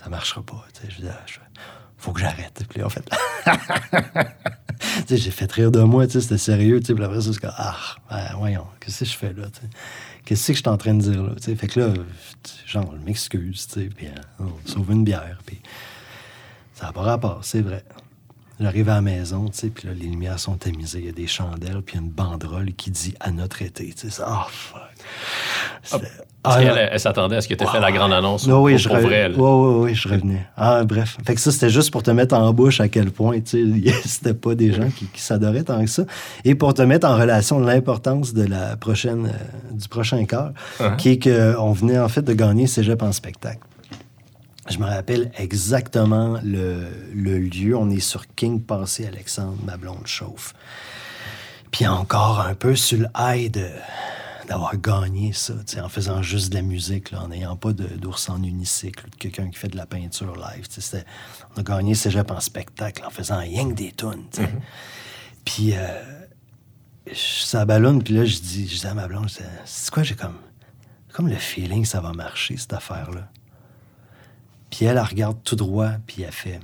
ça 0.00 0.08
marchera 0.10 0.42
pas. 0.42 0.64
Tu 0.74 0.82
sais, 0.82 0.88
je 0.94 1.00
dis, 1.02 1.08
Ah, 1.10 1.20
je- 1.26 1.38
faut 2.04 2.12
que 2.12 2.20
j'arrête. 2.20 2.64
Puis 2.68 2.82
en 2.82 2.90
fait, 2.90 3.08
j'ai 5.08 5.30
fait 5.30 5.50
rire 5.50 5.70
de 5.70 5.80
moi, 5.80 6.06
c'était 6.06 6.36
sérieux. 6.36 6.80
Puis 6.80 7.02
après 7.02 7.20
c'est 7.22 7.38
comme, 7.38 7.50
ah, 7.56 7.76
ben, 8.10 8.26
voyons, 8.36 8.66
qu'est-ce 8.78 9.00
que 9.00 9.04
je 9.06 9.16
fais 9.16 9.32
là? 9.32 9.46
Qu'est-ce 10.24 10.48
que 10.48 10.52
je 10.52 10.58
suis 10.58 10.68
en 10.68 10.76
train 10.76 10.94
de 10.94 11.00
dire 11.00 11.22
là? 11.22 11.32
Fait 11.40 11.66
que 11.66 11.80
là, 11.80 11.94
genre, 12.66 12.94
je 12.98 13.04
m'excuse, 13.06 13.66
puis 13.72 14.06
euh, 14.06 14.10
on 14.38 14.68
sauve 14.68 14.92
une 14.92 15.04
bière, 15.04 15.38
puis 15.46 15.62
ça 16.74 16.86
n'a 16.86 16.92
pas 16.92 17.02
rapport, 17.02 17.40
c'est 17.42 17.62
vrai. 17.62 17.82
J'arrive 18.60 18.88
à 18.88 18.94
la 18.94 19.00
maison, 19.00 19.46
tu 19.46 19.58
sais, 19.58 19.68
puis 19.68 19.88
là, 19.88 19.94
les 19.94 20.06
lumières 20.06 20.38
sont 20.38 20.54
tamisées, 20.54 21.00
il 21.00 21.06
y 21.06 21.08
a 21.08 21.12
des 21.12 21.26
chandelles, 21.26 21.82
puis 21.84 21.96
il 21.96 22.00
y 22.00 22.02
a 22.02 22.06
une 22.06 22.10
banderole 22.12 22.72
qui 22.76 22.90
dit 22.92 23.12
à 23.18 23.32
notre 23.32 23.62
été, 23.62 23.92
tu 23.98 24.08
sais, 24.10 24.22
oh, 24.24 24.46
fuck. 24.48 24.80
Ah, 26.46 26.62
là- 26.62 26.88
elle 26.92 27.00
s'attendait 27.00 27.36
à 27.36 27.40
ce 27.40 27.48
que 27.48 27.54
tu 27.54 27.64
aies 27.64 27.66
fait 27.66 27.80
la 27.80 27.90
grande 27.90 28.12
annonce 28.12 28.46
non, 28.46 28.62
oui, 28.62 28.72
pour, 28.72 28.78
je 28.80 28.88
pour 28.90 28.98
vrai. 28.98 29.28
là. 29.30 29.36
ouais, 29.36 29.42
ouais, 29.42 29.82
ouais, 29.84 29.94
je 29.94 30.08
revenais. 30.08 30.46
Ah, 30.56 30.84
bref. 30.84 31.16
Fait 31.26 31.34
que 31.34 31.40
ça, 31.40 31.50
c'était 31.50 31.70
juste 31.70 31.90
pour 31.90 32.02
te 32.02 32.10
mettre 32.10 32.34
en 32.36 32.52
bouche 32.52 32.80
à 32.80 32.88
quel 32.88 33.10
point, 33.10 33.40
tu 33.40 33.82
sais, 33.84 33.92
c'était 34.04 34.34
pas 34.34 34.54
des 34.54 34.72
gens 34.72 34.88
qui, 34.90 35.06
qui 35.06 35.20
s'adoraient 35.20 35.64
tant 35.64 35.82
que 35.82 35.90
ça. 35.90 36.04
Et 36.44 36.54
pour 36.54 36.74
te 36.74 36.82
mettre 36.82 37.06
en 37.08 37.16
relation 37.16 37.60
de 37.60 37.66
l'importance 37.66 38.34
de 38.34 38.44
la 38.46 38.76
prochaine, 38.76 39.26
euh, 39.26 39.72
du 39.76 39.88
prochain 39.88 40.24
quart, 40.26 40.52
Uh-huh. 40.80 40.96
qui 40.96 41.08
est 41.10 41.18
qu'on 41.18 41.72
venait 41.72 41.98
en 41.98 42.08
fait 42.08 42.22
de 42.22 42.32
gagner 42.34 42.66
Cégep 42.66 43.02
en 43.02 43.12
spectacle. 43.12 43.60
Je 44.70 44.78
me 44.78 44.86
rappelle 44.86 45.30
exactement 45.36 46.40
le, 46.42 46.88
le 47.14 47.38
lieu. 47.38 47.76
On 47.76 47.90
est 47.90 48.00
sur 48.00 48.26
King 48.34 48.62
Passé 48.62 49.06
Alexandre, 49.06 49.58
ma 49.64 49.76
blonde 49.76 50.06
chauffe. 50.06 50.54
Puis 51.70 51.86
encore 51.86 52.40
un 52.40 52.54
peu 52.54 52.74
sur 52.76 52.98
le 52.98 53.08
high 53.18 53.50
d'avoir 54.48 54.76
gagné 54.78 55.32
ça, 55.32 55.54
en 55.82 55.88
faisant 55.88 56.22
juste 56.22 56.50
de 56.50 56.54
la 56.56 56.62
musique, 56.62 57.10
là, 57.10 57.22
en 57.22 57.28
n'ayant 57.28 57.56
pas 57.56 57.72
de- 57.72 57.84
d'ours 57.96 58.28
en 58.28 58.42
unicycle, 58.42 59.06
ou 59.06 59.10
de 59.10 59.16
quelqu'un 59.16 59.50
qui 59.50 59.58
fait 59.58 59.68
de 59.68 59.76
la 59.76 59.86
peinture 59.86 60.34
live. 60.36 60.66
On 61.56 61.60
a 61.60 61.62
gagné 61.62 61.94
Cégep 61.94 62.30
en 62.30 62.40
spectacle 62.40 63.04
en 63.04 63.10
faisant 63.10 63.38
rien 63.38 63.68
que 63.68 63.74
des 63.74 63.92
tunes. 63.92 64.24
tu 64.32 64.42
sais. 64.42 64.50
Puis 65.44 65.72
euh, 65.74 66.00
la 67.52 67.64
ballonne, 67.66 68.02
puis 68.02 68.14
là, 68.14 68.24
je 68.24 68.38
dis, 68.38 68.66
je 68.68 68.80
dis 68.80 68.86
à 68.86 68.94
ma 68.94 69.08
blonde, 69.08 69.28
c'est 69.64 69.90
quoi, 69.90 70.02
j'ai 70.02 70.14
comme, 70.14 70.38
comme 71.12 71.28
le 71.28 71.36
feeling 71.36 71.82
que 71.82 71.88
ça 71.88 72.00
va 72.00 72.12
marcher, 72.12 72.56
cette 72.56 72.72
affaire-là? 72.72 73.28
Puis 74.74 74.86
elle, 74.86 74.96
elle 74.96 75.04
regarde 75.04 75.36
tout 75.44 75.54
droit, 75.54 75.90
puis 76.04 76.22
elle 76.22 76.32
fait, 76.32 76.58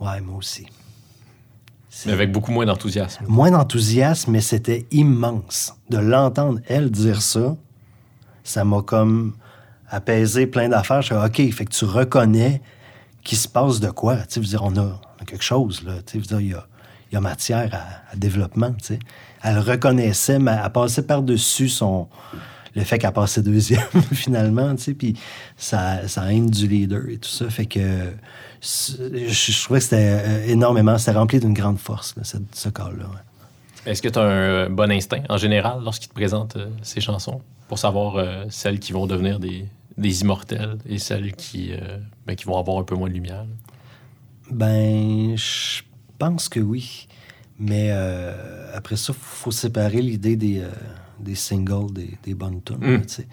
ouais, 0.00 0.20
moi 0.20 0.36
aussi. 0.36 0.66
Mais 2.06 2.12
avec 2.12 2.32
beaucoup 2.32 2.50
moins 2.50 2.66
d'enthousiasme. 2.66 3.24
Moins 3.28 3.52
d'enthousiasme, 3.52 4.32
mais 4.32 4.40
c'était 4.40 4.84
immense. 4.90 5.76
De 5.90 5.98
l'entendre, 5.98 6.58
elle, 6.66 6.90
dire 6.90 7.22
ça, 7.22 7.56
ça 8.42 8.64
m'a 8.64 8.82
comme 8.82 9.36
apaisé 9.88 10.48
plein 10.48 10.68
d'affaires. 10.68 11.02
Je 11.02 11.14
suis 11.14 11.14
OK, 11.14 11.54
fait 11.54 11.64
que 11.66 11.72
tu 11.72 11.84
reconnais 11.84 12.62
qu'il 13.22 13.38
se 13.38 13.46
passe 13.46 13.78
de 13.78 13.90
quoi. 13.90 14.16
Tu 14.16 14.40
veux 14.40 14.46
dire, 14.46 14.64
on 14.64 14.76
a, 14.76 14.82
on 14.82 15.22
a 15.22 15.24
quelque 15.24 15.44
chose, 15.44 15.84
là. 15.84 16.02
Tu 16.04 16.18
veux 16.18 16.24
dire, 16.24 16.40
il 16.40 16.48
y 16.48 16.54
a, 16.54 16.66
il 17.12 17.14
y 17.14 17.16
a 17.16 17.20
matière 17.20 17.72
à, 17.72 18.12
à 18.12 18.16
développement, 18.16 18.72
tu 18.72 18.86
sais. 18.86 18.98
Elle 19.44 19.60
reconnaissait, 19.60 20.40
mais 20.40 20.58
elle 20.64 20.72
passait 20.72 21.02
par-dessus 21.02 21.68
son... 21.68 22.08
Le 22.76 22.84
fait 22.84 22.98
qu'elle 22.98 23.12
passait 23.12 23.42
deuxième, 23.42 23.80
finalement, 24.12 24.74
tu 24.76 24.82
sais, 24.82 24.94
puis 24.94 25.14
ça, 25.56 26.06
ça 26.08 26.32
haine 26.32 26.48
du 26.48 26.66
leader 26.68 27.08
et 27.08 27.18
tout 27.18 27.28
ça. 27.28 27.48
Fait 27.50 27.66
que 27.66 28.12
je, 28.60 29.62
trouvais 29.62 29.80
que 29.80 29.84
c'était 29.84 30.20
euh, 30.24 30.46
énormément... 30.46 30.98
C'était 30.98 31.18
rempli 31.18 31.40
d'une 31.40 31.54
grande 31.54 31.78
force, 31.78 32.14
là, 32.16 32.24
cette- 32.24 32.54
ce 32.54 32.68
ouais. 32.68 32.84
Est-ce 33.86 34.02
que 34.02 34.08
tu 34.08 34.18
as 34.18 34.22
un 34.22 34.30
euh, 34.30 34.68
bon 34.68 34.90
instinct 34.90 35.22
en 35.28 35.38
général 35.38 35.80
lorsqu'il 35.82 36.08
te 36.08 36.14
présente 36.14 36.56
euh, 36.56 36.68
ces 36.82 37.00
chansons 37.00 37.40
pour 37.68 37.78
savoir 37.78 38.16
euh, 38.16 38.44
celles 38.50 38.78
qui 38.78 38.92
vont 38.92 39.06
devenir 39.06 39.40
des, 39.40 39.64
des 39.96 40.20
immortelles 40.20 40.76
et 40.86 40.98
celles 40.98 41.34
qui, 41.34 41.72
euh, 41.72 41.96
ben, 42.26 42.36
qui 42.36 42.44
vont 42.44 42.58
avoir 42.58 42.78
un 42.78 42.84
peu 42.84 42.94
moins 42.94 43.08
de 43.08 43.14
lumière? 43.14 43.44
là? 43.44 43.46
Ben, 44.50 45.34
je 45.36 45.82
pense 46.18 46.48
que 46.48 46.60
oui. 46.60 47.06
Mais 47.62 47.90
après 48.72 48.96
ça, 48.96 49.12
il 49.12 49.20
faut 49.20 49.50
séparer 49.50 50.00
l'idée 50.00 50.34
des, 50.34 50.64
des 51.20 51.34
singles, 51.34 51.92
des, 51.92 52.18
des 52.22 52.34
bonnes 52.34 52.62
tunes. 52.62 52.78
Mm. 52.78 52.92
là, 52.92 53.00
tu 53.00 53.08
sais. 53.08 53.28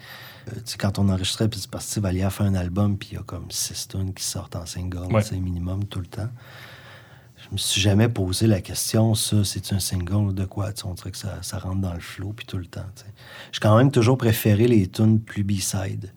Euh, 0.48 0.60
quand 0.78 0.98
on 0.98 1.08
enregistrait, 1.08 1.48
puis 1.48 1.60
c'est 1.60 1.70
parce 1.70 1.94
que 1.94 2.00
Valia 2.00 2.30
fait 2.30 2.44
un 2.44 2.54
album, 2.54 2.96
puis 2.96 3.10
il 3.12 3.14
y 3.14 3.18
a 3.18 3.22
comme 3.22 3.50
six 3.50 3.88
tunes 3.88 4.14
qui 4.14 4.24
sortent 4.24 4.56
en 4.56 4.66
single, 4.66 5.12
Ouais. 5.12 5.22
c'est 5.22 5.38
minimum 5.38 5.84
tout 5.84 6.00
le 6.00 6.06
temps. 6.06 6.28
Je 7.36 7.52
me 7.52 7.56
suis 7.58 7.80
jamais 7.80 8.08
posé 8.08 8.46
la 8.46 8.60
question, 8.60 9.14
ça, 9.14 9.44
c'est 9.44 9.72
un 9.72 9.78
single 9.78 10.14
ou 10.28 10.32
de 10.32 10.44
quoi? 10.44 10.70
On 10.84 10.94
dirait 10.94 11.12
que 11.12 11.16
ça, 11.16 11.38
ça 11.42 11.58
rentre 11.58 11.80
dans 11.80 11.94
le 11.94 12.00
flow, 12.00 12.32
puis 12.32 12.44
tout 12.46 12.58
le 12.58 12.66
temps. 12.66 12.84
J'ai 13.52 13.60
quand 13.60 13.76
même 13.76 13.90
toujours 13.92 14.18
préféré 14.18 14.66
les 14.66 14.88
tunes 14.88 15.20
plus 15.20 15.44
B-side. 15.44 16.10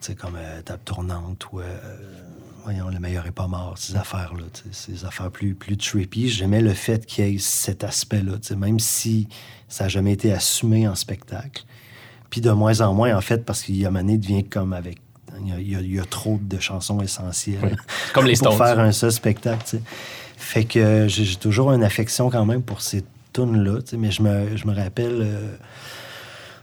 Tu 0.00 0.06
sais, 0.06 0.14
comme 0.14 0.36
euh, 0.36 0.62
Table 0.62 0.82
tournante 0.84 1.46
ou, 1.52 1.60
euh, 1.60 1.78
voyons, 2.64 2.88
Le 2.88 2.98
meilleur 2.98 3.26
est 3.26 3.30
pas 3.32 3.46
mort, 3.46 3.74
ces 3.78 3.96
affaires-là, 3.96 4.44
ces 4.72 5.04
affaires 5.04 5.30
plus, 5.30 5.54
plus 5.54 5.76
trippy. 5.76 6.28
J'aimais 6.28 6.60
le 6.60 6.72
fait 6.74 7.06
qu'il 7.06 7.26
y 7.28 7.34
ait 7.34 7.38
cet 7.38 7.84
aspect-là, 7.84 8.34
même 8.56 8.78
si 8.78 9.28
ça 9.68 9.84
n'a 9.84 9.88
jamais 9.88 10.12
été 10.12 10.32
assumé 10.32 10.86
en 10.88 10.94
spectacle. 10.94 11.64
Puis 12.30 12.40
de 12.40 12.50
moins 12.50 12.80
en 12.80 12.94
moins, 12.94 13.16
en 13.16 13.20
fait, 13.20 13.44
parce 13.44 13.62
qu'il 13.62 13.76
y 13.76 13.86
a 13.86 13.90
Mané 13.90 14.18
devient 14.18 14.44
comme 14.44 14.72
avec. 14.72 14.98
Il 15.42 15.48
y 15.48 15.52
a, 15.52 15.58
il 15.60 15.70
y 15.70 15.76
a- 15.76 15.80
il 15.80 15.94
y 15.94 16.00
a 16.00 16.04
trop 16.04 16.38
de 16.42 16.58
chansons 16.58 17.00
essentielles 17.00 17.58
Oui. 17.62 17.70
Comme 18.12 18.26
les 18.26 18.34
pour 18.38 18.52
Stones. 18.54 18.66
faire 18.66 18.78
un 18.80 18.92
seul 18.92 19.12
spectacle. 19.12 19.78
Fait 20.36 20.64
que 20.64 21.06
j'ai 21.08 21.36
toujours 21.36 21.72
une 21.72 21.84
affection 21.84 22.30
quand 22.30 22.44
même 22.46 22.62
pour 22.62 22.80
ces 22.82 23.04
tunes-là, 23.32 23.78
mais 23.96 24.10
je 24.10 24.22
me, 24.22 24.56
je 24.56 24.66
me 24.66 24.74
rappelle, 24.74 25.18
euh, 25.22 25.56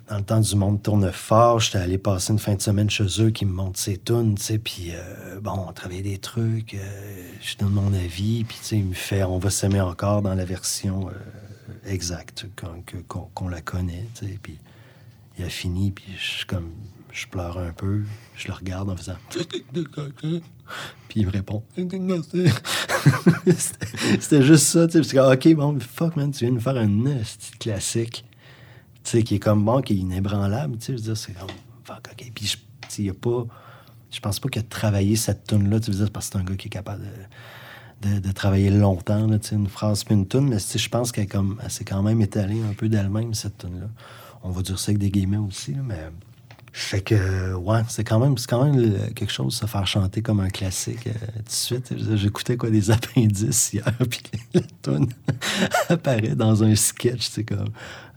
dans 0.10 0.18
le 0.18 0.24
temps 0.24 0.40
du 0.40 0.56
monde 0.56 0.82
tourne 0.82 1.12
fort, 1.12 1.60
j'étais 1.60 1.80
allé 1.80 1.98
passer 1.98 2.32
une 2.32 2.40
fin 2.40 2.56
de 2.56 2.62
semaine 2.62 2.90
chez 2.90 3.22
eux 3.22 3.30
qui 3.30 3.46
me 3.46 3.52
montrent 3.52 3.80
ces 3.80 3.98
tunes, 3.98 4.36
tu 4.36 4.44
sais, 4.44 4.58
puis 4.58 4.92
euh, 4.92 5.40
bon, 5.42 5.66
on 5.68 5.74
travaillait 5.74 6.02
des 6.02 6.18
trucs, 6.18 6.76
euh, 6.76 7.32
je 7.42 7.58
donne 7.58 7.74
mon 7.74 7.94
avis, 7.94 8.46
puis 8.46 8.58
tu 8.60 8.66
sais, 8.66 8.78
il 8.78 8.86
me 8.86 8.94
fait 8.94 9.24
«On 9.26 9.38
va 9.38 9.50
s'aimer 9.50 9.82
encore» 9.82 10.22
dans 10.24 10.34
la 10.34 10.46
version 10.46 11.10
euh, 11.10 11.92
exacte, 11.92 12.46
qu'on 13.08 13.50
la 13.50 13.62
connaît, 13.62 14.06
tu 14.16 14.28
sais, 14.28 14.40
puis 14.42 14.58
il 15.38 15.46
a 15.46 15.50
fini, 15.50 15.92
puis 15.92 16.06
je 16.18 16.46
comme... 16.46 16.70
Je 17.14 17.26
pleure 17.26 17.58
un 17.58 17.72
peu, 17.72 18.04
je 18.36 18.48
le 18.48 18.54
regarde 18.54 18.92
en 18.92 18.96
faisant... 18.96 19.16
Puis 21.08 21.22
il 21.22 21.26
me 21.26 21.32
répond. 21.32 21.64
C'était 24.20 24.44
juste 24.44 24.66
ça, 24.66 24.86
tu 24.86 24.92
sais. 24.92 25.00
Parce 25.00 25.14
que, 25.14 25.50
OK, 25.50 25.56
bon, 25.56 25.80
fuck, 25.80 26.16
man, 26.16 26.30
tu 26.30 26.42
viens 26.42 26.50
de 26.50 26.56
nous 26.56 26.62
faire 26.62 26.78
un 26.78 26.90
classique. 27.60 28.24
Sais, 29.08 29.24
qui 29.24 29.36
est 29.36 29.40
comme 29.40 29.64
bon, 29.64 29.82
qui 29.82 29.94
est 29.94 29.98
inébranlable, 29.98 30.78
tu 30.80 30.98
sais. 30.98 31.02
Je 31.02 31.14
c'est 31.14 31.32
comme, 31.32 31.48
OK. 31.90 32.32
Puis, 32.36 32.46
je- 32.46 33.02
il 33.02 33.10
a 33.10 33.14
pas. 33.14 33.46
Je 34.12 34.20
pense 34.20 34.38
pas 34.38 34.50
qu'il 34.50 34.60
a 34.60 34.66
travaillé 34.66 35.16
cette 35.16 35.48
tune-là, 35.48 35.80
tu 35.80 35.92
veux 35.92 35.98
dire, 35.98 36.12
parce 36.12 36.28
que 36.28 36.34
c'est 36.34 36.40
un 36.40 36.44
gars 36.44 36.58
qui 36.58 36.68
est 36.68 36.72
capable 36.72 37.04
de, 38.02 38.20
de, 38.20 38.32
travailler 38.34 38.70
longtemps, 38.70 39.26
là, 39.28 39.38
une 39.54 39.68
phrase 39.68 40.04
puis 40.04 40.14
une 40.14 40.28
tune. 40.28 40.50
Mais, 40.50 40.58
je 40.60 40.90
pense 40.90 41.14
qu'elle 41.14 41.30
s'est 41.70 41.86
quand 41.86 42.04
même 42.04 42.20
étalée 42.20 42.62
un 42.70 42.74
peu 42.74 42.90
d'elle-même, 42.90 43.34
cette 43.34 43.58
tune-là. 43.60 43.88
On 44.44 44.50
va 44.50 44.62
dire 44.62 44.78
ça 44.78 44.90
avec 44.90 44.98
des 44.98 45.10
guillemets 45.10 45.38
aussi, 45.38 45.74
mais. 45.82 46.10
Fait 46.80 47.02
que, 47.02 47.56
ouais, 47.56 47.82
c'est 47.90 48.04
quand 48.04 48.20
même, 48.20 48.38
c'est 48.38 48.48
quand 48.48 48.64
même 48.64 49.12
quelque 49.16 49.32
chose, 49.32 49.56
se 49.56 49.66
faire 49.66 49.88
chanter 49.88 50.22
comme 50.22 50.40
un 50.40 50.50
classique 50.50 51.08
euh, 51.08 51.12
tout 51.38 51.42
de 51.44 51.50
suite. 51.50 51.94
J'écoutais 52.16 52.56
quoi 52.56 52.70
des 52.70 52.92
appendices 52.92 53.74
hier, 53.74 53.92
puis 54.08 54.22
la 54.54 54.62
tune 54.84 55.08
apparaît 55.90 56.36
dans 56.36 56.64
un 56.64 56.76
sketch, 56.76 57.30
c'est 57.32 57.46
comme 57.46 57.70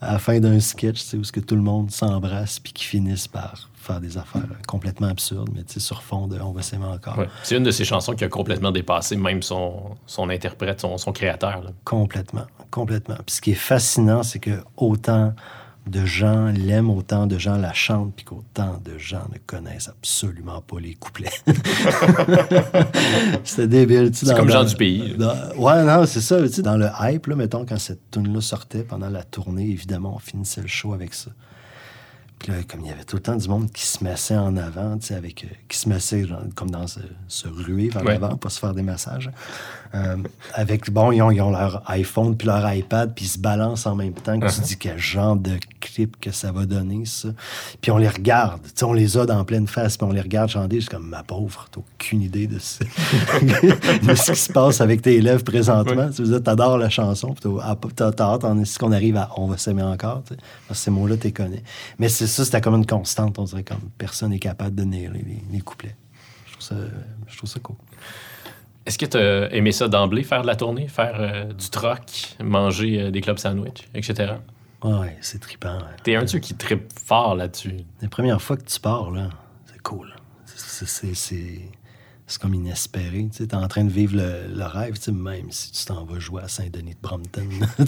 à 0.03 0.13
la 0.13 0.19
fin 0.19 0.39
d'un 0.41 0.61
sketch, 0.61 1.01
sais, 1.01 1.17
où 1.17 1.25
ce 1.25 1.33
que 1.33 1.41
tout 1.41 1.55
le 1.55 1.63
monde 1.63 1.91
s'embrasse 1.91 2.59
puis 2.61 2.75
qui 2.75 2.85
finissent 2.85 3.29
par 3.29 3.71
faire 3.77 3.99
des 3.99 4.19
affaires 4.19 4.43
complètement 4.69 5.09
absurdes, 5.09 5.49
mais 5.55 5.65
tu 5.65 5.75
sais, 5.75 5.81
sur 5.81 6.03
fond 6.03 6.29
de 6.29 6.39
On 6.39 6.53
va 6.53 6.61
s'aimer 6.61 6.85
encore. 6.85 7.17
Ouais. 7.17 7.29
C'est 7.43 7.57
une 7.57 7.65
de 7.65 7.71
ces 7.71 7.87
chansons 7.87 8.13
qui 8.13 8.25
a 8.25 8.29
complètement 8.29 8.73
dépassé 8.73 9.17
même 9.17 9.43
son, 9.43 9.97
son 10.07 10.29
interprète, 10.29 10.83
son, 10.83 10.99
son 10.99 11.13
créateur. 11.13 11.63
là. 11.63 11.71
Complètement, 11.85 12.47
complètement. 12.71 13.17
Puis 13.25 13.37
ce 13.37 13.41
qui 13.41 13.53
est 13.53 13.55
fascinant, 13.55 14.23
c'est 14.23 14.39
que 14.39 14.63
autant 14.77 15.35
de 15.91 16.05
gens 16.07 16.47
l'aiment, 16.47 16.89
autant 16.91 17.27
de 17.27 17.37
gens 17.39 17.57
la 17.57 17.73
chantent, 17.73 18.15
puis 18.15 18.25
qu'autant 18.25 18.81
de 18.85 18.97
gens 18.99 19.27
ne 19.33 19.39
connaissent 19.47 19.89
absolument 19.89 20.61
pas 20.63 20.81
les 20.81 20.95
couplets. 20.95 21.31
C'était 23.45 23.67
débile. 23.69 24.11
tu 24.11 24.19
sais, 24.19 24.27
C'est 24.27 24.35
comme 24.35 24.49
dans- 24.49 24.65
du 24.65 24.77
pays. 24.77 25.15
dans- 25.17 25.35
ouais, 25.57 25.85
non, 25.85 26.07
c'est 26.07 26.21
ça. 26.21 26.41
Tu 26.43 26.49
sais, 26.55 26.63
dans 26.63 26.77
le 26.77 26.89
hype, 27.01 27.27
là, 27.27 27.37
mettons, 27.37 27.65
quand 27.67 27.79
cette 27.79 28.11
tune-là 28.11 28.41
sortait 28.41 28.83
pendant 28.83 29.09
la 29.11 29.23
tournée, 29.23 29.69
évidemment, 29.69 30.15
on 30.17 30.19
finissait 30.19 30.63
le 30.63 30.69
show 30.69 30.93
avec 30.95 31.15
ça. 31.15 31.31
Puis 32.39 32.51
là, 32.53 32.59
comme 32.67 32.81
il 32.81 32.87
y 32.87 32.91
avait 32.91 33.05
tout 33.05 33.17
le 33.17 33.23
temps 33.23 33.37
du 33.37 33.47
monde 33.49 33.71
qui 33.71 33.85
se 33.85 34.03
massait 34.03 34.37
en 34.37 34.57
avant, 34.57 34.97
tu 34.97 35.09
sais, 35.09 35.15
avec, 35.15 35.45
euh, 35.45 35.49
qui 35.69 35.77
se 35.77 35.89
massait 35.91 36.27
genre, 36.27 36.41
comme 36.55 36.71
dans 36.71 36.87
se, 36.87 37.01
se 37.29 37.47
ruer 37.49 37.91
vers 37.91 38.03
Ouais. 38.03 38.15
l'avant, 38.19 38.37
pas 38.37 38.49
se 38.49 38.59
faire 38.59 38.73
des 38.73 38.83
massages. 38.83 39.31
Euh, 39.93 40.17
avec, 40.55 40.89
bon, 40.91 41.11
ils 41.11 41.21
ont, 41.21 41.33
ils 41.33 41.41
ont 41.41 41.51
leur 41.51 41.83
iPhone 41.91 42.37
puis 42.37 42.47
leur 42.47 42.73
iPad, 42.73 43.13
puis 43.13 43.25
ils 43.25 43.29
se 43.29 43.39
balancent 43.39 43.87
en 43.87 43.97
même 43.97 44.13
temps. 44.13 44.39
Que 44.39 44.47
Tu 44.47 44.53
Uh-huh. 44.61 44.63
dis 44.63 44.77
quel 44.77 44.99
genre 44.99 45.35
de 45.35 45.59
clip 45.81 46.17
que 46.21 46.31
ça 46.31 46.53
va 46.53 46.65
donner, 46.65 47.05
ça. 47.07 47.31
Puis 47.81 47.91
on 47.91 47.97
les 47.99 48.09
regarde. 48.09 48.63
Tu 48.63 48.71
sais, 48.77 48.85
on 48.85 48.93
les 48.93 49.17
a 49.19 49.27
dans 49.27 49.45
pleine 49.45 49.67
face, 49.67 49.97
puis 49.97 50.07
on 50.09 50.13
les 50.13 50.21
regarde 50.21 50.49
chanter. 50.49 50.77
Je 50.77 50.83
suis 50.83 50.89
comme, 50.91 51.09
ma 51.09 51.23
pauvre, 51.25 51.67
t'as 51.73 51.81
aucune 51.81 52.23
idée 52.23 52.47
de, 52.47 52.59
ce... 52.61 52.85
de 53.43 54.15
ce 54.15 54.33
qui 54.33 54.39
se 54.39 54.53
passe 54.53 54.81
avec 54.81 55.03
tes 55.03 55.21
lèvres 55.21 55.43
présentement. 55.45 56.09
Tu 56.11 56.23
veux 56.23 56.29
dire, 56.29 56.43
t'adores 56.43 56.79
la 56.79 56.91
chanson, 56.91 57.35
puis 57.35 57.51
t'as- 57.97 58.11
ah, 58.21 58.25
hâte 58.35 58.45
en 58.45 58.59
est-ce 58.61 58.79
qu'on 58.79 58.93
arrive 58.93 59.17
à 59.17 59.31
On 59.37 59.47
va 59.49 59.57
s'aimer 59.59 59.83
encore. 59.83 60.23
Parce 60.69 60.81
que 60.81 60.85
ces 60.85 60.91
mots-là, 60.91 61.17
t'es 61.17 61.33
connais. 61.33 61.63
Mais 61.99 62.09
c'est 62.09 62.27
ça, 62.27 62.45
c'était 62.45 62.61
comme 62.61 62.75
une 62.77 62.87
constante. 62.87 63.39
On 63.39 63.45
dirait 63.45 63.65
comme 63.65 63.81
personne 63.99 64.31
n'est 64.31 64.39
capable 64.39 64.75
de 64.77 64.85
nailer 64.85 65.11
les, 65.27 65.43
les 65.53 65.61
couplets. 65.61 65.97
Je 66.47 66.53
trouve 66.53 66.63
ça, 66.63 66.75
je 67.27 67.37
trouve 67.37 67.51
ça 67.51 67.59
cool. 67.61 67.77
Est-ce 68.87 68.99
que 68.99 69.07
tu 69.07 69.17
as 69.19 69.53
aimé 69.55 69.73
ça 69.73 69.89
d'emblée, 69.89 70.23
faire 70.23 70.43
de 70.43 70.47
la 70.47 70.57
tournée, 70.57 70.89
faire 70.89 71.17
euh, 71.19 71.53
du 71.53 71.69
troc, 71.71 72.37
manger 72.43 73.01
euh, 73.01 73.11
des 73.11 73.21
clubs 73.21 73.39
sandwich, 73.39 73.89
etc.? 73.95 74.33
Ouais, 74.83 75.17
c'est 75.21 75.39
trippant. 75.41 75.77
ouais. 75.77 75.97
T'es 76.03 76.17
un 76.17 76.23
de 76.23 76.27
ceux 76.27 76.39
qui 76.39 76.55
trippe 76.55 76.91
fort 77.05 77.35
là-dessus. 77.35 77.77
Les 78.01 78.09
premières 78.09 78.41
fois 78.41 78.57
que 78.57 78.65
tu 78.65 78.81
pars, 78.81 79.11
là, 79.11 79.29
c'est 79.67 79.81
cool. 79.83 80.09
C'est- 80.47 81.69
comme 82.41 82.55
inespéré. 82.55 83.29
Tu 83.37 83.43
es 83.43 83.55
en 83.57 83.67
train 83.67 83.83
de 83.85 83.91
vivre 83.91 84.17
le, 84.17 84.55
le 84.57 84.65
rêve, 84.65 84.95
même 85.13 85.51
si 85.51 85.73
tu 85.73 85.85
t'en 85.85 86.05
vas 86.05 86.21
jouer 86.21 86.43
à 86.45 86.49
Saint-Denis 86.49 86.95
de 86.95 87.01
Brompton. 87.03 87.49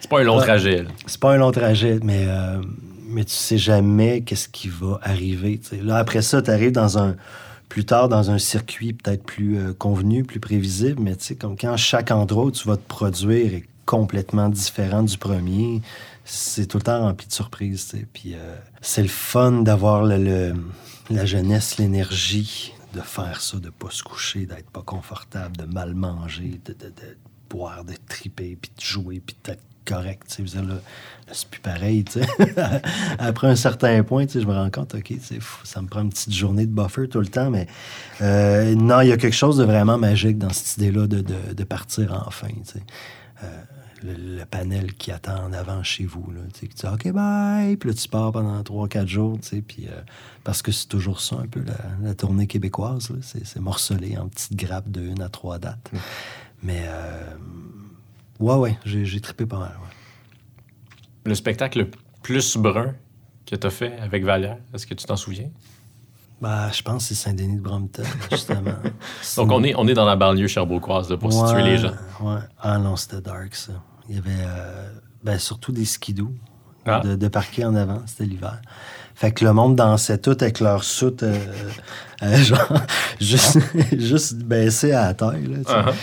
C'est 0.00 0.10
pas 0.10 0.20
un 0.20 0.24
long 0.24 0.38
trajet. 0.38 0.84
C'est 1.06 1.18
pas 1.18 1.32
un 1.32 1.38
long 1.38 1.50
trajet, 1.52 1.98
mais, 2.02 2.26
euh, 2.28 2.60
mais 3.08 3.24
tu 3.24 3.32
sais 3.32 3.56
jamais 3.58 4.20
qu'est-ce 4.20 4.48
qui 4.48 4.68
va 4.68 5.00
arriver. 5.02 5.58
Là, 5.82 5.96
après 5.96 6.20
ça, 6.22 6.42
tu 6.42 6.50
arrives 6.50 6.72
dans 6.72 6.98
un 6.98 7.16
plus 7.68 7.84
tard 7.84 8.08
dans 8.08 8.30
un 8.30 8.38
circuit 8.38 8.92
peut-être 8.92 9.24
plus 9.24 9.58
euh, 9.58 9.72
convenu, 9.72 10.24
plus 10.24 10.40
prévisible, 10.40 11.00
mais 11.02 11.16
tu 11.16 11.24
sais, 11.24 11.34
comme 11.36 11.56
quand 11.56 11.76
chaque 11.76 12.10
endroit 12.10 12.44
où 12.44 12.50
tu 12.50 12.66
vas 12.68 12.76
te 12.76 12.86
produire 12.86 13.54
est 13.54 13.64
complètement 13.84 14.48
différent 14.48 15.02
du 15.02 15.16
premier, 15.18 15.80
c'est 16.24 16.66
tout 16.66 16.78
le 16.78 16.82
temps 16.82 17.00
rempli 17.00 17.26
de 17.26 17.32
surprises. 17.32 17.88
tu 17.90 17.98
sais. 17.98 18.06
Puis 18.12 18.34
euh, 18.34 18.56
c'est 18.80 19.02
le 19.02 19.08
fun 19.08 19.62
d'avoir 19.62 20.04
le, 20.04 20.54
la 21.10 21.24
jeunesse, 21.26 21.78
l'énergie 21.78 22.72
de 22.94 23.00
faire 23.00 23.40
ça, 23.42 23.58
de 23.58 23.70
pas 23.70 23.90
se 23.90 24.02
coucher, 24.02 24.46
d'être 24.46 24.70
pas 24.70 24.82
confortable, 24.82 25.56
de 25.56 25.64
mal 25.64 25.94
manger, 25.94 26.60
de, 26.64 26.72
de- 26.72 26.86
de 26.86 27.16
boire, 27.50 27.84
de 27.84 27.94
triper, 28.08 28.56
puis 28.60 28.70
de 28.76 28.82
jouer, 28.82 29.20
puis 29.24 29.36
d'être 29.44 29.62
correct. 29.86 30.38
là, 30.38 30.74
c'est 31.32 31.48
plus 31.48 31.60
pareil. 31.60 32.04
tu 32.04 32.20
sais. 32.20 32.26
Après 33.18 33.46
un 33.48 33.56
certain 33.56 34.02
point, 34.02 34.26
tu 34.26 34.34
sais, 34.34 34.40
je 34.40 34.46
me 34.46 34.52
rends 34.52 34.70
compte, 34.70 34.94
OK, 34.94 35.12
fou, 35.40 35.66
ça 35.66 35.80
me 35.82 35.88
prend 35.88 36.02
une 36.02 36.10
petite 36.10 36.32
journée 36.34 36.66
de 36.66 36.72
buffer 36.72 37.08
tout 37.08 37.20
le 37.20 37.26
temps, 37.28 37.50
mais 37.50 37.66
euh, 38.20 38.74
non, 38.74 39.00
il 39.00 39.08
y 39.08 39.12
a 39.12 39.16
quelque 39.16 39.34
chose 39.36 39.56
de 39.56 39.64
vraiment 39.64 39.98
magique 39.98 40.38
dans 40.38 40.50
cette 40.52 40.76
idée-là 40.76 41.06
de, 41.06 41.20
de- 41.22 41.52
de 41.54 41.64
partir 41.64 42.22
enfin. 42.26 42.48
tu 42.48 42.72
sais. 42.74 42.82
Euh, 43.42 43.46
le, 44.02 44.36
le 44.40 44.44
panel 44.44 44.92
qui 44.94 45.10
attend 45.10 45.42
en 45.46 45.52
avant 45.54 45.82
chez 45.82 46.04
vous. 46.04 46.30
Là, 46.30 46.42
tu 46.52 46.66
dis 46.68 46.86
OK, 46.86 47.10
bye. 47.12 47.76
Puis 47.78 47.88
là, 47.88 47.94
tu 47.94 48.08
pars 48.08 48.30
pendant 48.30 48.60
3-4 48.62 49.06
jours. 49.06 49.38
tu 49.40 49.48
sais, 49.48 49.62
Puis, 49.62 49.86
euh, 49.88 50.00
parce 50.44 50.60
que 50.60 50.70
c'est 50.70 50.86
toujours 50.86 51.20
ça, 51.20 51.36
un 51.42 51.46
peu, 51.46 51.62
la, 51.66 52.08
la 52.08 52.14
tournée 52.14 52.46
québécoise. 52.46 53.08
là. 53.08 53.16
C'est, 53.22 53.44
c'est 53.46 53.58
morcelé 53.58 54.18
en 54.18 54.28
petites 54.28 54.54
grappes 54.54 54.90
de 54.90 55.00
1 55.18 55.24
à 55.24 55.28
3 55.30 55.58
dates. 55.58 55.90
Mais, 56.62 56.82
euh, 56.86 57.22
ouais, 58.40 58.54
ouais, 58.54 58.78
j'ai, 58.84 59.20
trippé 59.20 59.46
pas 59.46 59.58
mal. 59.58 59.70
ouais. 59.82 59.94
Le 61.24 61.34
spectacle 61.34 61.78
le 61.80 61.90
plus 62.22 62.56
brun 62.56 62.94
que 63.46 63.56
tu 63.56 63.66
as 63.66 63.70
fait 63.70 63.98
avec 64.00 64.24
Valère, 64.24 64.58
est-ce 64.74 64.86
que 64.86 64.94
tu 64.94 65.04
t'en 65.06 65.16
souviens? 65.16 65.48
Bah, 66.40 66.70
je 66.70 66.82
pense 66.82 67.02
que 67.04 67.08
c'est 67.14 67.14
Saint-Denis 67.14 67.56
de 67.56 67.60
Brompton, 67.62 68.02
justement. 68.30 68.72
Donc, 69.36 69.50
on 69.52 69.62
est, 69.64 69.74
on 69.74 69.88
est 69.88 69.94
dans 69.94 70.04
la 70.04 70.16
banlieue 70.16 70.48
cherbourgoise 70.48 71.08
là, 71.10 71.16
pour 71.16 71.32
situer 71.32 71.62
les 71.62 71.78
gens. 71.78 71.92
Ouais. 72.20 72.40
Ah 72.60 72.78
non, 72.78 72.96
c'était 72.96 73.20
dark, 73.22 73.54
ça. 73.54 73.72
Il 74.08 74.16
y 74.16 74.18
avait 74.18 74.30
euh, 74.44 74.90
ben, 75.24 75.38
surtout 75.38 75.72
des 75.72 75.84
skidoo 75.86 76.30
Ah. 76.84 77.00
de, 77.00 77.16
de 77.16 77.28
parquet 77.28 77.64
en 77.64 77.74
avant. 77.74 78.02
C'était 78.06 78.24
l'hiver. 78.26 78.60
Fait 79.14 79.32
que 79.32 79.44
le 79.46 79.52
monde 79.54 79.76
dansait 79.76 80.18
tout 80.18 80.36
avec 80.38 80.60
leur 80.60 80.84
soute, 80.84 81.22
euh, 81.22 81.38
euh, 82.22 82.36
genre, 82.42 82.72
juste, 83.18 83.58
juste 83.98 84.34
baissé 84.34 84.92
à 84.92 85.06
la 85.06 85.14
taille. 85.14 85.46
Là. 85.46 85.58
Uh-huh. 85.60 85.94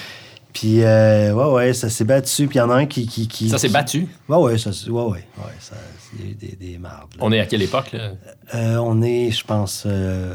Puis, 0.53 0.83
euh, 0.83 1.33
ouais, 1.33 1.51
ouais, 1.53 1.73
ça 1.73 1.89
s'est 1.89 2.03
battu. 2.05 2.47
Puis 2.47 2.55
il 2.57 2.59
y 2.59 2.61
en 2.61 2.69
a 2.69 2.75
un 2.75 2.85
qui. 2.85 3.07
qui, 3.07 3.27
qui 3.27 3.49
Ça 3.49 3.57
s'est 3.57 3.67
qui- 3.67 3.73
battu? 3.73 4.07
Ouais, 4.29 4.37
ouais, 4.37 4.57
ça 4.57 4.71
s'est- 4.71 4.89
ouais, 4.89 5.03
ouais, 5.03 5.09
ouais, 5.37 5.53
ça, 5.59 5.75
il 6.17 6.25
y 6.25 6.27
a 6.27 6.31
eu 6.31 6.35
des, 6.35 6.55
des 6.55 6.77
mardes. 6.77 7.09
là. 7.13 7.17
On 7.21 7.31
est 7.31 7.39
à 7.39 7.45
quelle 7.45 7.63
époque? 7.63 7.91
Là? 7.93 8.11
Euh, 8.53 8.77
on 8.77 9.01
est, 9.01 9.31
je 9.31 9.43
pense, 9.43 9.83
euh, 9.87 10.33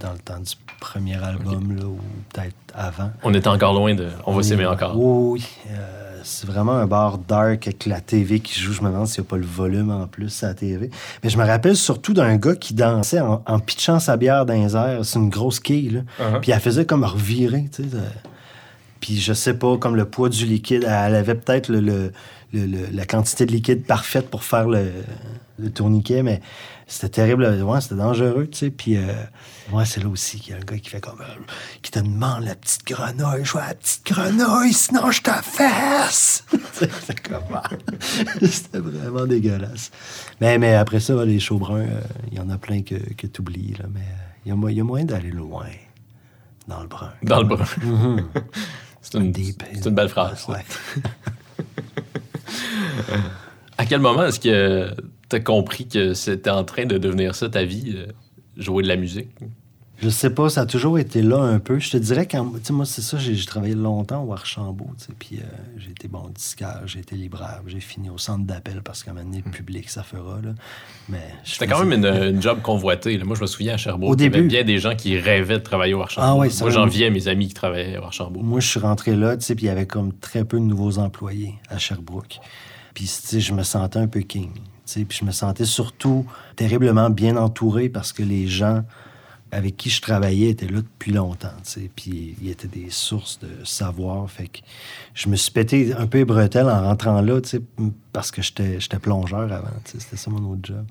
dans 0.00 0.12
le 0.12 0.18
temps 0.18 0.38
du 0.38 0.52
premier 0.80 1.16
album, 1.22 1.76
là, 1.76 1.84
ou 1.86 1.98
peut-être 2.32 2.54
avant. 2.72 3.10
On 3.24 3.34
est 3.34 3.46
encore 3.48 3.74
loin 3.74 3.94
de 3.96 4.06
On 4.26 4.32
va 4.32 4.42
s'aimer 4.44 4.62
est- 4.62 4.66
encore. 4.66 4.96
Oui, 4.96 5.40
oui. 5.40 5.46
Euh, 5.72 6.20
c'est 6.22 6.46
vraiment 6.46 6.72
un 6.72 6.86
bar 6.86 7.18
dark 7.18 7.66
avec 7.66 7.84
la 7.86 8.00
TV 8.00 8.38
qui 8.38 8.60
joue. 8.60 8.72
Je 8.72 8.82
me 8.82 8.88
demande 8.88 9.08
s'il 9.08 9.22
n'y 9.22 9.26
a 9.26 9.30
pas 9.30 9.36
le 9.38 9.46
volume 9.46 9.90
en 9.90 10.06
plus 10.06 10.44
à 10.44 10.48
la 10.48 10.54
TV. 10.54 10.90
Mais 11.24 11.30
je 11.30 11.38
me 11.38 11.44
rappelle 11.44 11.74
surtout 11.76 12.12
d'un 12.14 12.36
gars 12.36 12.54
qui 12.54 12.74
dansait 12.74 13.20
en, 13.20 13.42
en 13.44 13.58
pitchant 13.58 13.98
sa 13.98 14.16
bière 14.16 14.46
dans 14.46 14.54
les 14.54 14.76
airs. 14.76 15.00
C'est 15.04 15.18
une 15.18 15.30
grosse 15.30 15.58
quille, 15.58 15.90
là. 15.90 16.00
Uh-huh. 16.20 16.40
Puis 16.40 16.52
elle 16.52 16.60
faisait 16.60 16.84
comme 16.84 17.02
revirer, 17.04 17.68
tu 17.74 17.82
sais. 17.82 17.88
Puis 19.00 19.18
je 19.20 19.32
sais 19.32 19.54
pas, 19.54 19.76
comme 19.78 19.96
le 19.96 20.04
poids 20.04 20.28
du 20.28 20.44
liquide, 20.46 20.84
elle 20.84 21.14
avait 21.14 21.34
peut-être 21.34 21.68
le, 21.68 21.80
le- 21.80 22.12
le- 22.52 22.66
le- 22.66 22.88
la 22.92 23.04
quantité 23.06 23.46
de 23.46 23.52
liquide 23.52 23.84
parfaite 23.84 24.28
pour 24.30 24.42
faire 24.44 24.68
le, 24.68 24.90
tourniquet, 25.74 26.22
mais 26.22 26.40
c'était 26.86 27.08
terrible. 27.10 27.44
Ouais, 27.62 27.80
c'était 27.80 27.96
dangereux, 27.96 28.48
tu 28.50 28.58
sais. 28.58 28.70
Puis, 28.70 28.96
euh, 28.96 29.02
ouais, 29.72 29.84
c'est 29.84 30.02
là 30.02 30.08
aussi 30.08 30.40
qu'il 30.40 30.52
y 30.52 30.56
a 30.56 30.60
un 30.60 30.64
gars 30.64 30.78
qui 30.78 30.88
fait 30.88 31.00
comme. 31.00 31.20
euh, 31.20 31.34
qui 31.82 31.90
te 31.90 31.98
demande 31.98 32.44
la 32.44 32.54
petite 32.54 32.86
grenouille. 32.86 33.44
Je 33.44 33.52
veux 33.52 33.60
la 33.60 33.74
petite 33.74 34.06
grenouille, 34.06 34.72
sinon 34.72 35.10
je 35.10 35.20
te 35.22 35.30
fesse. 35.42 36.44
c'est 36.72 37.20
comme. 37.28 37.42
ah. 37.54 37.62
c'était 38.42 38.78
vraiment 38.78 39.26
dégueulasse. 39.26 39.90
Mais, 40.40 40.58
mais 40.58 40.74
après 40.74 41.00
ça, 41.00 41.24
les 41.24 41.38
shows 41.40 41.58
bruns, 41.58 41.80
euh, 41.80 42.00
il 42.32 42.38
y 42.38 42.40
en 42.40 42.48
a 42.50 42.56
plein 42.58 42.82
que, 42.82 42.94
que 43.14 43.26
tu 43.26 43.40
oublies, 43.42 43.74
là. 43.78 43.84
Mais 43.92 44.00
euh, 44.00 44.04
il 44.46 44.48
y 44.72 44.76
y, 44.76 44.80
a 44.80 44.84
moyen 44.84 45.04
d'aller 45.04 45.30
loin 45.30 45.66
dans 46.68 46.80
le 46.82 46.86
brun. 46.88 47.12
Dans 47.22 47.40
le 47.40 47.46
brun. 47.46 47.64
Mhm. 47.82 48.28
C'est 49.10 49.18
une, 49.18 49.32
belle 49.94 50.08
phrase. 50.08 50.46
Ouais. 50.48 50.64
À 53.78 53.86
quel 53.86 54.00
moment 54.00 54.26
est-ce 54.26 54.40
que 54.40 54.90
tu 55.30 55.36
as 55.36 55.40
compris 55.40 55.88
que 55.88 56.12
c'était 56.12 56.50
en 56.50 56.64
train 56.64 56.84
de 56.84 56.98
devenir 56.98 57.34
ça 57.34 57.48
ta 57.48 57.64
vie, 57.64 57.94
euh, 57.96 58.06
jouer 58.56 58.82
de 58.82 58.88
la 58.88 58.96
musique? 58.96 59.30
Je 60.00 60.08
sais 60.10 60.30
pas, 60.30 60.48
ça 60.48 60.60
a 60.60 60.66
toujours 60.66 60.96
été 61.00 61.22
là 61.22 61.38
un 61.38 61.58
peu. 61.58 61.80
Je 61.80 61.90
te 61.90 61.96
dirais 61.96 62.26
quand, 62.26 62.52
tu 62.52 62.60
sais, 62.62 62.72
moi, 62.72 62.86
c'est 62.86 63.02
ça, 63.02 63.18
j'ai 63.18 63.34
travaillé 63.44 63.74
longtemps 63.74 64.22
au 64.22 64.32
Archambault, 64.32 64.90
tu 64.96 65.06
sais, 65.06 65.12
puis 65.18 65.40
euh, 65.40 65.46
j'ai 65.76 65.90
été 65.90 66.06
bon 66.06 66.28
disquaire, 66.32 66.82
j'ai 66.86 67.00
été 67.00 67.16
libraire, 67.16 67.62
j'ai 67.66 67.80
fini 67.80 68.08
au 68.08 68.16
centre 68.16 68.44
d'appel 68.44 68.80
parce 68.84 69.02
qu'à 69.02 69.10
un 69.10 69.14
moment 69.14 69.26
donné, 69.26 69.42
le 69.44 69.50
public, 69.50 69.90
ça 69.90 70.04
fera, 70.04 70.40
là. 70.40 70.50
Mais 71.08 71.34
C'était 71.42 71.66
quand 71.66 71.84
même 71.84 72.04
une, 72.04 72.06
une 72.06 72.40
job 72.40 72.62
convoitée. 72.62 73.18
là. 73.18 73.24
Moi, 73.24 73.34
je 73.34 73.40
me 73.40 73.46
souviens 73.46 73.74
à 73.74 73.76
Sherbrooke, 73.76 74.12
Au 74.12 74.16
il 74.16 74.22
y 74.22 74.26
avait 74.26 74.42
bien 74.42 74.62
des 74.62 74.78
gens 74.78 74.94
qui 74.94 75.18
rêvaient 75.18 75.58
de 75.58 75.64
travailler 75.64 75.94
au 75.94 76.02
Archambault. 76.02 76.26
Ah 76.28 76.36
ouais, 76.36 76.50
ça 76.50 76.64
Moi, 76.64 76.70
j'enviais 76.70 77.10
mes 77.10 77.26
amis 77.26 77.48
qui 77.48 77.54
travaillaient 77.54 77.98
au 77.98 78.04
Archambault. 78.04 78.40
Moi, 78.40 78.60
je 78.60 78.68
suis 78.68 78.80
rentré 78.80 79.16
là, 79.16 79.36
tu 79.36 79.44
sais, 79.44 79.56
puis 79.56 79.64
il 79.64 79.68
y 79.68 79.70
avait 79.72 79.86
comme 79.86 80.12
très 80.12 80.44
peu 80.44 80.58
de 80.58 80.64
nouveaux 80.64 80.98
employés 80.98 81.54
à 81.70 81.78
Sherbrooke. 81.78 82.38
Puis, 82.94 83.06
tu 83.06 83.10
sais, 83.10 83.40
je 83.40 83.52
me 83.52 83.64
sentais 83.64 83.98
un 83.98 84.06
peu 84.06 84.20
king, 84.20 84.50
puis 84.86 85.06
je 85.10 85.24
me 85.24 85.32
sentais 85.32 85.64
surtout 85.64 86.24
terriblement 86.54 87.10
bien 87.10 87.36
entouré 87.36 87.88
parce 87.88 88.12
que 88.12 88.22
les 88.22 88.46
gens 88.46 88.84
avec 89.50 89.76
qui 89.76 89.90
je 89.90 90.00
travaillais 90.00 90.50
étaient 90.50 90.68
là 90.68 90.80
depuis 90.82 91.12
longtemps, 91.12 91.48
tu 91.64 91.90
puis 91.94 92.36
il 92.40 92.48
y 92.48 92.50
était 92.50 92.68
des 92.68 92.90
sources 92.90 93.38
de 93.38 93.64
savoir, 93.64 94.30
fait 94.30 94.48
que 94.48 94.58
je 95.14 95.28
me 95.28 95.36
suis 95.36 95.50
pété 95.50 95.94
un 95.94 96.06
peu 96.06 96.18
les 96.18 96.24
bretelles 96.24 96.68
en 96.68 96.82
rentrant 96.82 97.20
là, 97.20 97.40
tu 97.40 97.48
sais, 97.48 97.60
parce 98.12 98.30
que 98.30 98.42
j'étais 98.42 98.98
plongeur 99.00 99.52
avant, 99.52 99.68
c'était 99.84 100.16
ça 100.16 100.30
mon 100.30 100.52
autre 100.52 100.62
job. 100.62 100.84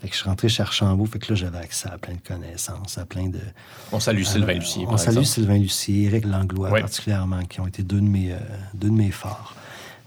Fait 0.00 0.08
que 0.08 0.14
je 0.14 0.18
suis 0.18 0.28
rentré 0.28 0.48
chez 0.48 0.62
Archambault, 0.62 1.06
fait 1.06 1.20
que 1.20 1.32
là, 1.32 1.36
j'avais 1.36 1.58
accès 1.58 1.88
à 1.88 1.96
plein 1.96 2.14
de 2.14 2.20
connaissances, 2.26 2.98
à 2.98 3.06
plein 3.06 3.28
de... 3.28 3.38
On 3.92 4.00
salue 4.00 4.24
Sylvain 4.24 4.54
Lucier, 4.54 4.82
On 4.84 4.90
par 4.90 4.98
salue 4.98 5.18
exemple. 5.18 5.26
Sylvain 5.28 5.58
Lucier, 5.58 6.06
Éric 6.06 6.24
Langlois 6.24 6.70
particulièrement, 6.70 7.44
qui 7.44 7.60
ont 7.60 7.68
été 7.68 7.84
deux 7.84 8.00
de 8.00 8.08
mes, 8.08 8.32
euh, 8.32 8.38
deux 8.74 8.88
de 8.88 8.94
mes 8.94 9.12
phares 9.12 9.54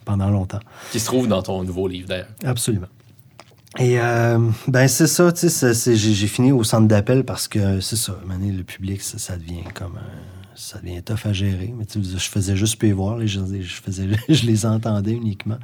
pendant 0.03 0.29
longtemps. 0.29 0.59
Qui 0.91 0.99
se 0.99 1.05
trouve 1.05 1.29
dans 1.29 1.41
ton 1.41 1.63
nouveau 1.63 1.87
livre 1.87 2.09
d'ailleurs. 2.09 2.27
Absolument. 2.43 2.87
Et 3.77 3.99
euh, 3.99 4.39
ben 4.67 4.87
c'est 4.87 5.07
ça, 5.07 5.31
tu 5.33 5.49
sais, 5.49 5.95
j'ai 5.95 6.27
fini 6.27 6.51
au 6.53 6.63
centre 6.63 6.87
d'appel 6.87 7.25
parce 7.25 7.47
que 7.49 7.81
c'est 7.81 7.97
ça, 7.97 8.17
donné, 8.27 8.51
le 8.51 8.63
public, 8.63 9.01
ça, 9.01 9.35
devient 9.37 9.63
comme 9.73 9.97
un- 9.97 10.55
ça 10.55 10.79
devient 10.79 11.03
tough 11.03 11.25
à 11.25 11.33
gérer. 11.33 11.73
Mais 11.77 11.85
tu 11.85 11.99
je 12.01 12.17
faisais 12.29 12.55
juste 12.55 12.77
plus 12.79 12.93
voir, 12.93 13.17
les- 13.17 13.27
je, 13.27 13.39
je 13.61 13.73
faisais, 13.81 14.07
je 14.29 14.45
les 14.45 14.65
entendais 14.65 15.11
uniquement. 15.11 15.57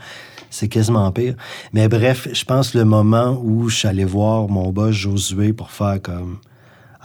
C'est 0.50 0.68
quasiment 0.68 1.10
pire. 1.14 1.36
Mais 1.72 1.88
bref, 1.88 2.28
je 2.34 2.44
pense 2.44 2.74
le 2.74 2.84
moment 2.84 3.40
où 3.42 3.70
je 3.70 3.78
suis 3.78 3.88
allé 3.88 4.04
voir 4.04 4.50
mon 4.50 4.74
boss 4.74 4.94
Josué 4.94 5.54
pour 5.54 5.72
faire 5.72 6.02
comme 6.02 6.40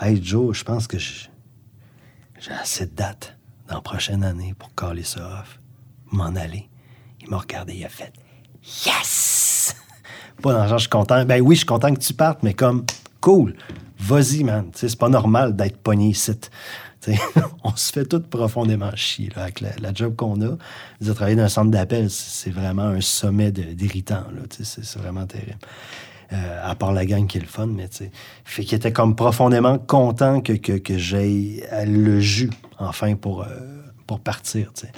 Hey 0.00 0.20
Joe, 0.22 0.56
je 0.58 0.64
pense 0.64 0.88
que 0.88 0.98
j'ai 0.98 1.28
j'ai 2.40 2.50
assez 2.52 2.86
de 2.86 2.90
dates 2.94 3.36
dans 3.68 3.76
la 3.76 3.80
prochaine 3.80 4.22
année 4.24 4.54
pour 4.58 4.74
caler 4.74 5.04
ça 5.04 5.40
off, 5.42 5.60
m'en 6.10 6.34
aller. 6.36 6.68
Il 7.22 7.30
m'a 7.30 7.38
regardé, 7.38 7.74
il 7.74 7.84
a 7.84 7.88
fait 7.88 8.12
Yes! 8.84 9.45
Pas 10.42 10.52
dans 10.52 10.62
le 10.62 10.68
genre, 10.68 10.78
je 10.78 10.82
suis 10.82 10.90
content. 10.90 11.24
Ben 11.24 11.40
oui, 11.40 11.54
je 11.54 11.60
suis 11.60 11.66
content 11.66 11.92
que 11.94 12.00
tu 12.00 12.12
partes, 12.12 12.42
mais 12.42 12.54
comme, 12.54 12.84
cool, 13.20 13.54
vas-y, 13.98 14.44
man. 14.44 14.66
C'est 14.74 14.98
pas 14.98 15.08
normal 15.08 15.56
d'être 15.56 15.78
pogné 15.78 16.08
ici. 16.08 16.32
On 17.64 17.74
se 17.76 17.92
fait 17.92 18.04
tout 18.04 18.20
profondément 18.20 18.90
chier 18.94 19.30
là, 19.36 19.44
avec 19.44 19.60
la, 19.60 19.94
job 19.94 20.16
qu'on 20.16 20.40
a. 20.42 20.56
De 21.00 21.12
travailler 21.12 21.36
dans 21.36 21.44
un 21.44 21.48
centre 21.48 21.70
d'appel, 21.70 22.10
c'est 22.10 22.50
vraiment 22.50 22.84
un 22.84 23.00
sommet 23.00 23.52
d'irritant. 23.52 24.24
C'est 24.50 24.98
vraiment 24.98 25.26
terrible. 25.26 25.58
Euh, 26.32 26.60
à 26.64 26.74
part 26.74 26.92
la 26.92 27.06
gang 27.06 27.26
qui 27.28 27.38
est 27.38 27.40
le 27.40 27.46
fun, 27.46 27.66
mais 27.66 27.88
tu. 27.88 28.10
Fait 28.44 28.64
qu'il 28.64 28.76
était 28.76 28.92
comme 28.92 29.14
profondément 29.14 29.78
content 29.78 30.40
que, 30.40 30.54
que, 30.54 30.72
que 30.72 30.98
j'aille 30.98 31.64
le 31.86 32.18
jus, 32.18 32.50
enfin, 32.78 33.14
pour, 33.14 33.42
euh, 33.42 33.46
pour 34.08 34.18
partir, 34.18 34.72
tu 34.74 34.86
sais. 34.86 34.92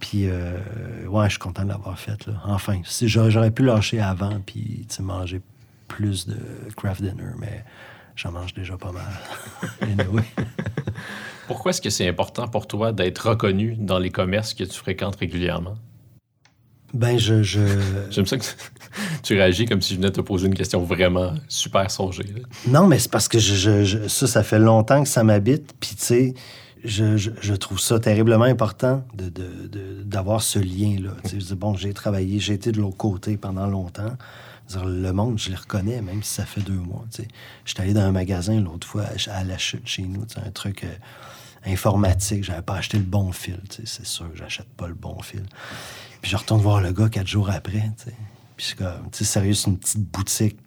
Puis, 0.00 0.28
euh, 0.28 0.58
ouais, 1.08 1.26
je 1.26 1.30
suis 1.30 1.38
content 1.38 1.64
de 1.64 1.68
l'avoir 1.68 1.98
fait, 1.98 2.26
là. 2.26 2.34
Enfin, 2.44 2.80
si 2.84 3.08
j'aurais 3.08 3.50
pu 3.50 3.64
lâcher 3.64 4.00
avant, 4.00 4.40
puis, 4.44 4.86
manger 5.00 5.40
plus 5.88 6.26
de 6.26 6.36
craft 6.76 7.00
dinner, 7.02 7.32
mais 7.38 7.64
j'en 8.16 8.32
mange 8.32 8.52
déjà 8.54 8.76
pas 8.76 8.92
mal. 8.92 9.04
Anyway. 9.80 10.24
Pourquoi 11.46 11.70
est-ce 11.70 11.80
que 11.80 11.90
c'est 11.90 12.08
important 12.08 12.48
pour 12.48 12.66
toi 12.66 12.92
d'être 12.92 13.28
reconnu 13.30 13.76
dans 13.78 13.98
les 13.98 14.10
commerces 14.10 14.52
que 14.54 14.64
tu 14.64 14.76
fréquentes 14.76 15.16
régulièrement? 15.16 15.76
Ben, 16.92 17.18
je... 17.18 17.42
je... 17.42 17.60
J'aime 18.10 18.26
ça 18.26 18.36
que 18.38 18.44
tu 19.22 19.34
réagis 19.34 19.66
comme 19.66 19.80
si 19.82 19.94
je 19.94 19.98
venais 19.98 20.10
te 20.10 20.20
poser 20.20 20.46
une 20.46 20.54
question 20.54 20.82
vraiment 20.82 21.34
super 21.48 21.90
songée. 21.90 22.24
là. 22.24 22.42
Non, 22.66 22.86
mais 22.86 22.98
c'est 22.98 23.10
parce 23.10 23.28
que 23.28 23.38
je, 23.38 23.54
je- 23.54 23.84
je- 23.84 24.08
ça, 24.08 24.26
ça 24.26 24.42
fait 24.42 24.58
longtemps 24.58 25.02
que 25.02 25.08
ça 25.08 25.22
m'habite. 25.24 25.74
Puis, 25.78 25.94
tu 25.96 26.02
sais, 26.04 26.34
je, 26.84 27.54
trouve 27.54 27.80
ça 27.80 27.98
terriblement 27.98 28.44
important 28.44 29.04
de- 29.14 29.28
de- 29.28 30.02
d'avoir 30.02 30.42
ce 30.42 30.58
lien-là. 30.58 31.12
Bon, 31.56 31.74
j'ai 31.76 31.92
travaillé, 31.92 32.38
j'ai 32.38 32.54
été 32.54 32.72
de 32.72 32.80
l'autre 32.80 32.96
côté 32.96 33.36
pendant 33.36 33.66
longtemps. 33.66 34.16
Le 34.74 35.12
monde, 35.12 35.38
je 35.38 35.50
les 35.50 35.56
reconnais, 35.56 36.02
même 36.02 36.22
si 36.22 36.34
ça 36.34 36.44
fait 36.44 36.60
deux 36.60 36.72
mois. 36.72 37.04
J'étais 37.64 37.82
allé 37.82 37.92
dans 37.94 38.00
un 38.02 38.12
magasin 38.12 38.60
l'autre 38.60 38.86
fois 38.86 39.04
à, 39.28 39.44
la 39.44 39.58
chute 39.58 39.86
chez 39.86 40.02
nous, 40.02 40.24
un 40.44 40.50
truc 40.50 40.84
euh, 40.84 40.92
informatique. 41.66 42.42
J'avais 42.42 42.62
pas 42.62 42.74
acheté 42.74 42.98
le 42.98 43.04
bon 43.04 43.30
fil. 43.30 43.60
C'est 43.84 44.04
sûr 44.04 44.30
que 44.30 44.36
j'achète 44.36 44.68
pas 44.76 44.88
le 44.88 44.94
bon 44.94 45.20
fil. 45.22 45.44
Puis 46.20 46.30
je 46.30 46.36
retourne 46.36 46.60
voir 46.60 46.80
le 46.80 46.92
gars 46.92 47.08
quatre 47.08 47.28
jours 47.28 47.50
après. 47.50 47.90
Puis 48.56 48.66
suis 48.66 48.76
comme, 48.76 49.08
tu 49.12 49.18
sais, 49.18 49.24
sérieux, 49.24 49.54
c'est 49.54 49.70
une 49.70 49.78
petite 49.78 50.04
boutique 50.10 50.58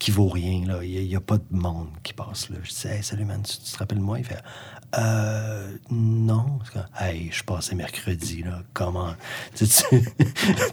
qui 0.00 0.10
vaut 0.10 0.28
rien. 0.28 0.66
là. 0.66 0.82
Il 0.82 1.06
n'y 1.06 1.14
a, 1.14 1.20
pas 1.20 1.38
de 1.38 1.44
monde 1.50 1.90
qui 2.02 2.12
passe 2.12 2.50
là. 2.50 2.56
Je 2.64 2.70
dis, 2.70 2.88
hey, 2.88 3.04
salut 3.04 3.24
man, 3.24 3.40
tu, 3.42 3.56
tu 3.56 3.72
te 3.72 3.78
rappelles 3.78 3.98
de 3.98 4.02
moi? 4.02 4.18
Il 4.18 4.24
fait, 4.24 4.42
euh, 4.98 5.66
non. 5.90 6.44
Hey, 7.00 7.28
je 7.30 7.36
suis 7.36 7.44
passé 7.44 7.74
mercredi, 7.74 8.42
là. 8.42 8.62
Comment? 8.72 9.14
Tu, 9.54 9.66
tu, 9.66 9.84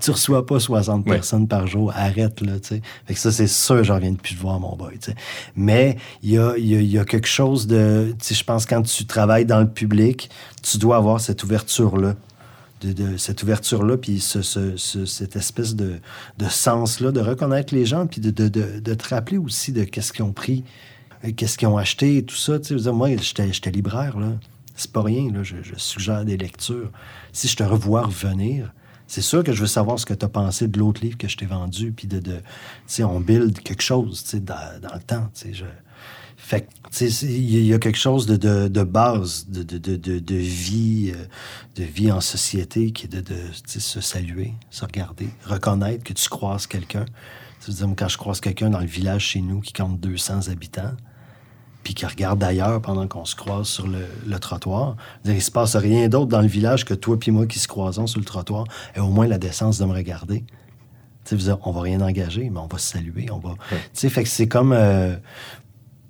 tu 0.02 0.12
reçois 0.12 0.46
pas 0.46 0.60
60 0.60 1.06
Ouais. 1.06 1.14
personnes 1.16 1.48
par 1.48 1.68
jour. 1.68 1.92
Arrête, 1.96 2.42
là, 2.42 2.60
tu 2.60 2.68
sais. 2.68 2.82
Fait 3.06 3.14
que 3.14 3.20
ça, 3.20 3.32
c'est 3.32 3.48
sûr, 3.48 3.84
j'en 3.84 3.98
viens 4.00 4.12
de 4.12 4.18
plus 4.18 4.36
de 4.36 4.40
voir 4.40 4.60
mon 4.60 4.76
boy, 4.76 4.98
tu 5.00 5.12
sais. 5.12 5.16
Mais 5.56 5.98
il 6.24 6.32
y 6.32 6.38
a, 6.38 6.58
y 6.58 6.76
a- 6.76 6.82
y 6.82 6.98
a 6.98 7.06
quelque 7.06 7.28
chose 7.28 7.68
de, 7.68 8.14
tu 8.20 8.26
sais, 8.28 8.36
je 8.36 8.44
pense 8.44 8.66
quand 8.66 8.82
tu 8.82 9.06
travailles 9.06 9.46
dans 9.46 9.60
le 9.60 9.70
public, 9.70 10.30
tu 10.62 10.78
dois 10.78 10.98
avoir 10.98 11.20
cette 11.22 11.44
ouverture-là 11.44 12.16
de, 12.82 12.94
de 12.94 13.18
cette 13.18 13.44
ouverture-là, 13.44 13.98
puis 13.98 14.20
ce, 14.22 14.42
ce- 14.42 14.78
ce- 14.78 15.06
cette 15.06 15.36
espèce 15.36 15.76
de, 15.76 16.00
de 16.38 16.46
sens-là, 16.46 17.12
de 17.12 17.20
reconnaître 17.20 17.74
les 17.76 17.86
gens, 17.86 18.08
puis 18.08 18.22
de, 18.22 18.32
de, 18.32 18.50
te 18.94 19.10
rappeler 19.10 19.38
aussi 19.38 19.72
de 19.74 19.84
qu'est-ce 19.84 20.14
qu'ils 20.14 20.24
ont 20.24 20.32
pris, 20.32 20.64
qu'est-ce 21.36 21.58
qu'ils 21.58 21.68
ont 21.68 21.78
acheté, 21.78 22.18
et 22.18 22.24
tout 22.26 22.36
ça. 22.36 22.60
Tu 22.60 22.80
sais, 22.80 22.92
moi, 22.92 23.10
j'étais 23.18 23.72
libraire, 23.72 24.20
là. 24.20 24.34
C'est 24.76 24.92
pas 24.92 25.02
rien. 25.04 25.30
Je, 25.44 25.56
suggère 25.76 26.24
des 26.24 26.38
lectures. 26.38 26.90
Si 27.34 27.48
je 27.48 27.56
te 27.58 27.64
revois 27.64 28.04
revenir, 28.04 28.74
c'est 29.08 29.22
sûr 29.22 29.44
que 29.44 29.52
je 29.52 29.62
veux 29.62 29.68
savoir 29.68 30.00
ce 30.00 30.06
que 30.06 30.14
tu 30.14 30.24
as 30.24 30.30
pensé 30.30 30.68
de 30.68 30.80
l'autre 30.80 31.02
livre 31.02 31.18
que 31.18 31.28
je 31.28 31.36
t'ai 31.36 31.46
vendu, 31.46 31.92
puis 31.92 32.08
de, 32.08 32.20
de 32.20 32.36
tu 32.38 32.44
sais, 32.88 33.04
on 33.04 33.20
build 33.20 33.60
quelque 33.60 33.82
chose, 33.82 34.24
tu 34.24 34.30
sais, 34.30 34.40
dans, 34.40 34.80
dans 34.82 34.94
le 34.94 35.02
temps, 35.02 35.30
tu 35.34 35.48
sais, 35.48 35.54
je... 35.54 35.66
Fait 36.38 36.68
il 37.02 37.66
y 37.66 37.74
a- 37.74 37.80
quelque 37.80 37.98
chose 37.98 38.26
de, 38.26 38.38
de, 38.38 38.70
de 38.70 38.84
base, 38.84 39.48
de, 39.50 39.62
de, 39.62 40.36
vie, 40.36 41.12
euh, 41.14 41.26
de 41.76 41.84
vie 41.84 42.12
en 42.12 42.22
société 42.22 42.92
qui 42.92 43.08
est 43.08 43.10
de, 43.10 43.36
se 43.66 44.00
saluer, 44.00 44.54
se 44.70 44.86
regarder, 44.86 45.30
reconnaître 45.46 46.04
que 46.04 46.14
tu 46.14 46.30
croises 46.30 46.66
quelqu'un. 46.66 47.06
Quand 47.98 48.08
je 48.08 48.18
croise 48.18 48.40
quelqu'un 48.40 48.70
dans 48.70 48.80
le 48.80 48.86
village 48.86 49.26
chez 49.26 49.42
nous 49.42 49.60
qui 49.60 49.74
compte 49.74 50.00
200 50.00 50.48
habitants, 50.48 50.94
puis 51.84 51.94
qui 51.94 52.06
regarde 52.06 52.40
d'ailleurs 52.40 52.82
pendant 52.82 53.08
qu'on 53.08 53.26
se 53.26 53.36
croise 53.36 53.68
sur 53.68 53.88
le, 53.88 54.06
le 54.28 54.40
trottoir, 54.40 54.96
il 55.26 55.42
se 55.42 55.50
passe 55.52 55.76
rien 55.76 56.08
d'autre 56.10 56.28
dans 56.28 56.42
le 56.42 56.48
village 56.48 56.86
que 56.86 56.94
toi 56.94 57.18
puis 57.18 57.32
moi 57.32 57.46
qui 57.48 57.60
se 57.60 57.68
croisons 57.68 58.06
sur 58.08 58.20
le 58.20 58.26
trottoir, 58.26 58.66
et 58.96 59.00
au 59.00 59.08
moins 59.10 59.28
la 59.28 59.38
décence 59.38 59.78
de 59.80 59.86
me 59.86 59.94
regarder. 59.94 60.44
Tu 61.26 61.40
sais, 61.40 61.52
on 61.64 61.72
va 61.72 61.82
rien 61.82 62.02
engager, 62.02 62.50
mais 62.50 62.60
on 62.60 62.68
va 62.68 62.78
se 62.78 62.92
saluer, 62.94 63.28
on 63.32 63.38
va... 63.40 63.56
Tu 63.70 63.76
sais, 63.94 64.10
fait 64.10 64.24
que 64.24 64.30
c'est 64.30 64.48
comme... 64.48 64.74
euh, 64.74 65.16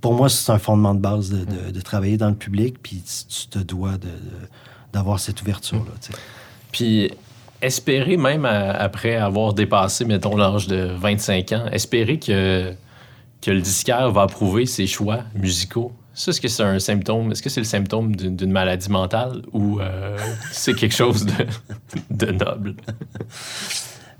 pour 0.02 0.14
moi, 0.14 0.30
c'est 0.30 0.52
un 0.52 0.60
fondement 0.60 0.96
de 0.96 1.00
base 1.02 1.30
de, 1.30 1.44
de- 1.44 1.72
de 1.72 1.82
travailler 1.82 2.16
dans 2.18 2.30
le 2.30 2.36
public, 2.36 2.78
puis 2.82 3.02
tu, 3.06 3.26
tu 3.42 3.48
te 3.48 3.60
dois 3.60 3.98
de- 3.98 4.08
d'avoir 4.94 5.20
cette 5.20 5.42
ouverture-là. 5.42 5.92
tu 6.02 6.14
sais. 6.14 6.20
Puis 6.72 7.12
espérer, 7.62 8.16
même 8.16 8.46
à- 8.46 8.72
après 8.72 9.16
avoir 9.18 9.54
dépassé, 9.54 10.06
mettons, 10.06 10.38
l'âge 10.38 10.68
de 10.68 10.90
25 10.98 11.52
ans, 11.52 11.66
espérer 11.72 12.18
que, 12.18 12.74
que 13.42 13.52
le 13.52 13.62
disquaire 13.62 14.12
va 14.12 14.24
approuver 14.24 14.66
ses 14.66 14.88
choix 14.88 15.24
musicaux. 15.36 15.94
Ça, 16.14 16.32
est-ce 16.32 16.42
que 16.42 16.50
c'est 16.50 16.64
un 16.64 16.80
symptôme? 16.80 17.32
Est-ce 17.32 17.42
que 17.42 17.50
c'est 17.50 17.62
le 17.62 17.66
symptôme 17.66 18.14
d'une 18.16 18.52
maladie 18.52 18.90
mentale 18.90 19.42
ou 19.54 19.80
euh, 19.80 20.18
c'est 20.52 20.74
quelque 20.74 20.94
chose 20.96 21.26
de, 21.26 21.46
de 22.26 22.32
noble? 22.32 22.76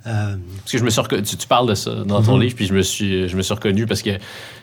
Euh, 0.08 0.38
Parce 0.60 0.72
que 0.72 0.78
je 0.78 0.84
me 0.86 0.90
suis 0.90 1.02
tu, 1.26 1.36
tu 1.36 1.48
parles 1.48 1.68
de 1.68 1.76
ça 1.76 1.94
dans 2.06 2.22
ton 2.24 2.38
livre, 2.38 2.56
puis 2.56 2.66
je 2.66 2.74
me 2.74 2.82
suis, 2.82 3.28
je 3.28 3.36
me 3.36 3.42
suis 3.42 3.54
reconnu 3.54 3.86
parce 3.86 4.02
que 4.02 4.12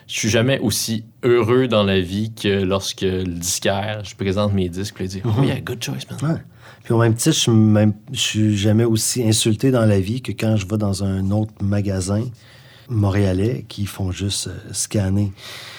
je 0.07 0.19
suis 0.19 0.29
jamais 0.29 0.57
aussi 0.59 1.05
heureux 1.23 1.67
dans 1.67 1.83
la 1.83 1.99
vie 2.01 2.33
que 2.33 2.63
lorsque 2.63 3.01
le 3.01 3.23
disquaire, 3.25 4.01
je 4.03 4.15
présente 4.15 4.53
mes 4.53 4.67
disques, 4.67 4.95
puis 4.95 5.05
il 5.05 5.09
dit 5.09 5.21
Oh 5.25 5.43
yeah, 5.43 5.61
good 5.61 5.81
choice, 5.83 6.07
man. 6.09 6.31
ouais. 6.33 6.41
Puis 6.83 6.93
au 6.93 6.97
même 6.97 7.13
titre, 7.13 7.35
je 7.35 7.39
suis 7.41 7.51
même- 7.51 7.93
je 8.11 8.19
suis 8.19 8.57
jamais 8.57 8.83
aussi 8.85 9.23
insulté 9.27 9.69
dans 9.69 9.85
la 9.85 9.99
vie 9.99 10.21
que 10.23 10.31
quand 10.31 10.55
je 10.57 10.65
vais 10.65 10.77
dans 10.77 11.03
un 11.03 11.29
autre 11.29 11.53
magasin 11.61 12.23
montréalais 12.89 13.65
qui 13.67 13.85
font 13.85 14.11
juste 14.11 14.47
euh, 14.47 14.57
scanner 14.73 15.31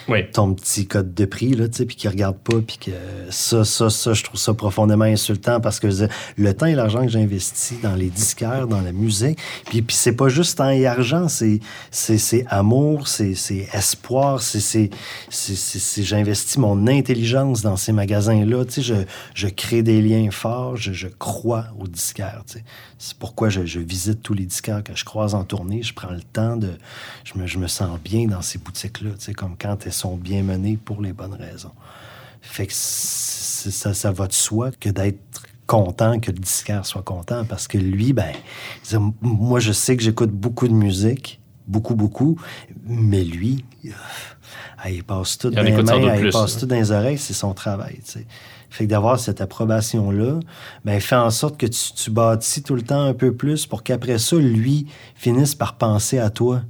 Oui. 0.09 0.31
ton 0.33 0.55
petit 0.55 0.87
code 0.87 1.15
de 1.15 1.25
prix, 1.25 1.55
là, 1.55 1.69
tu 1.69 1.79
sais, 1.79 1.87
puis 1.87 1.97
qui 1.97 2.09
regarde 2.09 2.37
pas, 2.39 2.59
puis 2.67 2.79
que 2.79 2.91
ça, 3.31 3.65
ça, 3.65 3.91
ça, 3.91 4.13
je 4.15 4.23
trouve 4.25 4.39
ça 4.41 4.55
profondément 4.55 5.05
insultant 5.05 5.61
parce 5.61 5.81
que 5.81 5.89
le 6.37 6.55
temps 6.55 6.67
et 6.67 6.75
l'argent 6.75 7.03
que 7.03 7.09
j'investis 7.11 7.81
dans 7.81 7.95
les 7.95 8.11
disquaires, 8.11 8.67
dans 8.67 8.81
la 8.81 8.93
musique, 8.93 9.39
puis, 9.67 9.83
puis 9.83 9.97
c'est 9.97 10.13
pas 10.13 10.29
juste 10.29 10.59
temps 10.59 10.71
et 10.71 10.87
argent, 10.87 11.29
c'est, 11.29 11.61
c'est, 11.91 12.19
c'est 12.19 12.45
amour, 12.49 13.09
c'est, 13.09 13.35
c'est 13.35 13.69
espoir, 13.73 14.43
c'est, 14.43 14.61
c'est, 14.61 14.91
c'est, 15.31 15.55
c'est- 15.57 15.79
c'est- 15.79 16.03
j'investis 16.03 16.57
mon 16.59 16.87
intelligence 16.87 17.63
dans 17.63 17.77
ces 17.77 17.93
magasins-là, 17.93 18.65
tu 18.65 18.73
sais, 18.75 18.83
je, 18.83 18.95
je 19.35 19.49
crée 19.49 19.83
des 19.83 20.01
liens 20.03 20.31
forts, 20.31 20.77
je, 20.77 20.93
je 20.93 21.09
crois 21.09 21.67
aux 21.79 21.87
disquaires, 21.89 22.43
tu 22.47 22.55
sais. 22.59 22.65
C'est 23.01 23.17
pourquoi 23.17 23.49
je, 23.49 23.65
je 23.65 23.79
visite 23.79 24.23
tous 24.23 24.35
les 24.35 24.45
disquaires 24.45 24.83
que 24.83 24.97
je 24.97 25.05
croise 25.05 25.35
en 25.37 25.45
tournée, 25.45 25.83
je 25.85 25.95
prends 25.95 26.11
le 26.11 26.21
temps 26.23 26.57
de, 26.57 26.71
je 27.25 27.39
me, 27.39 27.47
je 27.47 27.59
me 27.59 27.67
sens 27.67 27.99
bien 28.01 28.27
dans 28.27 28.43
ces 28.43 28.59
boutiques-là, 28.59 29.11
tu 29.19 29.27
sais, 29.27 29.35
comme 29.35 29.57
quand 29.59 29.87
elles 29.87 29.93
sont 29.93 30.17
bien 30.17 30.43
menées 30.43 30.77
pour 30.77 31.01
les 31.01 31.13
bonnes 31.13 31.35
raisons. 31.35 31.73
Fait 32.41 32.67
que 32.67 32.73
ça, 32.75 33.95
ça 33.95 34.13
va 34.13 34.27
de 34.27 34.33
soi 34.33 34.71
que 34.79 34.89
d'être 34.89 35.43
content 35.67 36.19
que 36.19 36.31
le 36.31 36.39
disquaire 36.39 36.87
soit 36.87 37.03
content 37.03 37.45
parce 37.45 37.69
que 37.69 37.79
lui, 37.79 38.13
ben, 38.13 38.33
moi, 39.21 39.61
je 39.61 39.73
sais 39.73 39.97
que 39.97 40.03
j'écoute 40.03 40.31
beaucoup 40.31 40.67
de 40.67 40.73
musique, 40.73 41.41
beaucoup, 41.67 41.95
beaucoup, 41.95 42.41
mais 42.85 43.23
lui, 43.23 43.65
euh, 43.85 43.91
il 44.89 45.05
passe 45.05 45.37
tout 45.37 45.49
Il 45.49 45.57
dans 45.57 45.63
les 45.63 45.73
mains, 45.73 46.15
il 46.15 46.21
plus, 46.21 46.31
passe 46.31 46.59
tout 46.59 46.67
dans 46.67 46.77
les 46.77 46.91
oreilles, 46.91 47.19
c'est 47.19 47.35
son 47.35 47.53
travail, 47.53 48.01
tu 48.05 48.13
sais. 48.13 48.27
Fait 48.71 48.85
que 48.85 48.91
d'avoir 48.91 49.19
cette 49.19 49.41
approbation-là, 49.41 50.41
ben, 50.85 51.01
fait 51.01 51.17
en 51.17 51.31
sorte 51.31 51.59
que 51.59 51.67
tu, 51.67 51.93
tu 51.95 52.11
bâtis 52.11 52.63
tout 52.63 52.75
le 52.75 52.83
temps 52.83 53.03
un 53.03 53.15
peu 53.15 53.35
plus 53.35 53.67
pour 53.67 53.83
qu'après 53.83 54.19
ça, 54.19 54.37
lui 54.37 54.87
finisse 55.15 55.55
par 55.55 55.77
penser 55.77 56.19
à 56.19 56.31
toi 56.31 56.63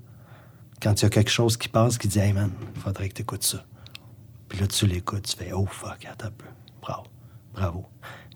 quand 0.81 1.01
il 1.01 1.05
y 1.05 1.07
a 1.07 1.11
quelque 1.11 1.31
chose 1.31 1.57
qui 1.57 1.69
passe 1.69 1.99
qui 1.99 2.09
dit 2.09 2.19
Hey 2.19 2.33
man, 2.33 2.51
faudrait 2.83 3.09
que 3.09 3.15
tu 3.15 3.23
écoutes 3.23 3.45
ça. 3.45 3.65
Puis 4.49 4.59
là, 4.61 4.67
tu 4.67 4.87
l'écoutes, 4.87 5.23
tu 5.23 5.37
fais 5.37 5.53
Oh 5.53 5.67
fuck, 5.67 6.05
attends 6.07 6.29
un 6.29 6.31
peu. 6.31 6.47
Bravo, 6.81 7.07
bravo, 7.53 7.87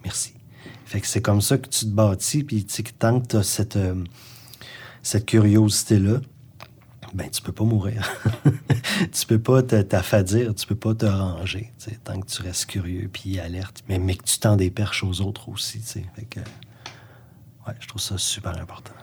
merci. 0.05 0.35
Fait 0.85 1.01
que 1.01 1.07
c'est 1.07 1.23
comme 1.23 1.41
ça 1.41 1.59
que 1.59 1.69
tu 1.69 1.87
te 1.87 1.91
bâtis, 1.91 2.45
puis 2.45 2.65
tu 2.65 2.75
sais, 2.75 2.83
tant 2.99 3.21
que 3.21 3.27
tu 3.27 3.37
as 3.37 3.43
cette, 3.43 3.77
euh, 3.77 4.05
cette 5.03 5.27
curiosité-là, 5.27 6.21
ben 7.15 7.31
tu 7.31 7.43
peux 7.43 7.53
pas 7.53 7.65
mourir. 7.65 8.11
tu 9.13 9.27
peux 9.27 9.39
pas 9.39 9.63
t'affadir, 9.63 10.55
tu 10.55 10.67
peux 10.67 10.75
pas 10.75 10.95
te 10.95 11.07
ranger, 11.07 11.73
tant 12.05 12.21
que 12.21 12.27
tu 12.27 12.43
restes 12.43 12.67
curieux 12.67 13.09
puis 13.13 13.39
alerte, 13.39 13.83
mais, 13.89 13.99
mais 13.99 14.17
que 14.17 14.25
tu 14.25 14.39
tends 14.39 14.57
des 14.57 14.71
perches 14.71 15.05
aux 15.05 15.21
autres 15.21 15.49
aussi, 15.49 15.81
tu 15.81 15.87
sais. 15.87 16.05
Fait 16.15 16.25
que, 16.25 16.41
ouais, 16.41 17.75
je 17.81 17.89
trouve 17.89 18.01
ça 18.01 18.19
super 18.19 18.59
important. 18.59 18.95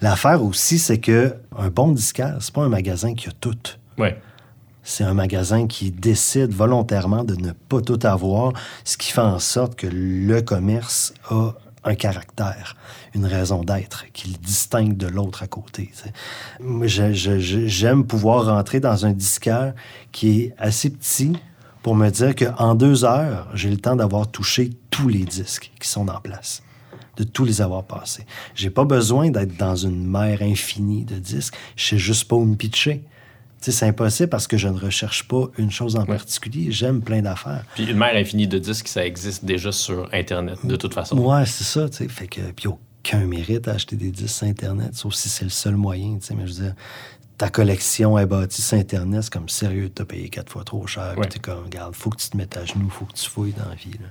L'affaire 0.00 0.42
aussi, 0.42 0.78
c'est 0.78 0.98
que 0.98 1.34
un 1.56 1.68
bon 1.68 1.92
disquaire, 1.92 2.36
c'est 2.40 2.52
pas 2.52 2.62
un 2.62 2.68
magasin 2.68 3.14
qui 3.14 3.28
a 3.28 3.32
tout. 3.40 3.56
Ouais. 3.98 4.20
C'est 4.82 5.04
un 5.04 5.14
magasin 5.14 5.66
qui 5.66 5.90
décide 5.90 6.52
volontairement 6.52 7.24
de 7.24 7.36
ne 7.36 7.52
pas 7.52 7.80
tout 7.80 7.98
avoir, 8.02 8.52
ce 8.84 8.98
qui 8.98 9.12
fait 9.12 9.20
en 9.22 9.38
sorte 9.38 9.76
que 9.76 9.86
le 9.90 10.42
commerce 10.42 11.14
a 11.30 11.54
un 11.84 11.94
caractère, 11.94 12.76
une 13.14 13.26
raison 13.26 13.62
d'être, 13.62 14.04
qui 14.12 14.28
le 14.28 14.38
distingue 14.38 14.96
de 14.96 15.06
l'autre 15.06 15.42
à 15.42 15.46
côté. 15.46 15.90
J'aime 16.84 18.04
pouvoir 18.04 18.46
rentrer 18.46 18.80
dans 18.80 19.06
un 19.06 19.12
disquaire 19.12 19.74
qui 20.12 20.40
est 20.42 20.54
assez 20.58 20.90
petit 20.90 21.32
pour 21.82 21.94
me 21.94 22.08
dire 22.10 22.34
qu'en 22.34 22.74
deux 22.74 23.04
heures, 23.04 23.48
j'ai 23.54 23.70
le 23.70 23.76
temps 23.76 23.96
d'avoir 23.96 24.30
touché 24.30 24.70
tous 24.90 25.08
les 25.08 25.24
disques 25.24 25.70
qui 25.78 25.88
sont 25.88 26.08
en 26.08 26.20
place 26.20 26.62
de 27.16 27.24
tous 27.24 27.44
les 27.44 27.60
avoir 27.62 27.84
passés. 27.84 28.26
J'ai 28.54 28.70
pas 28.70 28.84
besoin 28.84 29.30
d'être 29.30 29.56
dans 29.56 29.76
une 29.76 30.06
mer 30.06 30.42
infinie 30.42 31.04
de 31.04 31.16
disques. 31.16 31.54
Je 31.76 31.86
sais 31.86 31.98
juste 31.98 32.28
pas 32.28 32.36
où 32.36 32.44
me 32.44 32.56
pitcher. 32.56 33.02
Tu 33.60 33.70
sais, 33.70 33.78
c'est 33.78 33.86
impossible 33.86 34.28
parce 34.28 34.46
que 34.46 34.58
je 34.58 34.68
ne 34.68 34.78
recherche 34.78 35.26
pas 35.26 35.48
une 35.56 35.70
chose 35.70 35.96
en 35.96 36.04
particulier. 36.04 36.70
J'aime 36.70 37.00
plein 37.00 37.22
d'affaires. 37.22 37.64
Puis 37.74 37.84
une 37.84 37.96
mer 37.96 38.14
infinie 38.14 38.46
de 38.46 38.58
disques, 38.58 38.88
ça 38.88 39.06
existe 39.06 39.44
déjà 39.44 39.72
sur 39.72 40.08
Internet, 40.12 40.58
de 40.64 40.76
toute 40.76 40.92
façon. 40.92 41.16
Ouais, 41.18 41.46
c'est 41.46 41.64
ça, 41.64 41.88
tu 41.88 41.96
sais. 41.96 42.08
Fait 42.08 42.26
que, 42.26 42.42
puis 42.54 42.68
aucun 42.68 43.24
mérite 43.24 43.66
à 43.68 43.72
acheter 43.72 43.96
des 43.96 44.10
disques 44.10 44.36
sur 44.36 44.46
Internet, 44.46 44.94
sauf 44.94 45.14
si 45.14 45.30
c'est 45.30 45.44
le 45.44 45.50
seul 45.50 45.76
moyen, 45.76 46.18
tu 46.18 46.26
sais. 46.26 46.34
Mais 46.34 46.46
je 46.46 46.52
veux 46.52 46.62
dire, 46.64 46.74
ta 47.38 47.48
collection 47.48 48.18
est 48.18 48.26
bâtie 48.26 48.62
sur 48.62 48.78
Internet, 48.78 49.22
c'est 49.22 49.32
comme 49.32 49.48
sérieux, 49.48 49.88
t'as 49.88 50.04
payé 50.04 50.28
quatre 50.28 50.52
fois 50.52 50.64
trop 50.64 50.86
cher. 50.86 51.14
Ouais. 51.16 51.26
t'es 51.26 51.38
comme, 51.38 51.64
regarde, 51.64 51.94
faut 51.94 52.10
que 52.10 52.18
tu 52.18 52.28
te 52.28 52.36
mettes 52.36 52.56
à 52.56 52.64
genoux, 52.64 52.90
faut 52.90 53.06
que 53.06 53.14
tu 53.14 53.28
fouilles 53.28 53.54
dans 53.54 53.68
la 53.68 53.74
vie, 53.74 53.92
là. 53.92 54.08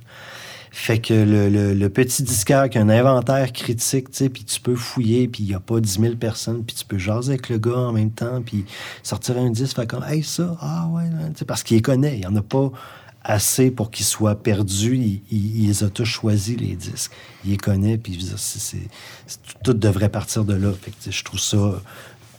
Fait 0.76 0.98
que 0.98 1.14
le, 1.14 1.50
le- 1.76 1.90
petit 1.90 2.24
disquaire 2.24 2.68
qui 2.68 2.80
a 2.80 2.82
un 2.82 2.90
inventaire 2.90 3.54
critique, 3.54 4.10
tu 4.10 4.18
sais, 4.18 4.30
puis 4.30 4.44
tu 4.44 4.60
peux 4.60 4.76
fouiller, 4.76 5.28
puis 5.28 5.44
il 5.44 5.46
n'y 5.50 5.54
a 5.54 5.60
pas 5.60 5.80
10 5.80 6.00
000 6.00 6.16
personnes, 6.16 6.64
puis 6.66 6.76
tu 6.76 6.84
peux 6.84 6.98
jaser 6.98 7.34
avec 7.34 7.50
le 7.50 7.60
gars 7.60 7.78
en 7.78 7.92
même 7.92 8.10
temps, 8.10 8.42
puis 8.44 8.66
sortir 9.04 9.38
un 9.38 9.52
disque, 9.52 9.76
fait 9.76 9.86
comme, 9.86 10.04
hey, 10.04 10.24
ça, 10.24 10.58
ah 10.60 10.88
ouais, 10.92 11.04
là, 11.12 11.28
tu 11.28 11.34
sais, 11.40 11.46
parce 11.46 11.62
qu'il 11.62 11.78
les 11.78 11.84
connaît. 11.84 12.16
Il 12.16 12.20
n'y 12.22 12.26
en 12.26 12.36
a 12.36 12.42
pas 12.42 12.72
assez 13.24 13.70
pour 13.70 13.92
qu'ils 13.92 14.06
soient 14.08 14.34
perdus. 14.36 15.22
Il, 15.30 15.68
les 15.68 15.84
a 15.84 15.90
tous 15.90 16.06
choisis, 16.06 16.58
les 16.58 16.76
disques. 16.76 17.12
Il 17.46 17.52
les 17.52 17.58
connaît, 17.58 18.00
puis 18.00 18.20
c'est- 18.36 18.78
tout 19.64 19.74
devrait 19.76 20.10
partir 20.10 20.44
de 20.44 20.56
là. 20.56 20.72
Fait 20.74 20.90
que, 20.90 21.12
je 21.12 21.24
trouve 21.24 21.40
ça 21.40 21.82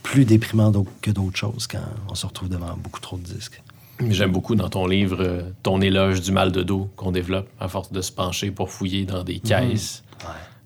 plus 0.03 0.25
déprimant 0.25 0.73
que 1.01 1.13
d'autres 1.13 1.37
choses 1.39 1.69
quand 1.69 1.79
on 2.11 2.15
se 2.17 2.27
retrouve 2.27 2.49
devant 2.49 2.77
beaucoup 2.77 3.01
trop 3.01 3.17
de 3.17 3.23
disques. 3.23 3.63
J'aime 4.09 4.33
beaucoup 4.33 4.55
dans 4.55 4.69
ton 4.69 4.87
livre 4.87 5.19
euh, 5.21 5.43
ton 5.63 5.81
éloge 5.81 6.21
du 6.21 6.33
mal 6.33 6.53
de 6.53 6.63
dos 6.63 6.91
qu'on 6.97 7.13
développe 7.13 7.49
à 7.61 7.69
force 7.69 7.93
de 7.93 8.01
se 8.01 8.11
pencher 8.11 8.51
pour 8.51 8.71
fouiller 8.71 9.05
dans 9.05 9.23
des 9.23 9.39
caisses, 9.39 10.03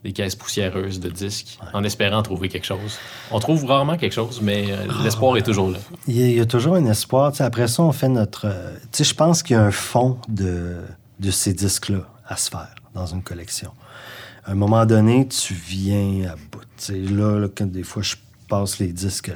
des 0.02 0.12
caisses 0.12 0.34
poussiéreuses 0.36 0.98
de 1.00 1.10
disques, 1.10 1.58
en 1.74 1.84
espérant 1.84 2.22
trouver 2.22 2.48
quelque 2.48 2.66
chose. 2.66 2.98
On 3.30 3.38
trouve 3.38 3.66
rarement 3.66 3.96
quelque 3.96 4.14
chose, 4.14 4.40
mais 4.42 4.66
euh, 4.70 4.86
l'espoir 5.02 5.36
est 5.36 5.42
toujours 5.42 5.70
là. 5.70 5.78
Il 6.06 6.16
y, 6.16 6.40
a, 6.40 6.46
toujours 6.46 6.76
un 6.76 6.86
espoir. 6.86 7.32
Après 7.40 7.68
ça, 7.68 7.82
on 7.82 7.92
fait 7.92 8.08
notre. 8.08 8.46
euh, 8.46 8.74
tu 8.92 8.98
sais, 8.98 9.04
je 9.04 9.14
pense 9.14 9.42
qu'il 9.42 9.54
y 9.54 9.58
a 9.58 9.62
un 9.62 9.70
fond 9.72 10.18
de, 10.28 10.76
de 11.20 11.30
ces 11.30 11.52
disques-là 11.52 12.08
à 12.26 12.36
se 12.36 12.48
faire 12.50 12.74
dans 12.94 13.06
une 13.06 13.22
collection. 13.22 13.72
À 14.44 14.52
un 14.52 14.54
moment 14.54 14.86
donné, 14.86 15.28
tu 15.28 15.52
viens 15.52 16.30
à 16.30 16.34
bout. 16.34 16.62
Là, 16.88 17.38
là, 17.38 17.48
quand 17.54 17.70
des 17.70 17.82
fois, 17.82 18.02
je 18.02 18.16
passe 18.48 18.78
les 18.78 18.92
disques, 18.92 19.30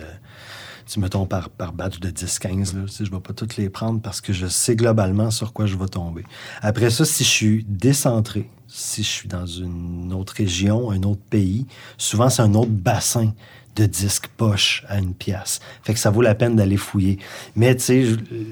mettons 1.00 1.26
par, 1.26 1.50
par 1.50 1.72
batch 1.72 2.00
de 2.00 2.10
10-15, 2.10 2.76
là, 2.76 2.82
tu 2.86 2.88
sais, 2.88 3.04
je 3.04 3.10
ne 3.10 3.16
vais 3.16 3.22
pas 3.22 3.32
toutes 3.32 3.56
les 3.56 3.68
prendre 3.68 4.00
parce 4.00 4.20
que 4.20 4.32
je 4.32 4.46
sais 4.46 4.76
globalement 4.76 5.30
sur 5.30 5.52
quoi 5.52 5.66
je 5.66 5.76
vais 5.76 5.88
tomber. 5.88 6.24
Après 6.60 6.90
ça, 6.90 7.04
si 7.04 7.24
je 7.24 7.28
suis 7.28 7.66
décentré, 7.68 8.48
si 8.68 9.02
je 9.02 9.08
suis 9.08 9.28
dans 9.28 9.46
une 9.46 10.12
autre 10.12 10.34
région, 10.36 10.90
un 10.90 11.02
autre 11.02 11.20
pays, 11.30 11.66
souvent 11.98 12.30
c'est 12.30 12.42
un 12.42 12.54
autre 12.54 12.70
bassin 12.70 13.32
de 13.76 13.86
disques 13.86 14.28
poche 14.36 14.84
à 14.88 14.98
une 14.98 15.14
pièce. 15.14 15.60
Fait 15.82 15.94
que 15.94 16.00
ça 16.00 16.10
vaut 16.10 16.20
la 16.20 16.34
peine 16.34 16.56
d'aller 16.56 16.76
fouiller. 16.76 17.18
Mais 17.56 17.74
tu 17.74 17.82
sais, 17.82 18.06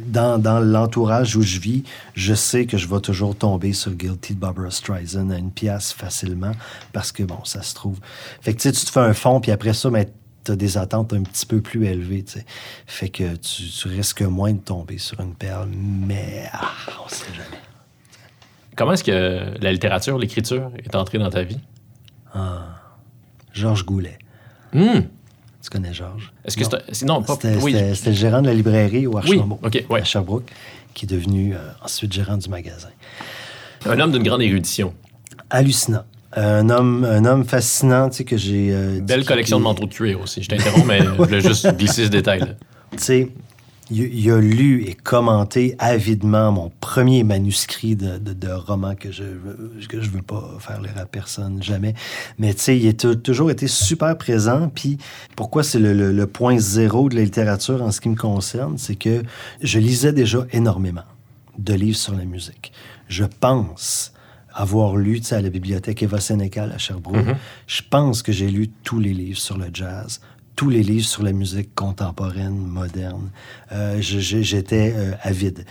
dans, 0.07 0.39
dans 0.39 0.61
l'entourage 0.61 1.37
où 1.37 1.43
je 1.43 1.59
vis, 1.59 1.85
je 2.15 2.33
sais 2.33 2.65
que 2.65 2.79
je 2.79 2.89
vais 2.89 3.01
toujours 3.01 3.37
tomber 3.37 3.73
sur 3.73 3.93
Guilty 3.93 4.35
de 4.35 4.41
Barbara 4.41 4.71
Streisand 4.71 5.31
à 5.31 5.37
une 5.37 5.51
pièce 5.51 5.93
facilement 5.93 6.53
parce 6.93 7.13
que, 7.13 7.23
bon, 7.23 7.45
ça 7.45 7.63
se 7.63 7.75
trouve. 7.75 7.99
Fait 8.41 8.55
que 8.55 8.63
tu 8.63 8.73
te 8.73 8.91
fais 8.91 9.01
un 9.01 9.13
fond, 9.13 9.41
puis 9.41 9.51
après 9.51 9.75
ça, 9.75 9.91
ben, 9.91 10.07
tu 10.45 10.53
as 10.53 10.57
des 10.57 10.79
attentes 10.79 11.13
un 11.13 11.23
petit 11.23 11.47
peu 11.47 11.61
plus 11.61 11.87
élevées. 11.87 12.25
tu 12.25 12.33
sais. 12.33 12.47
Fait 12.87 13.09
que 13.09 13.37
tu, 13.37 13.63
tu 13.65 13.89
risques 13.89 14.23
moins 14.23 14.53
de 14.53 14.61
tomber 14.61 14.99
sur 14.99 15.21
une 15.21 15.35
perle, 15.35 15.69
mais 15.73 16.45
ah, 16.53 16.71
on 17.05 17.09
sait 17.09 17.33
jamais. 17.33 17.63
Comment 18.77 18.93
est-ce 18.93 19.05
que 19.05 19.59
la 19.61 19.73
littérature, 19.73 20.19
l'écriture 20.19 20.71
est 20.83 20.95
entrée 20.95 21.19
dans 21.19 21.31
ta 21.31 21.43
vie? 21.43 21.61
Georges 23.53 23.85
Goulet. 23.85 24.19
Hmm. 24.73 25.01
Tu 25.63 25.71
connais 25.71 25.93
Georges? 25.93 26.33
Est-ce 26.45 26.57
que 26.57 26.65
c'est... 26.93 27.05
Non, 27.05 27.23
pas... 27.23 27.35
C'était 27.35 27.57
Oui, 27.57 27.73
le 27.73 28.13
gérant 28.13 28.41
de 28.41 28.47
la 28.47 28.55
librairie 28.55 29.07
au 29.07 29.19
oui, 29.19 29.39
Archambault, 29.39 29.61
ouais. 29.91 30.01
à 30.01 30.05
Sherbrooke, 30.05 30.51
qui 30.95 31.05
est 31.05 31.09
devenu 31.09 31.55
euh, 31.55 31.59
ensuite 31.85 32.13
gérant 32.13 32.37
du 32.39 32.49
magasin. 32.49 32.89
Un 33.85 33.99
homme 34.01 34.13
d'une 34.13 34.23
grande 34.23 34.43
érudition. 34.43 34.95
Hallucinant. 35.51 36.05
Un 36.37 36.71
homme, 36.71 37.05
un 37.05 37.25
homme 37.25 37.45
fascinant, 37.45 38.09
tu 38.09 38.19
sais, 38.19 38.25
que 38.25 38.37
j'ai... 38.37 38.71
euh, 38.73 39.01
Belle 39.01 39.21
qui- 39.23 39.27
collection 39.27 39.59
de 39.59 39.65
manteaux 39.65 39.87
de 39.87 39.93
cuir 39.93 40.21
aussi. 40.21 40.43
Je 40.43 40.49
t'interromps, 40.49 40.87
mais 40.87 41.01
je 41.05 41.09
voulais 41.11 41.41
juste 41.41 41.77
glisser 41.77 42.05
ce 42.05 42.11
détail. 42.11 42.57
Tu 42.93 42.99
sais, 42.99 43.29
il, 43.93 44.31
a 44.31 44.39
lu 44.41 44.85
et 44.87 44.95
commenté 44.95 45.75
avidement 45.81 46.53
mon 46.53 46.71
premier 46.81 47.25
manuscrit 47.25 47.97
de, 47.97 48.19
de, 48.19 48.33
de 48.33 48.49
roman 48.53 48.95
que 48.95 49.11
je 49.11 49.25
que 49.89 50.01
je 50.01 50.11
veux 50.11 50.23
pas 50.23 50.57
faire 50.61 50.81
lire 50.81 50.93
à 50.97 51.07
personne, 51.07 51.61
jamais. 51.61 51.95
Mais 52.39 52.55
tu 52.55 52.61
sais, 52.61 52.79
il 52.79 52.87
a 52.89 52.93
tou- 52.93 53.17
toujours 53.17 53.51
été 53.51 53.67
super 53.67 54.17
présent. 54.17 54.71
Puis 54.73 54.99
pourquoi 55.35 55.65
c'est 55.65 55.81
le, 55.81 55.93
le- 55.93 56.13
le 56.13 56.27
point 56.29 56.57
zéro 56.61 57.09
de 57.09 57.17
la 57.17 57.23
littérature 57.23 57.83
en 57.83 57.91
ce 57.91 58.01
qui 58.01 58.09
me 58.09 58.15
concerne, 58.15 58.79
c'est 58.79 58.95
que 58.95 59.25
je 59.61 59.79
lisais 59.81 60.13
déjà 60.13 60.47
énormément 60.53 61.03
de 61.59 61.75
livres 61.75 61.99
sur 61.99 62.15
la 62.15 62.25
musique. 62.25 62.71
Je 63.09 63.25
pense 63.25 64.13
avoir 64.53 64.97
lu, 64.97 65.21
à 65.31 65.41
la 65.41 65.51
bibliothèque 65.51 66.03
Eva 66.03 66.21
Sénécal 66.21 66.73
à 66.73 66.79
Sherbrooke, 66.79 67.37
je 67.67 67.83
pense 67.89 68.23
que 68.23 68.33
j'ai 68.33 68.49
lu 68.51 68.69
tous 68.83 68.99
les 69.01 69.13
livres 69.15 69.39
sur 69.39 69.57
le 69.59 69.67
jazz, 69.73 70.21
tous 70.57 70.69
les 70.71 70.83
livres 70.83 71.07
sur 71.07 71.23
la 71.23 71.33
musique 71.33 71.75
contemporaine, 71.75 72.57
moderne. 72.57 73.31
Euh, 73.73 74.01
je- 74.03 74.19
je- 74.21 74.43
J'étais 74.43 74.93
euh, 74.97 75.13
avide. 75.23 75.65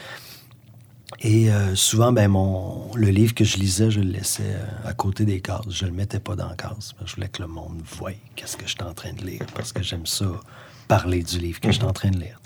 Et 1.21 1.51
euh, 1.51 1.75
souvent, 1.75 2.11
ben, 2.13 2.27
mon, 2.29 2.93
le 2.95 3.09
livre 3.09 3.33
que 3.33 3.43
je 3.43 3.57
lisais, 3.57 3.91
je 3.91 3.99
le 3.99 4.09
laissais 4.11 4.55
à 4.85 4.93
côté 4.93 5.25
des 5.25 5.41
cases. 5.41 5.65
Je 5.69 5.85
le 5.85 5.91
mettais 5.91 6.19
pas 6.19 6.35
dans 6.35 6.47
la 6.47 6.55
case. 6.55 6.93
Je 7.05 7.15
voulais 7.15 7.27
que 7.27 7.41
le 7.41 7.47
monde 7.47 7.81
voie 7.83 8.11
qu'est-ce 8.35 8.55
que 8.55 8.67
j'étais 8.67 8.83
en 8.83 8.93
train 8.93 9.11
de 9.13 9.23
lire, 9.25 9.41
parce 9.55 9.73
que 9.73 9.83
j'aime 9.83 10.05
ça, 10.05 10.27
parler 10.87 11.21
du 11.23 11.39
livre 11.39 11.59
que 11.59 11.71
j'étais 11.71 11.85
en 11.85 11.93
train 11.93 12.11
de 12.11 12.19
lire. 12.19 12.39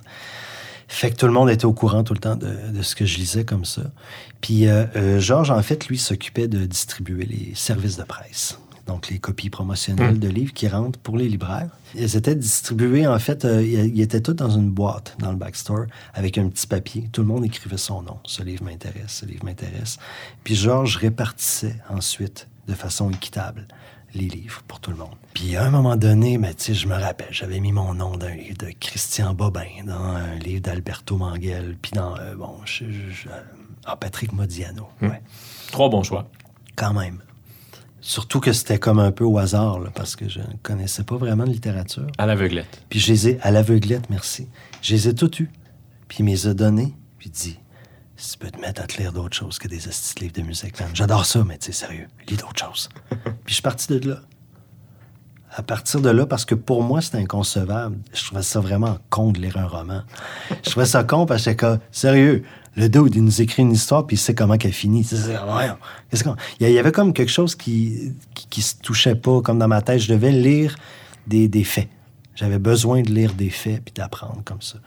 Fait 0.94 1.10
que 1.10 1.16
tout 1.16 1.26
le 1.26 1.32
monde 1.32 1.50
était 1.50 1.66
au 1.66 1.74
courant 1.74 2.04
tout 2.04 2.14
le 2.14 2.20
temps 2.20 2.36
de, 2.36 2.56
de 2.72 2.82
ce 2.84 2.96
que 2.96 3.04
je 3.04 3.18
lisais 3.18 3.44
comme 3.44 3.66
ça. 3.66 3.82
Puis 4.42 4.68
euh, 4.68 4.86
euh, 4.96 5.20
Georges, 5.20 5.50
en 5.50 5.62
fait, 5.64 5.88
lui, 5.88 5.98
s'occupait 5.98 6.48
de 6.48 6.66
distribuer 6.66 7.26
les 7.26 7.52
services 7.56 7.98
de 7.98 8.04
presse. 8.04 8.60
Donc, 8.86 9.10
les 9.10 9.18
copies 9.18 9.50
promotionnelles 9.50 10.20
de 10.20 10.28
livres 10.28 10.54
qui 10.54 10.68
rentrent 10.68 11.00
pour 11.00 11.18
les 11.18 11.28
libraires. 11.28 11.70
Ils 11.96 12.16
étaient 12.16 12.36
distribués, 12.36 13.08
en 13.08 13.18
fait, 13.18 13.44
euh, 13.44 13.64
ils 13.64 13.98
ils 13.98 14.02
étaient 14.02 14.22
tous 14.22 14.34
dans 14.34 14.52
une 14.52 14.70
boîte 14.70 15.16
dans 15.18 15.32
le 15.32 15.38
backstore 15.38 15.88
avec 16.14 16.38
un 16.38 16.48
petit 16.48 16.68
papier. 16.68 17.10
Tout 17.12 17.22
le 17.22 17.28
monde 17.28 17.44
écrivait 17.44 17.78
son 17.78 18.04
nom. 18.04 18.20
Ce 18.24 18.44
livre 18.44 18.64
m'intéresse, 18.64 19.22
ce 19.22 19.26
livre 19.26 19.46
m'intéresse. 19.46 19.98
Puis 20.44 20.54
Georges 20.54 20.98
répartissait 20.98 21.76
ensuite 21.90 22.48
de 22.68 22.76
façon 22.76 23.10
équitable 23.10 23.68
les 24.16 24.28
livres 24.28 24.62
pour 24.68 24.80
tout 24.80 24.92
le 24.92 24.98
monde. 24.98 25.16
Puis 25.34 25.56
à 25.56 25.66
un 25.66 25.70
moment 25.72 25.96
donné, 25.96 26.38
ben, 26.38 26.54
je 26.58 26.88
me 26.88 26.94
rappelle, 26.96 27.28
j'avais 27.32 27.60
mis 27.60 27.72
mon 27.72 27.94
nom 27.94 28.16
dans 28.18 28.28
un 28.28 28.36
livre 28.36 28.58
de 28.58 28.72
Christian 28.80 29.34
Bobin, 29.34 29.84
dans 29.86 29.94
un 30.02 30.36
livre 30.36 30.62
d'Alberto 30.62 31.18
Manguel, 31.18 31.78
puis 31.82 31.92
dans, 31.94 32.16
euh, 32.18 32.36
bon, 32.36 32.58
je, 32.66 32.86
je- 32.86 33.12
je- 33.12 33.30
ah, 33.86 33.96
Patrick 33.96 34.32
Modiano, 34.34 34.88
ouais, 35.02 35.22
Trois 35.72 35.90
bons 35.90 36.04
choix. 36.04 36.28
quand 36.76 36.94
même. 36.94 37.20
Surtout 38.02 38.40
que 38.42 38.52
c'était 38.52 38.80
comme 38.80 39.00
un 39.00 39.12
peu 39.12 39.24
au 39.24 39.38
hasard, 39.38 39.80
là, 39.80 39.90
parce 39.96 40.16
que 40.18 40.28
je 40.28 40.40
ne 40.40 40.46
connaissais 40.62 41.04
pas 41.04 41.16
vraiment 41.16 41.46
de 41.46 41.52
littérature. 41.52 42.08
À 42.18 42.26
l'aveuglette. 42.26 42.84
Puis 42.90 43.00
je 43.00 43.12
les 43.14 43.30
ai, 43.30 43.40
à 43.42 43.50
l'aveuglette, 43.52 44.10
merci, 44.10 44.50
je 44.82 44.94
les 44.94 45.08
ai 45.08 45.16
tous 45.16 45.40
eus. 45.40 45.50
Puis 46.10 46.18
il 46.20 46.26
me 46.26 46.30
les 46.32 46.48
a 46.48 46.54
donnés, 46.54 46.94
puis 47.18 47.30
dit, 47.30 47.60
si 48.16 48.34
tu 48.34 48.38
peux 48.38 48.52
te 48.52 48.60
mettre 48.60 48.82
à 48.82 48.88
te 48.88 48.98
lire 49.02 49.12
d'autres 49.12 49.36
choses 49.36 49.58
que 49.60 49.68
des 49.68 49.78
livres 49.78 50.34
de 50.34 50.42
musique, 50.42 50.80
man. 50.80 50.90
J'adore 50.94 51.26
ça, 51.26 51.44
mais 51.44 51.58
tu 51.58 51.68
sais, 51.68 51.86
sérieux, 51.86 52.08
lis 52.30 52.38
d'autres 52.38 52.60
choses. 52.66 52.90
puis 53.10 53.26
je 53.48 53.54
suis 53.54 53.62
parti 53.62 53.88
de 54.00 54.10
là. 54.10 54.18
À 55.56 55.62
partir 55.62 56.02
de 56.02 56.10
là, 56.10 56.26
parce 56.26 56.46
que 56.46 56.56
pour 56.56 56.82
moi, 56.82 57.00
c'était 57.02 57.20
inconcevable. 57.20 57.98
Je 58.12 58.24
trouvais 58.26 58.42
ça 58.42 58.60
vraiment 58.60 58.98
con 59.12 59.32
de 59.32 59.40
lire 59.40 59.58
un 59.58 59.68
roman. 59.68 60.02
Je 60.64 60.72
trouvais 60.72 60.88
ça 60.88 61.04
con 61.04 61.28
parce 61.28 61.46
que 61.54 61.78
sérieux, 61.92 62.44
le 62.76 62.90
dude, 62.90 63.14
il 63.16 63.24
nous 63.24 63.40
écrit 63.42 63.62
une 63.62 63.72
histoire, 63.72 64.08
puis 64.08 64.16
il 64.16 64.20
sait 64.20 64.34
comment 64.34 64.58
qu'elle 64.58 64.74
finit. 64.74 65.06
Qu'est-ce 65.06 66.24
qu'on- 66.24 66.36
Il 66.60 66.64
y 66.64 66.66
a- 66.66 66.70
il 66.70 66.74
y 66.74 66.80
avait 66.80 66.92
comme 66.92 67.14
quelque 67.14 67.32
chose 67.32 67.54
qui, 67.56 68.14
qui, 68.34 68.48
qui 68.48 68.62
se 68.64 68.78
touchait 68.78 69.14
pas, 69.14 69.42
comme 69.42 69.60
dans 69.60 69.68
ma 69.68 69.84
tête. 69.84 70.00
Je 70.00 70.12
devais 70.12 70.32
lire 70.32 70.76
des, 71.28 71.48
des 71.48 71.64
faits. 71.64 71.90
J'avais 72.34 72.58
besoin 72.58 73.04
de 73.04 73.12
lire 73.12 73.34
des 73.36 73.52
faits 73.52 73.84
puis 73.86 73.94
d'apprendre 73.94 74.42
comme 74.44 74.62
ça. 74.62 74.80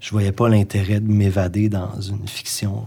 Je 0.00 0.10
voyais 0.10 0.32
pas 0.32 0.48
l'intérêt 0.48 1.00
de 1.00 1.10
m'évader 1.10 1.68
dans 1.68 2.00
une 2.00 2.26
fiction. 2.26 2.86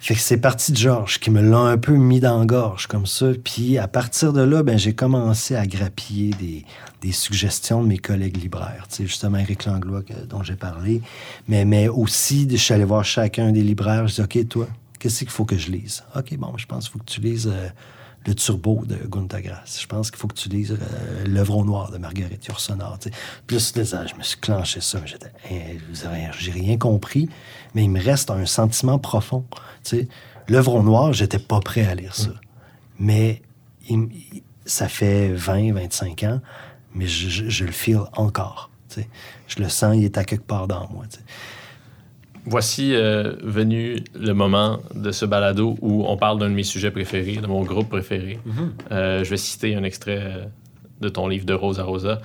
Fait 0.00 0.14
que 0.14 0.20
c'est 0.20 0.38
parti 0.38 0.70
de 0.70 0.76
Georges 0.76 1.18
qui 1.18 1.30
me 1.30 1.42
l'a 1.42 1.58
un 1.58 1.76
peu 1.76 1.94
mis 1.94 2.20
dans 2.20 2.38
la 2.38 2.46
gorge 2.46 2.86
comme 2.86 3.06
ça. 3.06 3.26
Puis 3.42 3.78
à 3.78 3.88
partir 3.88 4.32
de 4.32 4.42
là, 4.42 4.62
ben, 4.62 4.78
j'ai 4.78 4.94
commencé 4.94 5.56
à 5.56 5.66
grappiller 5.66 6.30
des, 6.34 6.64
des 7.02 7.12
suggestions 7.12 7.82
de 7.82 7.88
mes 7.88 7.98
collègues 7.98 8.36
libraires. 8.36 8.86
Justement, 8.96 9.38
Eric 9.38 9.64
Langlois 9.64 10.02
dont 10.28 10.42
j'ai 10.42 10.54
parlé. 10.54 11.02
Mais, 11.48 11.64
mais 11.64 11.88
aussi, 11.88 12.46
je 12.48 12.56
suis 12.56 12.74
allé 12.74 12.84
voir 12.84 13.04
chacun 13.04 13.50
des 13.50 13.62
libraires. 13.62 14.06
Je 14.06 14.14
dis, 14.14 14.20
OK, 14.20 14.48
toi, 14.48 14.68
qu'est-ce 15.00 15.20
qu'il 15.20 15.30
faut 15.30 15.44
que 15.44 15.56
je 15.56 15.70
lise? 15.70 16.04
OK, 16.14 16.36
bon, 16.36 16.56
je 16.56 16.66
pense 16.66 16.84
qu'il 16.84 16.92
faut 16.92 16.98
que 17.00 17.10
tu 17.10 17.20
lises 17.20 17.50
euh, 17.52 17.68
Le 18.28 18.34
Turbo 18.34 18.84
de 18.84 18.96
Gunta 19.06 19.40
Grass. 19.40 19.80
Je 19.80 19.86
pense 19.86 20.10
qu'il 20.10 20.20
faut 20.20 20.28
que 20.28 20.34
tu 20.34 20.50
lises 20.50 20.72
euh, 20.72 21.24
L'œuvre 21.26 21.56
au 21.56 21.64
noir 21.64 21.90
de 21.90 21.96
Marguerite 21.96 22.44
Yourcenar. 22.46 22.98
Plus 23.46 23.72
de 23.72 23.84
ça, 23.84 24.06
je 24.06 24.14
me 24.16 24.22
suis 24.22 24.36
clenché 24.38 24.82
ça. 24.82 25.00
mais 25.00 25.06
J'étais, 25.06 25.32
hein, 25.50 26.30
j'ai 26.38 26.50
rien 26.52 26.76
compris, 26.76 27.30
mais 27.74 27.84
il 27.84 27.88
me 27.90 28.02
reste 28.02 28.30
un 28.30 28.44
sentiment 28.44 28.98
profond. 28.98 29.46
L'œuvre 30.46 30.74
au 30.74 30.82
noir, 30.82 31.14
j'étais 31.14 31.38
pas 31.38 31.60
prêt 31.60 31.86
à 31.86 31.94
lire 31.94 32.14
ça. 32.14 32.28
Mais 32.98 33.40
il 33.88 33.94
m- 33.94 34.10
il- 34.12 34.42
ça 34.66 34.88
fait 34.88 35.32
20, 35.32 35.72
25 35.72 36.22
ans, 36.24 36.40
mais 36.94 37.06
je, 37.06 37.30
je- 37.30 37.48
je 37.48 37.64
le 37.64 37.72
feel 37.72 38.00
encore. 38.12 38.68
Je 39.46 39.62
le 39.62 39.68
sens, 39.70 39.96
il 39.96 40.04
est 40.04 40.18
à 40.18 40.24
quelque 40.24 40.44
part 40.46 40.68
dans 40.68 40.86
moi. 40.90 41.04
Voici 42.50 42.94
euh, 42.94 43.34
venu 43.42 44.02
le 44.18 44.32
moment 44.32 44.78
de 44.94 45.12
ce 45.12 45.26
balado 45.26 45.76
où 45.82 46.06
on 46.08 46.16
parle 46.16 46.38
d'un 46.38 46.48
de 46.48 46.54
mes 46.54 46.62
sujets 46.62 46.90
préférés, 46.90 47.36
de 47.36 47.46
mon 47.46 47.62
groupe 47.62 47.90
préféré. 47.90 48.38
Euh, 48.90 49.22
je 49.22 49.28
vais 49.28 49.36
citer 49.36 49.74
un 49.74 49.82
extrait 49.82 50.20
euh, 50.22 50.44
de 51.02 51.10
ton 51.10 51.28
livre 51.28 51.44
de 51.44 51.52
Rosa 51.52 51.82
Rosa. 51.82 52.22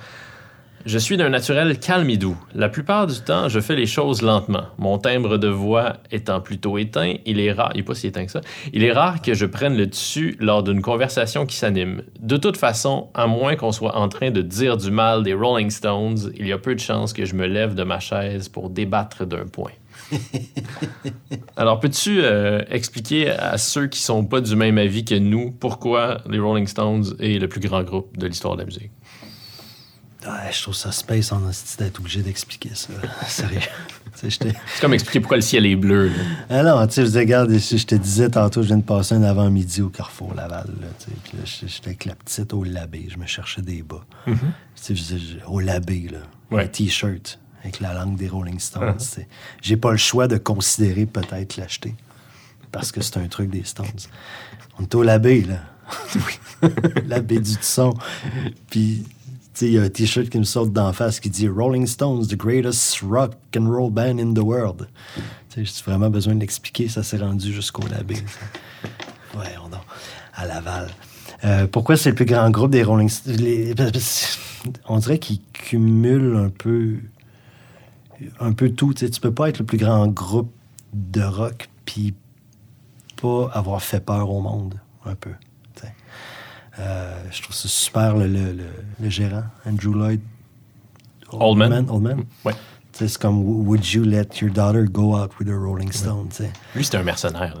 Je 0.86 0.96
suis 0.96 1.18
d'un 1.18 1.28
naturel 1.28 1.78
calme 1.78 2.08
et 2.08 2.16
doux. 2.16 2.38
La 2.54 2.70
plupart 2.70 3.06
du 3.06 3.20
temps, 3.20 3.50
je 3.50 3.60
fais 3.60 3.76
les 3.76 3.84
choses 3.84 4.22
lentement. 4.22 4.64
Mon 4.78 4.96
timbre 4.96 5.36
de 5.36 5.48
voix 5.48 5.98
étant 6.10 6.40
plutôt 6.40 6.78
éteint, 6.78 7.16
il 7.26 7.38
est 7.38 7.52
rare, 7.52 7.72
il 7.74 7.80
est 7.80 7.82
pas 7.82 7.94
si 7.94 8.06
éteint 8.06 8.24
que 8.24 8.32
ça, 8.32 8.40
il 8.72 8.82
est 8.82 8.92
rare 8.92 9.20
que 9.20 9.34
je 9.34 9.44
prenne 9.44 9.76
le 9.76 9.86
dessus 9.86 10.38
lors 10.40 10.62
d'une 10.62 10.80
conversation 10.80 11.44
qui 11.44 11.56
s'anime. 11.56 12.02
De 12.18 12.38
toute 12.38 12.56
façon, 12.56 13.08
à 13.12 13.26
moins 13.26 13.56
qu'on 13.56 13.72
soit 13.72 13.94
en 13.94 14.08
train 14.08 14.30
de 14.30 14.40
dire 14.40 14.78
du 14.78 14.90
mal 14.90 15.22
des 15.22 15.34
Rolling 15.34 15.70
Stones, 15.70 16.32
il 16.38 16.46
y 16.46 16.52
a 16.52 16.58
peu 16.58 16.74
de 16.74 16.80
chances 16.80 17.12
que 17.12 17.26
je 17.26 17.34
me 17.34 17.46
lève 17.46 17.74
de 17.74 17.82
ma 17.82 18.00
chaise 18.00 18.48
pour 18.48 18.70
débattre 18.70 19.26
d'un 19.26 19.46
point. 19.46 19.72
Alors, 21.56 21.80
peux-tu 21.80 22.20
euh, 22.22 22.62
expliquer 22.70 23.30
à 23.30 23.58
ceux 23.58 23.86
qui 23.86 24.00
sont 24.00 24.24
pas 24.24 24.40
du 24.40 24.56
même 24.56 24.78
avis 24.78 25.04
que 25.04 25.14
nous 25.14 25.50
pourquoi 25.52 26.20
les 26.28 26.38
Rolling 26.38 26.66
Stones 26.66 27.14
est 27.20 27.38
le 27.38 27.48
plus 27.48 27.60
grand 27.60 27.82
groupe 27.82 28.16
de 28.16 28.26
l'histoire 28.26 28.54
de 28.56 28.60
la 28.60 28.66
musique? 28.66 28.90
Ouais, 30.26 30.50
je 30.52 30.62
trouve 30.62 30.74
ça 30.74 30.90
space 30.90 31.32
en 31.32 31.44
hostie 31.46 31.76
d'être 31.76 31.98
obligé 32.00 32.22
d'expliquer 32.22 32.70
ça. 32.74 32.88
Sérieux. 33.28 33.60
C'est 34.14 34.38
comme 34.80 34.94
expliquer 34.94 35.20
pourquoi 35.20 35.36
le 35.36 35.42
ciel 35.42 35.66
est 35.66 35.76
bleu. 35.76 36.08
là. 36.48 36.78
Ah 36.78 36.86
tu 36.86 36.94
sais, 36.94 37.00
je 37.02 37.06
disais, 37.08 37.18
regarde, 37.20 37.50
je 37.52 37.84
te 37.84 37.94
disais 37.94 38.30
tantôt, 38.30 38.62
je 38.62 38.68
viens 38.68 38.78
de 38.78 38.82
passer 38.82 39.14
un 39.16 39.22
avant-midi 39.22 39.82
au 39.82 39.90
Carrefour 39.90 40.32
Laval. 40.34 40.70
Puis 41.24 41.36
là, 41.36 41.44
j'étais- 41.44 41.88
avec 41.88 42.04
la 42.06 42.14
petite 42.14 42.54
au 42.54 42.64
labé, 42.64 43.06
je 43.10 43.18
me 43.18 43.26
cherchais 43.26 43.60
des 43.60 43.82
bas. 43.82 44.04
Tu 44.24 44.32
sais, 44.76 44.94
je 44.94 45.02
disais, 45.02 45.18
au 45.46 45.60
labé, 45.60 46.08
là, 46.10 46.18
Ouais. 46.50 46.64
un 46.64 46.66
T-shirt 46.68 47.38
avec 47.64 47.80
la 47.80 47.94
langue 47.94 48.16
des 48.16 48.28
Rolling 48.28 48.60
Stones. 48.60 48.98
Sais. 49.00 49.26
J'ai 49.62 49.76
pas 49.76 49.90
le 49.90 49.96
choix 49.96 50.28
de 50.28 50.36
considérer 50.36 51.06
peut-être 51.06 51.56
l'acheter 51.56 51.94
parce 52.70 52.92
que 52.92 53.00
c'est 53.02 53.16
un 53.16 53.26
truc 53.26 53.50
des 53.50 53.64
Stones. 53.64 53.86
On 54.78 54.82
est 54.84 54.94
au 54.94 55.02
labé, 55.02 55.42
là. 55.42 55.60
labé 57.06 57.40
du 57.40 57.54
son. 57.60 57.94
Puis, 58.70 59.04
tu 59.06 59.10
sais, 59.54 59.66
il 59.66 59.72
y 59.74 59.78
a 59.78 59.82
un 59.82 59.88
T-shirt 59.88 60.28
qui 60.28 60.38
me 60.38 60.44
sort 60.44 60.66
d'en 60.66 60.92
face 60.92 61.20
qui 61.20 61.30
dit 61.30 61.48
Rolling 61.48 61.86
Stones, 61.86 62.26
the 62.26 62.36
greatest 62.36 63.00
rock 63.02 63.32
and 63.56 63.68
roll 63.68 63.90
band 63.90 64.18
in 64.18 64.34
the 64.34 64.38
world. 64.44 64.88
J'ai 65.56 65.64
vraiment 65.86 66.10
besoin 66.10 66.34
de 66.34 66.40
l'expliquer, 66.40 66.88
ça 66.88 67.02
s'est 67.02 67.18
rendu 67.18 67.52
jusqu'au 67.52 67.86
labé. 67.86 68.16
ça. 68.16 69.38
Ouais, 69.38 69.54
on 69.64 69.70
à 70.36 70.46
Laval. 70.46 70.88
Euh, 71.44 71.66
pourquoi 71.66 71.96
c'est 71.96 72.10
le 72.10 72.14
plus 72.14 72.24
grand 72.24 72.50
groupe 72.50 72.70
des 72.70 72.82
Rolling 72.82 73.08
Stones? 73.08 73.34
Les- 73.36 73.74
On 74.88 74.98
dirait 74.98 75.18
qu'ils 75.18 75.40
cumulent 75.52 76.36
un 76.36 76.48
peu, 76.48 76.96
un 78.40 78.52
peu 78.52 78.70
tout. 78.70 78.94
Tu 78.94 79.08
peux 79.20 79.32
pas 79.32 79.48
être 79.48 79.58
le 79.58 79.64
plus 79.64 79.78
grand 79.78 80.06
groupe 80.08 80.52
de 80.92 81.22
rock 81.22 81.68
puis 81.84 82.14
pas 83.20 83.50
avoir 83.52 83.82
fait 83.82 84.00
peur 84.00 84.30
au 84.30 84.40
monde, 84.40 84.80
un 85.04 85.14
peu. 85.14 85.30
Euh, 86.80 87.22
je 87.30 87.40
trouve 87.40 87.54
ça 87.54 87.68
super, 87.68 88.16
le, 88.16 88.26
le- 88.26 88.52
le- 88.52 88.64
le 89.00 89.08
gérant, 89.08 89.44
Andrew 89.64 89.92
Lloyd 89.94 90.20
Oldman. 91.30 91.86
Oldman. 91.88 92.24
Ouais. 92.44 92.52
Tu 92.92 92.98
sais, 92.98 93.08
C'est 93.08 93.20
comme 93.22 93.38
Would 93.68 93.86
you 93.92 94.02
let 94.02 94.26
your 94.42 94.50
daughter 94.50 94.84
go 94.90 95.16
out 95.16 95.38
with 95.38 95.48
a 95.48 95.56
Rolling 95.56 95.92
Stone? 95.92 96.30
tu 96.30 96.36
sais. 96.38 96.52
Lui, 96.74 96.84
c'était 96.84 96.96
un 96.96 97.04
mercenaire. 97.04 97.60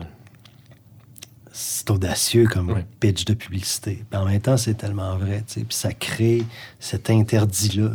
C'est 1.52 1.88
audacieux 1.90 2.48
comme 2.48 2.70
Ouais. 2.72 2.84
pitch 2.98 3.24
de 3.24 3.34
publicité. 3.34 4.04
Puis 4.10 4.18
en 4.20 4.24
même 4.24 4.40
temps, 4.40 4.56
c'est 4.56 4.74
tellement 4.74 5.16
vrai. 5.16 5.44
Puis 5.46 5.64
ça 5.70 5.92
crée 5.92 6.42
cet 6.80 7.08
interdit-là, 7.10 7.90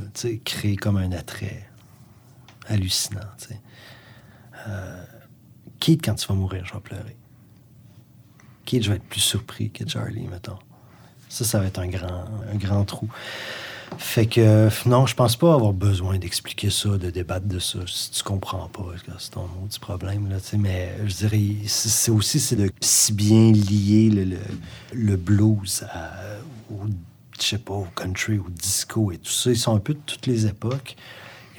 crée 0.45 0.78
comme 0.78 0.95
un 0.95 1.11
attrait 1.11 1.67
hallucinant. 2.70 3.20
sais. 3.38 3.59
Euh, 4.67 5.03
quand 6.03 6.15
tu 6.15 6.28
vas 6.28 6.36
mourir, 6.36 6.65
je 6.65 6.74
vais 6.74 6.80
pleurer. 6.80 7.17
Keith, 8.65 8.84
je 8.84 8.89
vais 8.89 8.97
être 8.97 9.03
plus 9.03 9.22
surpris 9.22 9.72
que 9.72 9.88
Charlie, 9.88 10.28
mettons. 10.28 10.59
Ça, 11.30 11.45
ça 11.45 11.59
va 11.59 11.65
être 11.65 11.80
un 11.80 11.88
grand, 11.88 12.26
un 12.51 12.55
grand 12.55 12.86
trou. 12.86 13.09
Fait 13.97 14.28
que, 14.28 14.70
non, 14.88 15.07
je 15.07 15.15
pense 15.15 15.36
pas 15.36 15.53
avoir 15.53 15.74
besoin 15.74 16.17
d'expliquer 16.17 16.70
ça, 16.70 16.97
de 16.97 17.09
débattre 17.09 17.47
de 17.47 17.59
ça. 17.59 17.80
Si 17.88 18.11
tu 18.11 18.24
comprends 18.24 18.67
pas, 18.67 18.86
c'est 19.17 19.32
ton 19.32 19.47
maudit 19.59 19.80
problème, 19.80 20.30
là. 20.30 20.38
Mais 20.57 20.95
je 21.07 21.15
dirais, 21.15 21.41
c'est 21.65 22.11
aussi, 22.11 22.39
c'est 22.39 22.55
de 22.55 22.72
si 22.82 23.13
bien 23.13 23.51
lier 23.51 24.38
le, 24.93 25.15
blues 25.15 25.84
à, 25.91 26.11
au, 26.72 26.86
je 27.41 27.55
au 27.67 27.88
country, 27.95 28.38
au 28.38 28.49
disco 28.49 29.11
et 29.11 29.17
tout 29.17 29.32
ça. 29.32 29.49
Ils 29.49 29.57
sont 29.57 29.76
un 29.76 29.80
peu 29.80 29.93
de 29.93 30.01
toutes 30.05 30.28
les 30.28 30.45
époques. 30.45 30.95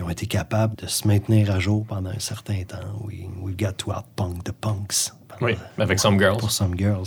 Ils 0.01 0.05
ont 0.05 0.09
été 0.09 0.25
capables 0.25 0.77
de 0.77 0.87
se 0.87 1.07
maintenir 1.07 1.51
à 1.51 1.59
jour 1.59 1.85
pendant 1.87 2.09
un 2.09 2.19
certain 2.19 2.63
temps. 2.67 2.79
We, 3.05 3.17
we 3.43 3.55
got 3.55 3.73
to 3.77 3.91
outpunk 3.93 4.45
the 4.45 4.53
punks. 4.53 5.13
Oui, 5.43 5.53
avec 5.77 5.99
Some 5.99 6.19
Girls. 6.19 6.39
Pour 6.39 6.51
Some 6.51 6.75
Girls. 6.75 7.05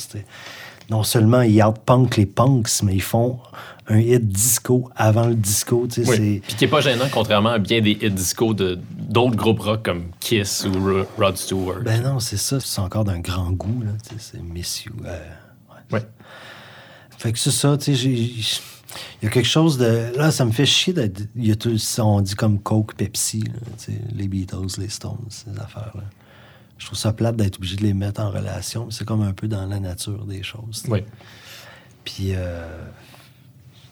Non 0.91 1.01
seulement 1.01 1.41
ils 1.41 1.63
outpunk 1.63 2.17
les 2.17 2.27
punks, 2.27 2.69
mais 2.83 2.93
ils 2.93 3.01
font 3.01 3.39
un 3.87 3.97
hit 3.97 4.27
disco 4.27 4.91
avant 4.95 5.25
le 5.25 5.33
disco, 5.33 5.87
tu 5.91 6.05
sais. 6.05 6.09
Oui. 6.19 6.39
Puis 6.45 6.53
qui 6.55 6.65
est 6.65 6.67
pas 6.67 6.81
gênant, 6.81 7.05
contrairement 7.11 7.49
à 7.49 7.57
bien 7.57 7.81
des 7.81 7.97
hits 7.99 8.11
disco 8.11 8.53
de 8.53 8.77
d'autres 8.91 9.35
groupes 9.37 9.61
rock 9.61 9.85
comme 9.85 10.11
Kiss 10.19 10.63
ou 10.65 10.73
Ro- 10.73 11.05
Rod 11.17 11.35
Stewart. 11.35 11.81
Ben 11.83 12.03
non, 12.03 12.19
c'est 12.19 12.37
ça. 12.37 12.59
C'est 12.59 12.79
encore 12.79 13.05
d'un 13.05 13.19
grand 13.21 13.49
goût, 13.53 13.81
là. 13.83 13.91
tu 14.07 14.19
sais, 14.19 14.33
C'est 14.37 14.43
Miss 14.43 14.85
You. 14.85 14.93
euh, 15.05 15.17
ouais. 15.91 15.97
Ouais. 15.99 16.05
Fait 17.17 17.33
que 17.33 17.39
c'est 17.39 17.49
ça, 17.51 17.75
tu 17.75 17.85
sais, 17.85 17.95
j'ai- 17.95 18.61
il 19.21 19.25
y 19.25 19.27
a 19.27 19.31
quelque 19.31 19.47
chose 19.47 19.77
de... 19.77 20.11
Là, 20.17 20.31
ça 20.31 20.45
me 20.45 20.51
fait 20.51 20.65
chier 20.65 20.93
d'être... 20.93 21.21
Il 21.35 21.47
y 21.47 21.51
a 21.51 21.55
tout 21.55 21.77
ça, 21.77 22.05
on 22.05 22.21
dit 22.21 22.35
comme 22.35 22.59
Coke, 22.59 22.95
Pepsi, 22.95 23.41
là, 23.41 23.93
les 24.13 24.27
Beatles, 24.27 24.79
les 24.79 24.89
Stones, 24.89 25.25
ces 25.29 25.57
affaires-là. 25.59 26.03
Je 26.77 26.87
trouve 26.87 26.97
ça 26.97 27.13
plate 27.13 27.35
d'être 27.37 27.57
obligé 27.57 27.77
de 27.77 27.83
les 27.83 27.93
mettre 27.93 28.19
en 28.21 28.29
relation, 28.29 28.89
c'est 28.91 29.05
comme 29.05 29.21
un 29.21 29.33
peu 29.33 29.47
dans 29.47 29.65
la 29.65 29.79
nature 29.79 30.25
des 30.25 30.43
choses. 30.43 30.83
Oui. 30.89 31.03
Puis 32.03 32.35
euh, 32.35 32.67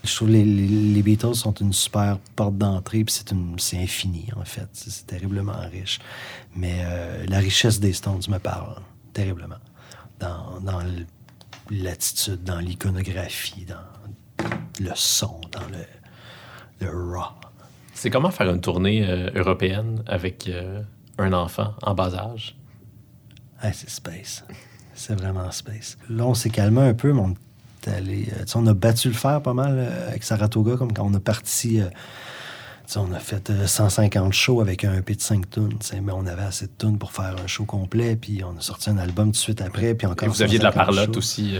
je 0.03 0.13
trouve 0.13 0.29
les, 0.29 0.43
les, 0.43 0.67
les 0.67 1.03
Beatles 1.03 1.35
sont 1.35 1.53
une 1.53 1.71
super 1.71 2.17
porte 2.35 2.57
d'entrée, 2.57 3.05
puis 3.05 3.13
c'est 3.13 3.31
une 3.31 3.57
c'est 3.59 3.77
infini 3.77 4.27
en 4.35 4.43
fait, 4.43 4.67
c'est 4.73 5.05
terriblement 5.07 5.59
riche. 5.71 5.99
Mais 6.55 6.81
euh, 6.83 7.25
la 7.27 7.37
richesse 7.37 7.79
des 7.79 7.93
Stones 7.93 8.23
me 8.27 8.39
parle 8.39 8.81
terriblement 9.13 9.61
dans, 10.19 10.59
dans 10.59 10.81
l'attitude, 11.69 12.43
dans 12.43 12.59
l'iconographie, 12.59 13.65
dans 13.65 14.00
le 14.79 14.91
son, 14.95 15.39
dans 15.51 15.67
le, 15.71 16.85
le 16.87 16.89
raw. 17.13 17.25
C'est 17.93 18.09
comment 18.09 18.31
faire 18.31 18.49
une 18.49 18.61
tournée 18.61 19.05
euh, 19.07 19.29
européenne 19.35 20.01
avec 20.07 20.47
euh, 20.47 20.81
un 21.17 21.33
enfant 21.33 21.73
en 21.83 21.93
bas 21.93 22.15
âge? 22.15 22.55
C'est 23.73 23.89
space. 23.89 24.43
C'est 24.95 25.13
vraiment 25.13 25.51
space. 25.51 25.97
Là, 26.09 26.25
on 26.25 26.33
s'est 26.33 26.49
calmé 26.49 26.81
un 26.81 26.93
peu, 26.95 27.13
mais 27.13 27.21
on 27.21 27.35
est 27.85 27.89
allé. 27.91 28.27
euh, 28.39 28.43
on 28.55 28.65
a 28.65 28.73
battu 28.73 29.07
le 29.09 29.13
fer 29.13 29.41
pas 29.41 29.53
mal 29.53 29.77
avec 30.07 30.23
Saratoga, 30.23 30.77
comme 30.77 30.93
quand 30.93 31.05
on 31.05 31.13
a 31.13 31.19
parti. 31.19 31.81
on 32.95 33.11
a 33.13 33.19
fait 33.19 33.49
euh, 33.51 33.67
150 33.67 34.33
shows 34.33 34.61
avec 34.61 34.83
un 34.83 34.95
EP 34.95 35.13
de 35.15 35.21
5 35.21 35.49
tunes, 35.49 35.77
tu 35.79 35.87
sais, 35.87 36.01
mais 36.01 36.11
on 36.11 36.25
avait 36.25 36.41
assez 36.41 36.65
de 36.65 36.71
tunes 36.77 36.97
pour 36.97 37.11
faire 37.11 37.35
un 37.43 37.47
show 37.47 37.65
complet, 37.65 38.15
puis 38.15 38.43
on 38.43 38.57
a 38.57 38.61
sorti 38.61 38.89
un 38.89 38.97
album 38.97 39.27
tout 39.27 39.31
de 39.33 39.37
suite 39.37 39.61
après, 39.61 39.93
puis 39.93 40.07
encore. 40.07 40.27
Et 40.27 40.31
vous 40.31 40.41
aviez 40.41 40.57
de 40.57 40.63
la 40.63 40.71
150 40.71 40.85
parlotte 40.95 41.13
shows. 41.13 41.19
aussi 41.19 41.55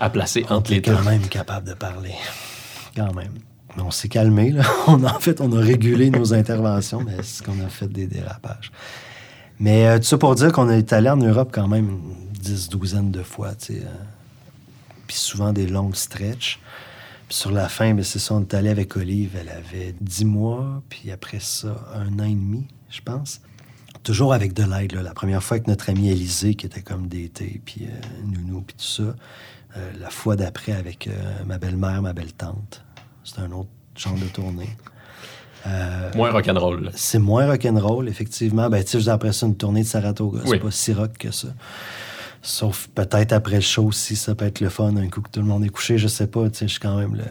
à 0.00 0.10
placer 0.10 0.44
On 0.50 0.54
entre 0.56 0.70
les 0.70 0.78
était 0.78 0.90
quand 0.92 1.02
même 1.02 1.26
capable 1.28 1.68
de 1.68 1.74
parler. 1.74 2.14
Quand 2.96 3.12
même. 3.14 3.32
Mais 3.76 3.82
on 3.82 3.90
s'est 3.90 4.08
calmé, 4.08 4.50
là. 4.50 4.62
On, 4.86 5.02
en 5.02 5.18
fait, 5.18 5.40
on 5.40 5.50
a 5.52 5.60
régulé 5.60 6.08
nos 6.10 6.32
interventions, 6.32 7.02
mais 7.04 7.16
c'est 7.22 7.44
qu'on 7.44 7.58
a 7.64 7.68
fait 7.68 7.88
des 7.88 8.06
dérapages. 8.06 8.70
Mais 9.58 9.86
euh, 9.88 9.98
tout 9.98 10.04
ça 10.04 10.18
pour 10.18 10.34
dire 10.36 10.52
qu'on 10.52 10.70
est 10.70 10.92
allé 10.92 11.08
en 11.10 11.16
Europe 11.16 11.50
quand 11.52 11.66
même 11.66 11.88
une 11.88 12.14
dix, 12.32 12.68
douzaine 12.68 13.10
de 13.10 13.22
fois, 13.24 13.54
tu 13.56 13.74
sais. 13.74 13.80
euh, 13.80 13.90
Puis 15.08 15.16
souvent 15.16 15.52
des 15.52 15.66
longues 15.66 15.96
stretches. 15.96 16.60
Puis 17.28 17.36
sur 17.36 17.50
la 17.50 17.68
fin, 17.68 17.94
ben, 17.94 18.04
c'est 18.04 18.18
ça, 18.20 18.34
on 18.34 18.42
est 18.42 18.54
allé 18.54 18.68
avec 18.68 18.96
Olive. 18.96 19.32
Elle 19.40 19.48
avait 19.48 19.94
10 20.00 20.24
mois, 20.24 20.82
puis 20.88 21.10
après 21.10 21.40
ça, 21.40 21.74
un 21.94 22.18
an 22.20 22.24
et 22.24 22.34
demi, 22.34 22.66
je 22.90 23.00
pense. 23.00 23.40
Toujours 24.04 24.32
avec 24.34 24.52
de 24.52 24.62
l'aide. 24.62 24.92
La 24.92 25.12
première 25.14 25.42
fois 25.42 25.56
avec 25.56 25.66
notre 25.66 25.90
amie 25.90 26.10
Élisée, 26.10 26.54
qui 26.54 26.66
était 26.66 26.82
comme 26.82 27.08
d'été, 27.08 27.60
puis 27.64 27.86
euh, 27.86 28.26
Nounou, 28.26 28.60
puis 28.60 28.76
tout 28.76 28.84
ça. 28.84 29.02
Euh, 29.76 29.90
la 29.98 30.10
fois 30.10 30.36
d'après 30.36 30.72
avec 30.72 31.08
euh, 31.08 31.12
ma 31.46 31.58
belle-mère, 31.58 32.00
ma 32.02 32.12
belle-tante. 32.12 32.84
C'était 33.24 33.40
un 33.40 33.50
autre 33.52 33.70
genre 33.96 34.14
de 34.14 34.26
tournée. 34.26 34.68
Euh, 35.66 36.10
Moins 36.14 36.30
rock'n'roll. 36.30 36.90
c'est 36.94 37.18
moins 37.18 37.46
rock'n'roll, 37.46 38.06
effectivement. 38.08 38.68
Ben, 38.68 38.84
tu 38.84 39.00
sais, 39.00 39.08
après 39.08 39.32
ça, 39.32 39.46
une 39.46 39.56
tournée 39.56 39.82
de 39.82 39.86
Saratoga, 39.88 40.40
c'est 40.44 40.50
Oui. 40.50 40.58
pas 40.58 40.70
si 40.70 40.92
rock 40.92 41.16
que 41.18 41.30
ça. 41.30 41.48
Sauf 42.42 42.88
peut-être 42.94 43.32
après 43.32 43.54
le 43.56 43.60
show, 43.62 43.90
si 43.90 44.16
ça 44.16 44.34
peut 44.34 44.44
être 44.44 44.60
le 44.60 44.68
fun, 44.68 44.94
un 44.96 45.08
coup 45.08 45.22
que 45.22 45.30
tout 45.30 45.40
le 45.40 45.46
monde 45.46 45.64
est 45.64 45.70
couché, 45.70 45.96
je 45.96 46.06
sais 46.08 46.26
pas. 46.26 46.50
Tu 46.50 46.58
sais, 46.58 46.66
je 46.68 46.72
suis 46.72 46.80
quand 46.80 46.98
même 46.98 47.14
le. 47.14 47.24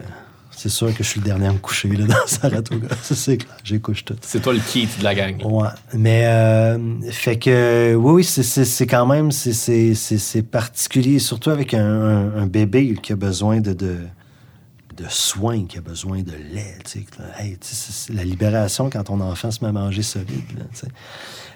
C'est 0.56 0.68
sûr 0.68 0.94
que 0.96 1.02
je 1.04 1.08
suis 1.08 1.20
le 1.20 1.26
dernier 1.26 1.46
à 1.48 1.52
me 1.52 1.58
coucher 1.58 1.88
là, 1.88 2.06
dans 2.08 2.26
Saratoga. 2.26 2.88
Ça, 3.02 3.14
c'est 3.14 3.36
clair. 3.38 3.56
J'ai 3.64 3.80
couché 3.80 4.02
tout. 4.04 4.16
C'est 4.22 4.40
toi 4.40 4.52
le 4.54 4.60
Keith 4.60 4.98
de 4.98 5.04
la 5.04 5.14
gang. 5.14 5.42
Ouais. 5.44 5.68
Mais, 5.92 6.26
euh, 6.26 6.78
fait 7.10 7.38
que, 7.38 7.94
oui, 7.94 8.12
oui, 8.12 8.24
c'est- 8.24 8.86
quand 8.86 9.06
même, 9.06 9.30
c'est- 9.32 10.42
particulier, 10.50 11.18
surtout 11.18 11.50
avec 11.50 11.74
un, 11.74 11.84
un- 11.84 12.36
un 12.42 12.46
bébé 12.46 12.94
qui 13.02 13.12
a 13.12 13.16
besoin 13.16 13.60
de, 13.60 13.72
de, 13.72 13.98
de 14.96 15.04
soins, 15.08 15.64
qui 15.66 15.76
a 15.78 15.80
besoin 15.80 16.22
de 16.22 16.32
lait. 16.32 16.76
Hey, 17.38 17.58
la 18.10 18.24
libération 18.24 18.88
quand 18.90 19.04
ton 19.04 19.20
enfant 19.20 19.50
se 19.50 19.62
met 19.62 19.68
à 19.68 19.72
manger 19.72 20.02
solide. 20.02 20.66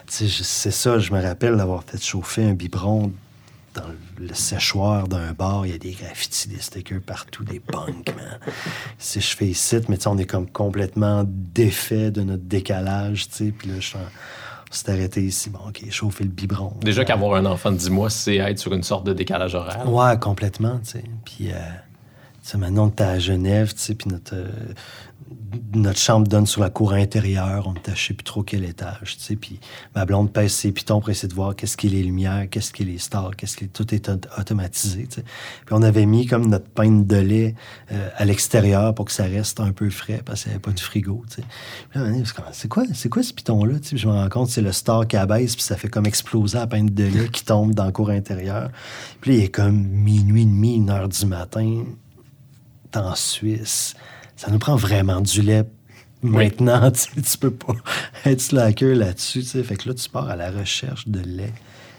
C'est 0.07 0.71
ça, 0.71 0.99
je 0.99 1.13
me 1.13 1.21
rappelle 1.21 1.55
d'avoir 1.55 1.83
fait 1.83 2.03
chauffer 2.03 2.43
un 2.43 2.53
biberon 2.53 3.11
dans 3.75 3.83
le 4.17 4.33
séchoir 4.33 5.07
d'un 5.07 5.31
bar, 5.33 5.65
il 5.65 5.71
y 5.71 5.75
a 5.75 5.77
des 5.77 5.91
graffitis, 5.91 6.47
des 6.49 6.59
stickers 6.59 7.01
partout, 7.01 7.43
des 7.43 7.59
punks, 7.59 8.13
man. 8.15 8.39
Si 8.97 9.21
je 9.21 9.35
fais 9.35 9.47
ici, 9.47 9.77
mais 9.89 10.07
on 10.07 10.17
est 10.17 10.25
comme 10.25 10.49
complètement 10.49 11.23
défait 11.27 12.11
de 12.11 12.21
notre 12.23 12.43
décalage, 12.43 13.29
tu 13.29 13.35
sais. 13.45 13.51
Puis 13.51 13.69
là, 13.69 13.75
je 13.79 13.85
suis 13.87 13.97
en- 13.97 14.01
on 14.01 14.73
s'est 14.73 14.91
arrêté 14.91 15.23
ici. 15.23 15.49
Bon, 15.49 15.59
OK, 15.67 15.83
chauffer 15.89 16.23
le 16.23 16.29
biberon. 16.29 16.73
Déjà 16.81 17.03
qu'avoir 17.05 17.35
un 17.35 17.45
enfant 17.45 17.71
de 17.71 17.77
10 17.77 17.89
mois, 17.89 18.09
c'est 18.09 18.35
être 18.37 18.59
sur 18.59 18.73
une 18.73 18.83
sorte 18.83 19.05
de 19.05 19.13
décalage 19.13 19.55
horaire. 19.55 19.91
Ouais, 19.91 20.17
complètement, 20.19 20.79
tu 20.83 20.91
sais. 20.91 21.03
Puis, 21.25 21.51
euh, 21.51 21.55
tu 22.43 22.49
sais, 22.51 22.57
maintenant, 22.57 22.87
était 22.89 23.03
à 23.03 23.19
Genève, 23.19 23.73
tu 23.73 23.79
sais, 23.79 23.95
puis 23.95 24.09
notre, 24.09 24.35
euh, 24.35 24.47
notre 25.73 25.99
chambre 25.99 26.27
donne 26.27 26.45
sur 26.45 26.61
la 26.61 26.69
cour 26.69 26.93
intérieure. 26.93 27.67
On 27.67 27.73
je 27.93 28.07
sais 28.07 28.13
plus 28.13 28.23
trop 28.23 28.43
quel 28.43 28.63
étage, 28.63 29.17
tu 29.17 29.23
sais. 29.23 29.35
Puis 29.35 29.59
ma 29.95 30.05
blonde 30.05 30.31
pèse 30.31 30.51
ses 30.51 30.71
pitons 30.71 30.99
pour 30.99 31.09
essayer 31.09 31.27
de 31.27 31.33
voir 31.33 31.55
qu'est-ce 31.55 31.77
qui 31.77 31.87
est 31.87 31.91
les 31.91 32.03
lumières, 32.03 32.47
qu'est-ce 32.49 32.71
qui 32.71 32.83
est 32.83 32.85
les 32.85 32.97
stars, 32.97 33.35
qu'est-ce. 33.35 33.65
Tout 33.65 33.93
est 33.93 34.09
auto- 34.09 34.29
automatisé. 34.37 35.07
Puis 35.09 35.23
on 35.71 35.81
avait 35.81 36.05
mis 36.05 36.25
comme 36.25 36.47
notre 36.47 36.67
pinte 36.69 37.07
de 37.07 37.17
lait 37.17 37.55
euh, 37.91 38.09
à 38.15 38.25
l'extérieur 38.25 38.93
pour 38.95 39.05
que 39.05 39.11
ça 39.11 39.23
reste 39.23 39.59
un 39.59 39.71
peu 39.71 39.89
frais 39.89 40.21
parce 40.25 40.43
qu'il 40.43 40.51
n'y 40.51 40.55
avait 40.55 40.61
pas 40.61 40.71
de 40.71 40.79
frigo, 40.79 41.23
tu 41.33 41.41
c'est 42.51 42.67
quoi, 42.67 42.83
c'est 42.93 43.09
quoi 43.09 43.23
ce 43.23 43.33
piton-là, 43.33 43.79
tu 43.79 43.89
sais? 43.89 43.97
Je 43.97 44.07
me 44.07 44.13
rends 44.13 44.29
compte, 44.29 44.49
c'est 44.49 44.61
le 44.61 44.71
star 44.71 45.07
qui 45.07 45.17
abaisse, 45.17 45.55
puis 45.55 45.63
ça 45.63 45.77
fait 45.77 45.89
comme 45.89 46.05
exploser 46.05 46.57
la 46.57 46.67
pinte 46.67 46.93
de 46.93 47.03
lait 47.03 47.29
qui 47.29 47.43
tombe 47.43 47.73
dans 47.73 47.85
la 47.85 47.91
cour 47.91 48.09
intérieure. 48.09 48.69
Puis 49.21 49.31
là, 49.31 49.37
il 49.37 49.43
est 49.43 49.49
comme 49.49 49.87
minuit 49.87 50.43
et 50.43 50.45
demi, 50.45 50.75
une 50.75 50.89
heure 50.89 51.09
du 51.09 51.25
matin. 51.25 51.83
En 52.95 53.13
Suisse. 53.13 53.95
Ça 54.39 54.49
nous 54.51 54.57
prend 54.57 54.77
vraiment 54.77 55.19
du 55.19 55.41
lait 55.41 55.65
maintenant. 56.21 56.89
Tu, 56.93 57.21
tu 57.21 57.37
peux 57.37 57.51
pas 57.51 57.73
être 58.23 58.39
slacker 58.39 58.95
là-dessus. 58.95 59.41
tu 59.41 59.45
sais. 59.47 59.63
Fait 59.63 59.75
que 59.75 59.89
là, 59.89 59.93
tu 59.93 60.07
pars 60.07 60.29
à 60.29 60.37
la 60.37 60.49
recherche 60.49 61.09
de 61.09 61.19
lait. 61.19 61.51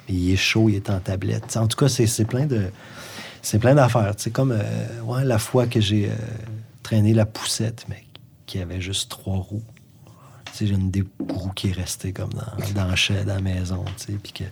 Et 0.08 0.14
il 0.14 0.32
est 0.32 0.36
chaud, 0.36 0.70
il 0.70 0.76
est 0.76 0.88
en 0.88 1.00
tablette. 1.00 1.58
En 1.58 1.68
tout 1.68 1.76
cas, 1.76 1.90
c'est 1.90 2.24
plein 2.24 2.46
de. 2.46 2.70
C'est 3.42 3.58
plein 3.58 3.74
d'affaires. 3.74 4.14
C'est 4.16 4.30
comme 4.30 4.52
euh, 4.52 5.02
ouais, 5.02 5.22
la 5.22 5.38
fois 5.38 5.66
que 5.66 5.82
j'ai 5.82 6.06
euh, 6.06 6.14
traîné 6.82 7.12
la 7.12 7.26
poussette, 7.26 7.84
mais 7.90 8.04
qui 8.46 8.58
avait 8.58 8.80
juste 8.80 9.10
trois 9.10 9.36
roues. 9.36 9.62
Tu 10.46 10.52
sais, 10.54 10.66
j'ai 10.66 10.74
une 10.74 10.90
des 10.90 11.04
roues 11.28 11.52
qui 11.54 11.68
est 11.68 11.72
restée 11.72 12.14
comme 12.14 12.32
dans, 12.32 12.72
dans 12.74 12.88
le 12.88 12.96
shed 12.96 13.28
à 13.28 13.34
la 13.34 13.40
maison, 13.42 13.84
tu 13.98 14.12
sais, 14.12 14.12
puis 14.12 14.32
que 14.32 14.44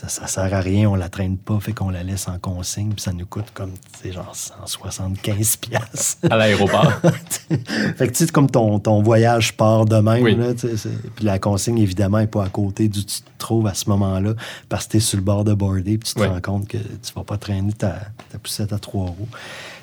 ça, 0.00 0.08
ça 0.08 0.26
sert 0.26 0.54
à 0.54 0.60
rien, 0.60 0.88
on 0.88 0.94
la 0.94 1.08
traîne 1.08 1.36
pas, 1.36 1.58
fait 1.60 1.72
qu'on 1.72 1.90
la 1.90 2.02
laisse 2.02 2.26
en 2.28 2.38
consigne, 2.38 2.90
puis 2.92 3.02
ça 3.02 3.12
nous 3.12 3.26
coûte 3.26 3.46
comme, 3.52 3.72
tu 4.00 4.08
sais, 4.08 4.12
genre 4.12 4.34
175 4.34 5.56
piastres. 5.56 6.18
À 6.30 6.36
l'aéroport. 6.36 6.90
fait 7.96 8.06
que 8.08 8.12
tu 8.12 8.24
sais, 8.24 8.32
comme 8.32 8.50
ton, 8.50 8.78
ton 8.78 9.02
voyage 9.02 9.56
part 9.56 9.84
de 9.84 9.96
même, 9.96 10.22
Oui. 10.22 10.34
là, 10.36 10.54
tu 10.54 10.68
sais, 10.68 10.76
c'est- 10.76 11.10
puis 11.14 11.24
la 11.24 11.38
consigne, 11.38 11.78
évidemment, 11.78 12.18
n'est 12.18 12.26
pas 12.26 12.44
à 12.44 12.48
côté 12.48 12.88
d'où 12.88 13.02
tu 13.02 13.20
te 13.20 13.28
trouves 13.38 13.66
à 13.66 13.74
ce 13.74 13.88
moment-là, 13.90 14.34
parce 14.68 14.86
que 14.86 14.92
tu 14.92 14.96
es 14.98 15.00
sur 15.00 15.18
le 15.18 15.24
bord 15.24 15.44
de 15.44 15.52
border, 15.54 15.98
puis 15.98 16.08
tu 16.08 16.14
te 16.14 16.20
Oui. 16.20 16.26
rends 16.26 16.40
compte 16.40 16.68
que 16.68 16.78
tu 16.78 17.12
vas 17.14 17.24
pas 17.24 17.36
traîner 17.36 17.72
ta, 17.72 17.96
ta 18.30 18.38
poussette 18.38 18.72
à 18.72 18.78
trois 18.78 19.06
roues. 19.06 19.28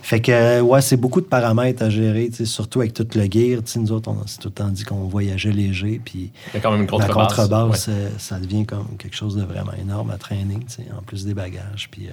Fait 0.02 0.22
que, 0.22 0.32
euh, 0.32 0.62
ouais, 0.62 0.82
c'est 0.82 0.96
beaucoup 0.96 1.20
de 1.20 1.26
paramètres 1.26 1.84
à 1.84 1.90
gérer, 1.90 2.30
surtout 2.46 2.80
avec 2.80 2.94
tout 2.94 3.06
le 3.14 3.24
gear. 3.30 3.62
Nous 3.76 3.92
autres, 3.92 4.10
on 4.10 4.26
s'est 4.26 4.38
tout 4.38 4.48
le 4.48 4.54
temps 4.54 4.70
dit 4.70 4.84
qu'on 4.86 5.06
voyageait 5.08 5.52
léger, 5.52 6.00
puis 6.04 6.32
Il 6.54 6.56
y 6.56 6.58
a 6.58 6.60
quand 6.62 6.72
même 6.72 6.82
une 6.82 6.86
la 6.86 6.92
contrebasse. 7.08 7.28
contrebasse, 7.36 7.88
Ouais. 7.88 7.94
euh, 7.94 8.10
ça 8.18 8.40
devient 8.40 8.66
comme 8.66 8.88
quelque 8.98 9.16
chose 9.16 9.36
de 9.36 9.44
vraiment 9.44 9.74
énorme 9.74 10.12
à 10.12 10.18
traîner, 10.18 10.60
en 10.98 11.02
plus 11.02 11.26
des 11.26 11.34
bagages. 11.34 11.90
Puis, 11.92 12.08
euh, 12.08 12.12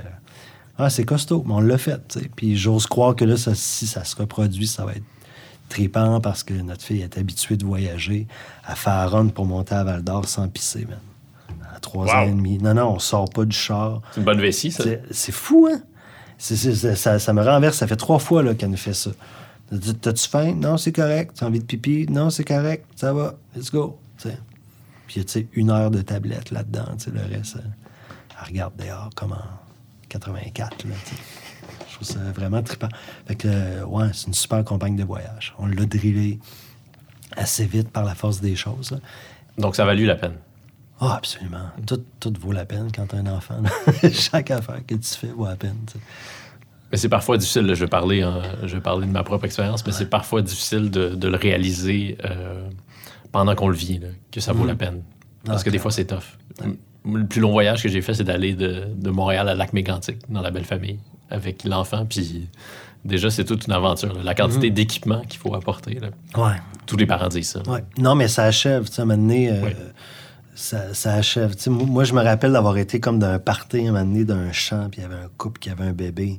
ah, 0.79 0.91
c'est 0.91 1.05
costaud, 1.05 1.45
mais 1.47 1.55
on 1.55 1.61
l'a 1.61 1.79
fait. 1.79 2.19
Puis 2.35 2.57
j'ose 2.57 2.87
croire 2.87 3.15
que 3.15 3.25
là, 3.25 3.37
ça- 3.37 3.55
si 3.55 3.87
ça 3.87 4.03
se 4.03 4.17
reproduit, 4.17 4.67
ça 4.67 4.85
va 4.85 4.93
être 4.93 5.05
tripant 5.69 6.21
parce 6.21 6.43
que 6.43 6.55
notre 6.55 6.83
fille 6.83 7.03
est 7.03 7.17
habituée 7.17 7.57
de 7.57 7.65
voyager 7.65 8.27
à 8.65 8.75
faire 8.75 9.09
run 9.11 9.29
pour 9.29 9.47
monter 9.47 9.75
à 9.77 9.85
Val 9.85 10.03
d'Or 10.03 10.27
sans 10.29 10.49
pisser, 10.49 10.85
man. 10.89 10.99
À 11.75 11.79
trois 11.79 12.07
Wow. 12.07 12.13
ans 12.13 12.23
et 12.23 12.31
demi. 12.33 12.59
Non, 12.59 12.75
non, 12.75 12.95
on 12.95 12.99
sort 12.99 13.31
pas 13.31 13.45
du 13.45 13.57
char. 13.57 14.01
C'est 14.13 14.19
une 14.21 14.25
bonne 14.27 14.41
vessie, 14.41 14.73
ça. 14.73 14.85
C'est 15.11 15.33
fou, 15.33 15.69
hein? 15.73 15.81
Ça, 16.39 17.33
me 17.33 17.43
renverse. 17.43 17.79
Ça 17.79 17.87
fait 17.87 17.97
trois 17.97 18.19
fois 18.19 18.55
qu'elle 18.55 18.71
nous 18.71 18.77
fait 18.77 18.95
ça. 18.95 19.11
T'as-tu 20.01 20.29
faim? 20.29 20.55
Non, 20.55 20.77
c'est 20.77 20.93
correct. 20.93 21.37
T'as 21.39 21.47
envie 21.47 21.61
de 21.61 21.65
pipi? 21.65 22.07
Non, 22.09 22.31
c'est 22.31 22.45
correct. 22.45 22.87
Ça 22.97 23.13
va. 23.13 23.35
Let's 23.57 23.71
go. 23.71 23.99
Tu 24.19 24.29
sais. 24.29 24.39
Puis, 25.07 25.25
tu 25.25 25.33
sais, 25.33 25.47
une 25.53 25.71
heure 25.71 25.91
de 25.91 26.03
tablette 26.03 26.51
là-dedans. 26.51 26.97
Le 27.13 27.37
reste, 27.37 27.57
euh, 27.57 27.61
elle 28.41 28.49
regarde 28.49 28.75
dehors 28.77 29.11
comme 29.15 29.33
en 29.33 29.45
84. 30.09 30.85
Là. 30.85 30.95
Je 31.89 31.95
trouve 31.95 32.09
ça 32.09 32.19
vraiment 32.35 32.63
trippant. 32.63 32.89
Fait 33.27 33.37
que, 33.37 33.49
euh, 33.49 33.85
ouais, 33.85 34.09
c'est 34.13 34.27
une 34.27 34.35
super 34.35 34.65
compagne 34.65 34.97
de 34.97 35.05
voyage. 35.05 35.55
On 35.59 35.67
l'a 35.67 35.87
drillé 35.87 36.39
assez 37.37 37.65
vite 37.67 37.91
par 37.91 38.05
la 38.05 38.15
force 38.15 38.41
des 38.41 38.57
choses. 38.57 38.99
Donc, 39.59 39.77
ça 39.77 39.83
a 39.83 39.87
valu 39.87 40.05
la 40.05 40.17
peine? 40.17 40.35
Ah, 41.01 41.17
absolument. 41.17 41.67
Tout, 41.87 42.03
tout 42.21 42.33
vaut 42.41 42.53
la 42.53 42.65
peine 42.65 42.89
quand 42.95 43.07
t'as 43.09 43.19
un 43.19 43.27
enfant. 43.27 43.57
Chaque 44.13 44.51
affaire 44.51 44.81
que 44.87 44.95
tu 44.95 45.15
fais 45.15 45.27
vaut 45.29 45.47
la 45.47 45.57
peine. 45.57 45.77
tu. 45.91 45.99
Mais 46.93 46.99
c'est 46.99 47.09
parfois 47.09 47.37
difficile, 47.37 47.63
là, 47.63 47.75
je 47.75 47.81
vais 47.81 47.89
parler, 47.91 48.23
hein, 48.23 48.41
je 48.63 48.77
vais 48.77 48.81
parler 48.81 49.07
de 49.07 49.11
ma 49.13 49.25
propre 49.25 49.45
expérience, 49.47 49.85
mais 49.85 49.91
c'est 49.93 50.09
parfois 50.09 50.43
difficile 50.43 50.91
de, 50.91 51.09
de 51.09 51.29
le 51.29 51.37
réaliser 51.37 52.17
euh, 52.25 52.69
pendant 53.33 53.55
qu'on 53.57 53.69
le 53.69 53.75
vit, 53.75 53.99
là, 53.99 54.09
que 54.31 54.41
ça 54.41 54.53
vaut 54.53 54.65
la 54.65 54.77
peine. 54.77 55.03
Parce 55.45 55.63
Ah, 55.63 55.65
que 55.65 55.71
des 55.71 55.79
fois, 55.79 55.91
c'est 55.91 56.05
tough. 56.07 56.39
Le 57.05 57.27
plus 57.27 57.41
long 57.41 57.51
voyage 57.51 57.83
que 57.83 57.89
j'ai 57.89 58.01
fait, 58.01 58.15
c'est 58.15 58.25
d'aller 58.25 58.55
de, 58.55 58.85
de 58.97 59.11
Montréal 59.11 59.49
à 59.49 59.55
Lac-Mégantic, 59.57 60.19
dans 60.31 60.41
la 60.41 60.51
belle 60.53 60.65
famille, 60.65 61.01
avec 61.31 61.65
l'enfant. 61.65 62.07
Puis 62.07 62.49
déjà, 63.05 63.29
c'est 63.29 63.45
toute 63.45 63.67
une 63.67 63.73
aventure. 63.73 64.15
là. 64.15 64.23
La 64.23 64.35
quantité 64.35 64.69
Mhm. 64.69 64.75
d'équipements 64.75 65.23
qu'il 65.23 65.41
faut 65.41 65.55
apporter. 65.55 65.99
Ouais. 66.37 66.53
Tous 66.87 66.97
les 66.97 67.07
parents 67.07 67.29
disent 67.29 67.51
ça. 67.51 67.63
Ouais. 67.67 67.83
Non, 67.99 68.15
mais 68.15 68.29
ça 68.29 68.45
achève, 68.45 68.89
tu 68.89 68.93
sais, 68.95 69.01
à 69.01 69.03
un 69.03 69.07
moment 69.09 69.21
donné, 69.21 69.51
euh. 69.51 69.69
Ça, 70.55 70.95
ça 70.95 71.15
achève. 71.15 71.55
Moi, 71.69 72.05
je 72.05 72.15
me 72.15 72.23
rappelle 72.23 72.53
d'avoir 72.53 72.77
été 72.79 73.01
comme 73.01 73.19
d'un 73.19 73.39
party, 73.39 73.81
un 73.81 73.93
moment 73.93 74.05
donné, 74.05 74.25
d'un 74.25 74.53
champ, 74.53 74.89
puis 74.91 75.01
il 75.01 75.03
y 75.03 75.07
avait 75.07 75.23
un 75.23 75.29
couple 75.37 75.59
qui 75.59 75.71
avait 75.71 75.85
un 75.85 75.93
bébé. 75.93 76.39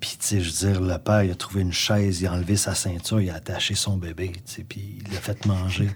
Puis, 0.00 0.16
tu 0.18 0.26
sais, 0.26 0.40
je 0.40 0.50
veux 0.50 0.72
dire, 0.72 0.80
le 0.80 0.98
père, 0.98 1.22
il 1.22 1.30
a 1.30 1.34
trouvé 1.36 1.60
une 1.60 1.72
chaise, 1.72 2.20
il 2.22 2.26
a 2.26 2.32
enlevé 2.32 2.56
sa 2.56 2.74
ceinture, 2.74 3.20
il 3.20 3.30
a 3.30 3.36
attaché 3.36 3.74
son 3.74 3.96
bébé, 3.96 4.32
tu 4.52 4.64
puis 4.64 4.98
il 5.06 5.12
l'a 5.12 5.20
fait 5.20 5.46
manger. 5.46 5.90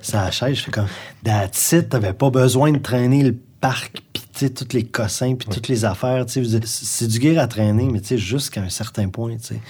sa 0.00 0.30
chaise, 0.32 0.56
je 0.56 0.62
fais 0.64 0.70
comme, 0.72 0.88
that's 1.22 1.72
it, 1.72 1.90
t'avais 1.90 2.14
pas 2.14 2.30
besoin 2.30 2.72
de 2.72 2.78
traîner 2.78 3.22
le 3.22 3.36
parc, 3.60 4.02
tous 4.34 4.72
les 4.72 4.84
cossins, 4.84 5.34
puis 5.34 5.48
toutes 5.48 5.68
les 5.68 5.84
affaires, 5.84 6.24
c'est 6.28 7.06
du 7.06 7.20
gear 7.20 7.42
à 7.42 7.46
traîner, 7.46 7.84
mais 7.84 8.00
tu 8.00 8.08
sais, 8.08 8.18
jusqu'à 8.18 8.62
un 8.62 8.68
certain 8.68 9.08
point, 9.08 9.36
tu 9.36 9.44
sais. 9.44 9.60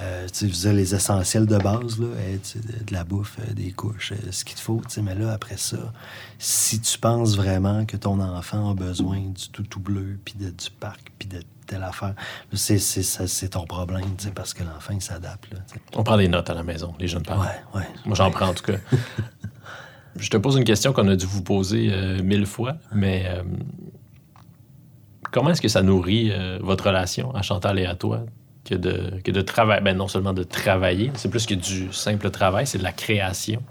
Euh, 0.00 0.26
veux 0.40 0.48
dire, 0.48 0.72
les 0.72 0.94
essentiels 0.94 1.44
de 1.46 1.58
base, 1.58 1.98
là, 2.00 2.06
de, 2.06 2.84
de 2.84 2.92
la 2.92 3.04
bouffe, 3.04 3.36
euh, 3.40 3.52
des 3.52 3.70
couches, 3.72 4.12
euh, 4.12 4.30
ce 4.30 4.44
qu'il 4.46 4.56
te 4.56 4.62
faut, 4.62 4.80
mais 5.02 5.14
là, 5.14 5.32
après 5.32 5.58
ça, 5.58 5.92
si 6.38 6.80
tu 6.80 6.98
penses 6.98 7.36
vraiment 7.36 7.84
que 7.84 7.98
ton 7.98 8.18
enfant 8.18 8.70
a 8.70 8.74
besoin 8.74 9.18
du 9.18 9.48
toutou 9.52 9.78
bleu, 9.78 10.18
puis 10.24 10.34
de- 10.40 10.48
du 10.50 10.70
parc, 10.78 11.12
puis 11.18 11.28
de 11.28 11.42
telle 11.66 11.82
affaire, 11.82 12.14
c'est, 12.54 13.48
ton 13.50 13.66
problème, 13.66 14.06
parce 14.34 14.54
que 14.54 14.62
l'enfant, 14.62 14.94
il 14.94 15.02
s'adapte. 15.02 15.52
On 15.94 16.02
prend 16.02 16.16
des 16.16 16.28
notes 16.28 16.48
à 16.48 16.54
la 16.54 16.62
maison, 16.62 16.94
les 16.98 17.06
jeunes 17.06 17.22
parents. 17.22 17.42
Ouais, 17.42 17.80
ouais. 17.80 17.86
Moi, 18.06 18.14
j'en 18.16 18.30
prends 18.30 18.48
en 18.48 18.54
tout 18.54 18.64
cas. 18.64 18.78
Je 20.16 20.28
te 20.28 20.36
pose 20.36 20.56
une 20.56 20.64
question 20.64 20.92
qu'on 20.92 21.06
a 21.08 21.14
dû 21.14 21.26
vous 21.26 21.42
poser 21.42 21.88
euh, 21.92 22.22
mille 22.22 22.46
fois, 22.46 22.76
mais 22.92 23.26
comment 25.32 25.50
est-ce 25.50 25.60
que 25.62 25.68
ça 25.68 25.82
nourrit 25.82 26.30
euh, 26.32 26.58
votre 26.60 26.86
relation 26.86 27.34
à 27.34 27.42
Chantal 27.42 27.78
et 27.78 27.86
à 27.86 27.94
toi 27.94 28.24
que 28.64 28.74
de, 28.74 29.20
que 29.24 29.30
de 29.30 29.40
travailler, 29.40 29.80
ben 29.82 29.96
non 29.96 30.08
seulement 30.08 30.32
de 30.32 30.42
travailler, 30.42 31.10
c'est 31.14 31.30
plus 31.30 31.46
que 31.46 31.54
du 31.54 31.92
simple 31.92 32.30
travail, 32.30 32.66
c'est 32.66 32.78
de 32.78 32.82
la 32.82 32.92
création. 32.92 33.62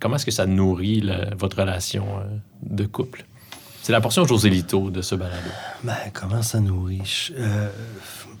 Comment 0.00 0.16
est-ce 0.16 0.24
que 0.26 0.32
ça 0.32 0.46
nourrit 0.46 1.00
le- 1.00 1.34
votre 1.36 1.58
relation 1.60 2.04
euh, 2.18 2.24
de 2.62 2.84
couple? 2.86 3.24
C'est 3.82 3.92
la 3.92 4.00
portion 4.00 4.24
Joselito 4.24 4.90
de 4.90 5.02
ce 5.02 5.14
balado. 5.14 5.48
Ben, 5.82 5.94
comment 6.12 6.42
ça 6.42 6.60
nourrit? 6.60 7.30
Euh, 7.36 7.68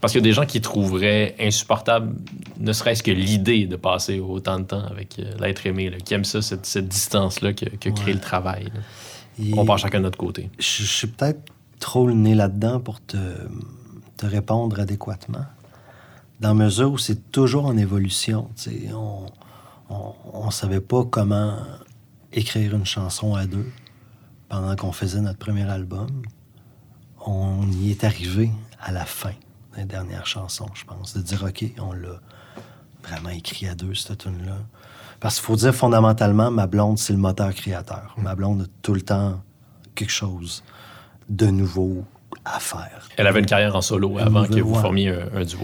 Parce 0.00 0.12
qu'il 0.12 0.20
y 0.20 0.24
a 0.24 0.28
des 0.28 0.32
gens 0.32 0.46
qui 0.46 0.60
trouveraient 0.60 1.34
insupportable, 1.40 2.14
ne 2.58 2.72
serait-ce 2.72 3.02
que 3.02 3.10
l'idée 3.10 3.66
de 3.66 3.74
passer 3.76 4.20
autant 4.20 4.58
de 4.60 4.64
temps 4.64 4.84
avec 4.84 5.20
l'être 5.40 5.66
aimé, 5.66 5.90
là, 5.90 5.98
qui 5.98 6.14
aime 6.14 6.24
ça, 6.24 6.42
cette, 6.42 6.66
cette 6.66 6.86
distance-là 6.88 7.52
que, 7.54 7.64
que 7.66 7.88
crée 7.90 8.12
le 8.12 8.20
travail. 8.20 8.64
là. 8.66 8.80
On 9.56 9.64
part 9.64 9.78
chacun 9.78 9.98
de 9.98 10.04
notre 10.04 10.18
côté. 10.18 10.50
je, 10.58 10.82
je 10.82 10.92
suis 10.92 11.06
peut-être 11.06 11.40
trop 11.78 12.06
le 12.06 12.14
nez 12.14 12.34
là-dedans 12.34 12.80
pour 12.80 13.04
te, 13.04 13.16
te 14.16 14.26
répondre 14.26 14.78
adéquatement. 14.78 15.44
Dans 16.40 16.54
mesure 16.54 16.92
où 16.92 16.98
c'est 16.98 17.30
toujours 17.32 17.66
en 17.66 17.76
évolution. 17.76 18.48
On 19.90 20.46
ne 20.46 20.50
savait 20.50 20.80
pas 20.80 21.04
comment 21.04 21.56
écrire 22.32 22.74
une 22.74 22.86
chanson 22.86 23.34
à 23.34 23.46
deux 23.46 23.70
pendant 24.48 24.74
qu'on 24.76 24.92
faisait 24.92 25.20
notre 25.20 25.38
premier 25.38 25.68
album. 25.68 26.22
On 27.24 27.70
y 27.70 27.90
est 27.90 28.04
arrivé 28.04 28.50
à 28.80 28.92
la 28.92 29.04
fin 29.04 29.32
des 29.76 29.84
dernières 29.84 30.26
chansons, 30.26 30.68
je 30.74 30.84
pense, 30.84 31.14
de 31.14 31.22
dire 31.22 31.44
OK, 31.44 31.64
on 31.78 31.92
l'a 31.92 32.20
vraiment 33.02 33.30
écrit 33.30 33.66
à 33.68 33.74
deux, 33.74 33.94
cette 33.94 34.18
tune-là. 34.18 34.58
Parce 35.22 35.36
qu'il 35.36 35.44
faut 35.44 35.56
dire 35.56 35.74
fondamentalement, 35.74 36.50
ma 36.50 36.66
blonde, 36.66 36.98
c'est 36.98 37.12
le 37.14 37.18
moteur 37.18 37.54
créateur. 37.54 38.14
Ma 38.18 38.34
blonde 38.34 38.62
a 38.62 38.64
tout 38.82 38.92
le 38.92 39.00
temps 39.02 39.40
quelque 39.94 40.10
chose 40.10 40.62
de 41.30 41.46
nouveau 41.46 42.04
à 42.44 42.58
faire. 42.58 43.08
Elle 43.16 43.26
avait 43.28 43.38
une 43.40 43.46
carrière 43.46 43.76
en 43.76 43.82
solo 43.82 44.18
avant 44.18 44.44
que 44.46 44.58
vous 44.60 44.74
Ouais. 44.74 44.80
formiez 44.80 45.08
un, 45.10 45.28
un 45.40 45.44
duo. 45.44 45.60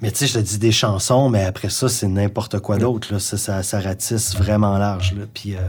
Mais 0.00 0.10
tu 0.12 0.18
sais, 0.18 0.26
je 0.28 0.34
te 0.34 0.38
dis 0.38 0.58
des 0.58 0.70
chansons, 0.70 1.28
mais 1.28 1.44
après 1.44 1.70
ça, 1.70 1.88
c'est 1.88 2.06
n'importe 2.06 2.60
quoi 2.60 2.78
d'autre. 2.78 3.12
là. 3.12 3.18
Ça, 3.18 3.36
ça, 3.36 3.62
ça 3.64 3.80
ratisse 3.80 4.36
vraiment 4.36 4.78
large. 4.78 5.14
là. 5.14 5.24
Puis 5.34 5.56
euh, 5.56 5.60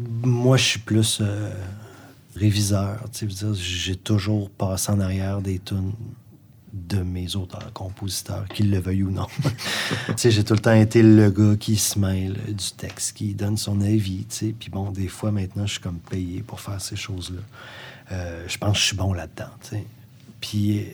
moi, 0.00 0.56
je 0.56 0.64
suis 0.64 0.80
plus 0.80 1.18
euh, 1.20 1.50
réviseur. 2.34 2.98
J'ai 3.54 3.94
toujours 3.96 4.50
passé 4.50 4.90
en 4.90 4.98
arrière 4.98 5.40
des 5.40 5.60
tunes 5.60 5.92
de 6.72 6.98
mes 7.02 7.36
auteurs, 7.36 7.70
compositeurs, 7.74 8.46
qu'ils 8.48 8.70
le 8.70 8.78
veuillent 8.78 9.02
ou 9.02 9.10
non. 9.10 9.26
J'ai 10.16 10.42
tout 10.42 10.54
le 10.54 10.60
temps 10.60 10.74
été 10.74 11.02
le 11.02 11.30
gars 11.30 11.56
qui 11.56 11.76
se 11.76 11.98
mêle 11.98 12.38
du 12.48 12.72
texte, 12.76 13.16
qui 13.16 13.34
donne 13.34 13.56
son 13.56 13.80
avis. 13.80 14.24
tu 14.28 14.36
sais. 14.36 14.54
Puis 14.58 14.70
bon, 14.70 14.90
des 14.90 15.08
fois, 15.08 15.32
maintenant, 15.32 15.66
je 15.66 15.72
suis 15.72 15.80
comme 15.80 15.98
payé 15.98 16.42
pour 16.42 16.60
faire 16.60 16.80
ces 16.80 16.96
choses-là. 16.96 17.42
Euh, 18.12 18.44
je 18.48 18.58
pense 18.58 18.72
que 18.72 18.78
je 18.78 18.84
suis 18.84 18.96
bon 18.96 19.12
là-dedans. 19.12 19.50
Puis, 20.40 20.86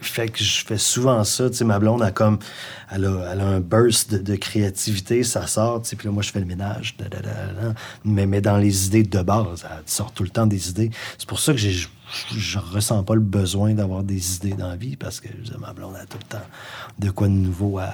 fait 0.00 0.28
que 0.28 0.42
je 0.42 0.64
fais 0.64 0.78
souvent 0.78 1.22
ça. 1.24 1.50
Tu 1.50 1.56
sais, 1.56 1.64
ma 1.64 1.78
blonde 1.78 2.02
a 2.02 2.10
comme. 2.10 2.38
Elle 2.92 3.04
a, 3.04 3.32
elle 3.32 3.40
a 3.40 3.46
un 3.46 3.60
burst 3.60 4.12
de, 4.12 4.18
de 4.18 4.36
créativité, 4.36 5.22
ça 5.22 5.46
sort. 5.46 5.82
Tu 5.82 5.90
sais, 5.90 5.96
puis 5.96 6.06
là, 6.08 6.12
moi, 6.12 6.22
je 6.22 6.30
fais 6.30 6.40
le 6.40 6.46
ménage. 6.46 6.96
da, 6.98 7.08
da, 7.08 7.20
da, 7.20 7.30
da. 7.30 7.74
mais, 8.04 8.26
mais 8.26 8.40
dans 8.40 8.56
les 8.56 8.86
idées 8.86 9.02
de 9.02 9.22
base, 9.22 9.64
elle 9.70 9.82
sort 9.86 10.12
tout 10.12 10.22
le 10.22 10.30
temps 10.30 10.46
des 10.46 10.70
idées. 10.70 10.90
C'est 11.18 11.28
pour 11.28 11.38
ça 11.40 11.52
que 11.52 11.58
j'ai- 11.58 11.86
je 12.36 12.58
ressens 12.58 13.04
pas 13.04 13.14
le 13.14 13.20
besoin 13.20 13.72
d'avoir 13.74 14.02
des 14.02 14.36
idées 14.36 14.54
dans 14.54 14.66
la 14.68 14.76
vie 14.76 14.96
parce 14.96 15.20
que 15.20 15.28
je 15.44 15.56
ma 15.58 15.72
blonde 15.72 15.94
a 15.94 16.06
tout 16.06 16.18
le 16.18 16.26
temps 16.26 16.44
de 16.98 17.10
quoi 17.10 17.28
de 17.28 17.32
nouveau 17.32 17.78
à, 17.78 17.92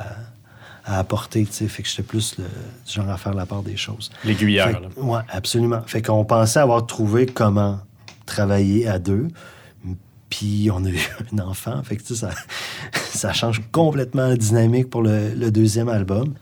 à 0.86 0.98
apporter. 0.98 1.44
Tu 1.44 1.52
sais, 1.52 1.68
fait 1.68 1.82
que 1.82 1.88
j'étais 1.90 2.02
plus 2.02 2.36
le 2.38 2.44
genre 2.90 3.10
à 3.10 3.18
faire 3.18 3.34
la 3.34 3.44
part 3.44 3.62
des 3.62 3.76
choses. 3.76 4.10
L'aiguillère. 4.24 4.68
Fait 4.68 4.80
là. 4.80 4.88
ouais, 4.96 5.20
absolument. 5.28 5.82
Fait 5.86 6.00
qu'on 6.00 6.24
pensait 6.24 6.60
avoir 6.60 6.86
trouvé 6.86 7.26
comment 7.26 7.80
travailler 8.24 8.88
à 8.88 8.98
deux. 8.98 9.28
Puis 10.30 10.68
on 10.72 10.84
a 10.84 10.90
eu 10.90 11.08
un 11.32 11.38
enfant. 11.40 11.82
Fait 11.82 11.96
que 11.96 12.02
ça, 12.14 13.32
change 13.32 13.62
complètement 13.72 14.28
la 14.28 14.36
dynamique 14.36 14.90
pour 14.90 15.02
le, 15.02 15.50
deuxième 15.50 15.88
album. 15.88 16.34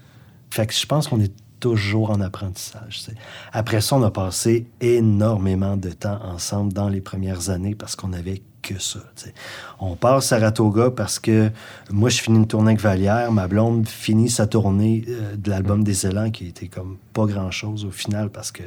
Je 0.50 0.86
pense 0.86 1.08
qu'on 1.08 1.20
est 1.20 1.32
toujours 1.58 2.10
en 2.10 2.20
apprentissage. 2.20 3.06
Après 3.52 3.80
ça, 3.80 3.96
on 3.96 4.02
a 4.02 4.10
passé 4.10 4.66
énormément 4.80 5.76
de 5.76 5.90
temps 5.90 6.20
ensemble 6.22 6.72
dans 6.72 6.88
les 6.88 7.00
premières 7.00 7.50
années 7.50 7.74
parce 7.74 7.96
qu'on 7.96 8.12
avait 8.12 8.42
que 8.64 8.80
ça. 8.80 9.00
tu 9.14 9.24
sais. 9.24 9.34
On 9.78 9.94
part 9.94 10.22
Saratoga 10.22 10.90
parce 10.90 11.18
que 11.18 11.50
moi, 11.90 12.08
je 12.08 12.20
finis 12.20 12.38
une 12.38 12.46
tournée 12.46 12.72
avec 12.72 12.80
Valière. 12.80 13.30
Ma 13.30 13.46
blonde 13.46 13.88
finit 13.88 14.30
sa 14.30 14.46
tournée 14.46 15.04
euh, 15.08 15.36
de 15.36 15.50
l'album 15.50 15.84
des 15.84 16.06
Élans 16.06 16.30
qui 16.30 16.48
était 16.48 16.68
comme 16.68 16.96
pas 17.12 17.26
grand-chose 17.26 17.84
au 17.84 17.90
final 17.90 18.30
parce 18.30 18.50
que 18.50 18.62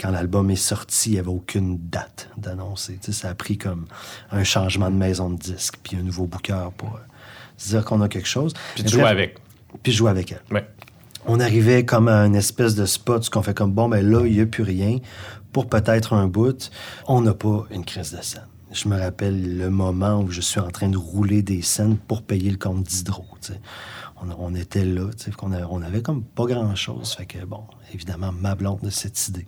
quand 0.00 0.10
l'album 0.10 0.50
est 0.50 0.56
sorti, 0.56 1.10
il 1.10 1.12
n'y 1.14 1.18
avait 1.18 1.28
aucune 1.28 1.78
date 1.78 2.28
d'annoncer. 2.36 2.98
Ça 3.10 3.30
a 3.30 3.34
pris 3.34 3.58
comme 3.58 3.86
un 4.30 4.44
changement 4.44 4.90
de 4.90 4.96
maison 4.96 5.30
de 5.30 5.36
disque 5.38 5.76
puis 5.82 5.96
un 5.96 6.02
nouveau 6.02 6.26
booker 6.26 6.68
pour 6.76 6.94
euh, 6.94 6.98
se 7.56 7.70
dire 7.70 7.84
qu'on 7.84 8.00
a 8.00 8.08
quelque 8.08 8.28
chose. 8.28 8.52
Puis 8.74 8.84
tu 8.84 8.98
joues 8.98 9.06
avec. 9.06 9.38
Puis 9.82 9.92
je 9.92 9.98
jouais 9.98 10.10
avec 10.10 10.32
elle 10.32 10.42
Ouais. 10.54 10.66
on 11.26 11.40
arrivait 11.40 11.84
comme 11.84 12.08
à 12.08 12.24
une 12.26 12.36
espèce 12.36 12.74
de 12.74 12.86
spot 12.86 13.28
où 13.34 13.38
on 13.38 13.42
fait 13.42 13.54
comme 13.54 13.72
bon, 13.72 13.88
ben 13.88 14.08
là, 14.08 14.24
il 14.24 14.32
n'y 14.34 14.40
a 14.40 14.46
plus 14.46 14.62
rien. 14.62 14.98
Pour 15.52 15.68
peut-être 15.68 16.12
un 16.12 16.26
bout, 16.26 16.70
on 17.06 17.20
n'a 17.22 17.34
pas 17.34 17.66
une 17.70 17.84
crise 17.84 18.12
de 18.12 18.22
scène. 18.22 18.46
Je 18.70 18.86
me 18.88 18.98
rappelle 19.00 19.56
le 19.56 19.70
moment 19.70 20.20
où 20.20 20.30
je 20.30 20.42
suis 20.42 20.60
en 20.60 20.70
train 20.70 20.88
de 20.90 20.98
rouler 20.98 21.42
des 21.42 21.62
scènes 21.62 21.96
pour 21.96 22.22
payer 22.22 22.50
le 22.50 22.58
compte 22.58 22.82
d'hydro. 22.84 23.24
On, 24.20 24.28
on 24.38 24.54
était 24.54 24.84
là, 24.84 25.08
qu'on 25.36 25.52
on 25.52 25.80
avait 25.82 26.02
comme 26.02 26.22
pas 26.22 26.44
grand-chose. 26.44 27.14
Fait 27.14 27.24
que, 27.24 27.44
bon, 27.44 27.62
évidemment, 27.94 28.30
ma 28.32 28.54
blonde 28.54 28.80
de 28.82 28.90
cette 28.90 29.28
idée 29.28 29.46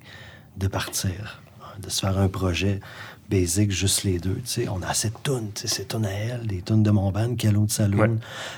de 0.60 0.68
partir, 0.68 1.40
hein, 1.62 1.80
de 1.82 1.90
se 1.90 2.00
faire 2.00 2.16
un 2.18 2.28
projet 2.28 2.80
basic, 3.28 3.70
juste 3.70 4.02
les 4.04 4.18
deux. 4.18 4.40
On 4.70 4.82
a 4.82 4.88
assez 4.88 5.08
de 5.10 5.14
tunes, 5.22 5.50
tu 5.54 5.62
sais, 5.62 5.68
c'est 5.68 5.88
tunes 5.88 6.04
à 6.04 6.10
elle, 6.12 6.46
des 6.46 6.62
tunes 6.62 6.82
de 6.82 6.90
mon 6.90 7.10
band, 7.12 7.34
Calo 7.36 7.64
de 7.66 7.70
Saloon. 7.70 7.98
Ouais. 8.00 8.08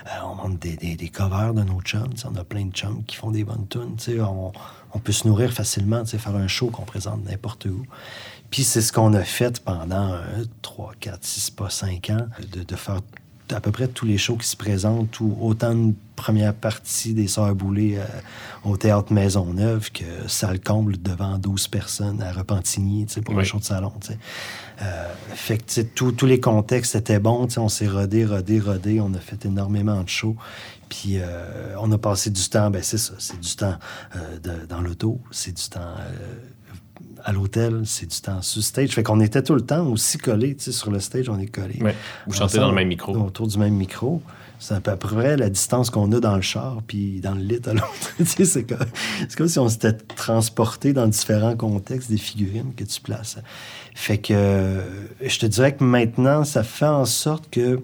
Euh, 0.07 0.25
on 0.25 0.35
monte 0.35 0.59
des, 0.59 0.77
des- 0.77 0.97
des 0.97 1.09
covers 1.11 1.53
de 1.55 1.63
nos 1.63 1.81
chums. 1.83 2.13
On 2.25 2.35
a 2.37 2.45
plein 2.45 2.65
de 2.67 2.73
chums 2.73 3.05
qui 3.05 3.17
font 3.17 3.31
des 3.31 3.45
bonnes 3.45 3.67
tunes. 3.69 3.97
On, 4.21 4.51
on 4.95 4.99
peut 4.99 5.13
se 5.13 5.29
nourrir 5.29 5.53
facilement, 5.53 6.05
faire 6.07 6.37
un 6.37 6.49
show 6.49 6.69
qu'on 6.69 6.85
présente 6.85 7.25
n'importe 7.25 7.67
où. 7.67 7.85
Puis 8.51 8.65
c'est 8.65 8.81
ce 8.83 8.93
qu'on 8.93 9.13
a 9.15 9.25
fait 9.25 9.61
pendant 9.63 10.17
3, 10.63 10.93
4, 11.01 11.19
6, 11.25 11.51
pas 11.51 11.71
5 11.71 12.11
ans, 12.11 12.27
de, 12.53 12.63
de 12.63 12.77
faire 12.77 13.01
à 13.55 13.61
peu 13.61 13.71
près 13.73 13.89
tous 13.89 14.07
les 14.07 14.19
shows 14.19 14.37
qui 14.37 14.47
se 14.49 14.57
présentent, 14.57 15.21
ou 15.21 15.37
autant 15.41 15.75
de 15.75 15.95
première 16.17 16.55
partie 16.55 17.15
des 17.15 17.27
Sœurs 17.27 17.55
Boulay 17.55 17.97
euh, 17.99 18.05
au 18.65 18.77
Théâtre 18.77 19.13
Maisonneuve 19.13 19.91
que 19.93 20.05
salle 20.29 20.61
comble 20.61 21.01
devant 21.01 21.39
12 21.39 21.69
personnes 21.69 22.23
à 22.23 22.33
Repentigny, 22.33 23.07
pour 23.25 23.35
un 23.35 23.39
Oui. 23.39 23.45
show 23.45 23.59
de 23.59 23.65
salon. 23.65 23.93
Euh, 24.83 25.07
fait 25.35 25.59
que 25.59 25.81
tous 25.83 26.27
les 26.27 26.41
contextes 26.41 26.95
étaient 26.95 27.19
bons. 27.19 27.49
On 27.57 27.69
s'est 27.69 27.89
rodé, 27.89 28.25
rodé, 28.25 28.61
rodé. 28.61 29.01
On 29.01 29.13
a 29.15 29.19
fait 29.19 29.45
énormément 29.45 30.03
de 30.03 30.09
shows. 30.09 30.37
Puis 30.89 31.15
euh, 31.17 31.75
on 31.81 31.91
a 31.93 31.99
passé 31.99 32.29
du 32.31 32.47
temps, 32.49 32.71
ben 32.71 32.83
c'est 32.83 32.99
ça, 32.99 33.15
c'est 33.19 33.41
du 33.41 33.57
temps 33.57 33.77
de- 34.45 34.67
dans 34.67 34.83
l'auto, 34.83 35.21
c'est 35.31 35.53
du 35.57 35.69
temps 35.71 35.95
à 37.25 37.33
l'hôtel, 37.33 37.83
c'est 37.85 38.07
du 38.07 38.21
temps 38.21 38.43
sur 38.43 38.63
stage. 38.63 38.91
Fait 38.91 39.03
qu'on 39.03 39.21
était 39.21 39.43
tout 39.43 39.55
le 39.55 39.63
temps 39.63 39.87
aussi 39.87 40.19
collés, 40.19 40.57
tu 40.57 40.65
sais, 40.65 40.73
sur 40.73 40.91
le 40.91 41.01
stage, 41.01 41.29
on 41.29 41.39
est 41.39 41.47
collés. 41.47 41.81
Ouais. 41.81 41.95
Vous 42.27 42.35
chantez 42.35 42.59
dans 42.59 42.69
le 42.69 42.75
même 42.75 42.89
micro. 42.89 43.17
Autour 43.17 43.47
du 43.47 43.59
même 43.59 43.75
micro. 43.75 44.23
C'est 44.59 44.75
à 44.75 44.81
peu 44.81 44.95
près 44.95 45.37
la 45.37 45.51
distance 45.51 45.91
qu'on 45.91 46.13
a 46.13 46.21
dans 46.21 46.37
le 46.37 46.43
char, 46.43 46.83
puis 46.87 47.21
dans 47.21 47.35
le 47.35 47.41
lit 47.41 47.61
à 47.67 47.73
l'autre. 47.73 48.15
C'est 48.25 48.63
comme, 48.65 48.87
c'est 49.29 49.35
comme 49.35 49.49
si 49.49 49.59
on 49.59 49.69
s'était 49.69 49.93
transporté 49.93 50.93
dans 50.93 51.09
différents 51.09 51.57
contextes 51.57 52.09
des 52.09 52.17
figurines 52.17 52.73
que 52.77 52.85
tu 52.85 53.01
places. 53.01 53.39
Fait 53.97 54.19
que 54.19 54.81
je 55.21 55.39
te 55.39 55.47
dirais 55.47 55.75
que 55.75 55.83
maintenant, 55.83 56.45
ça 56.45 56.63
fait 56.63 56.87
en 56.87 57.05
sorte 57.07 57.51
que 57.51 57.83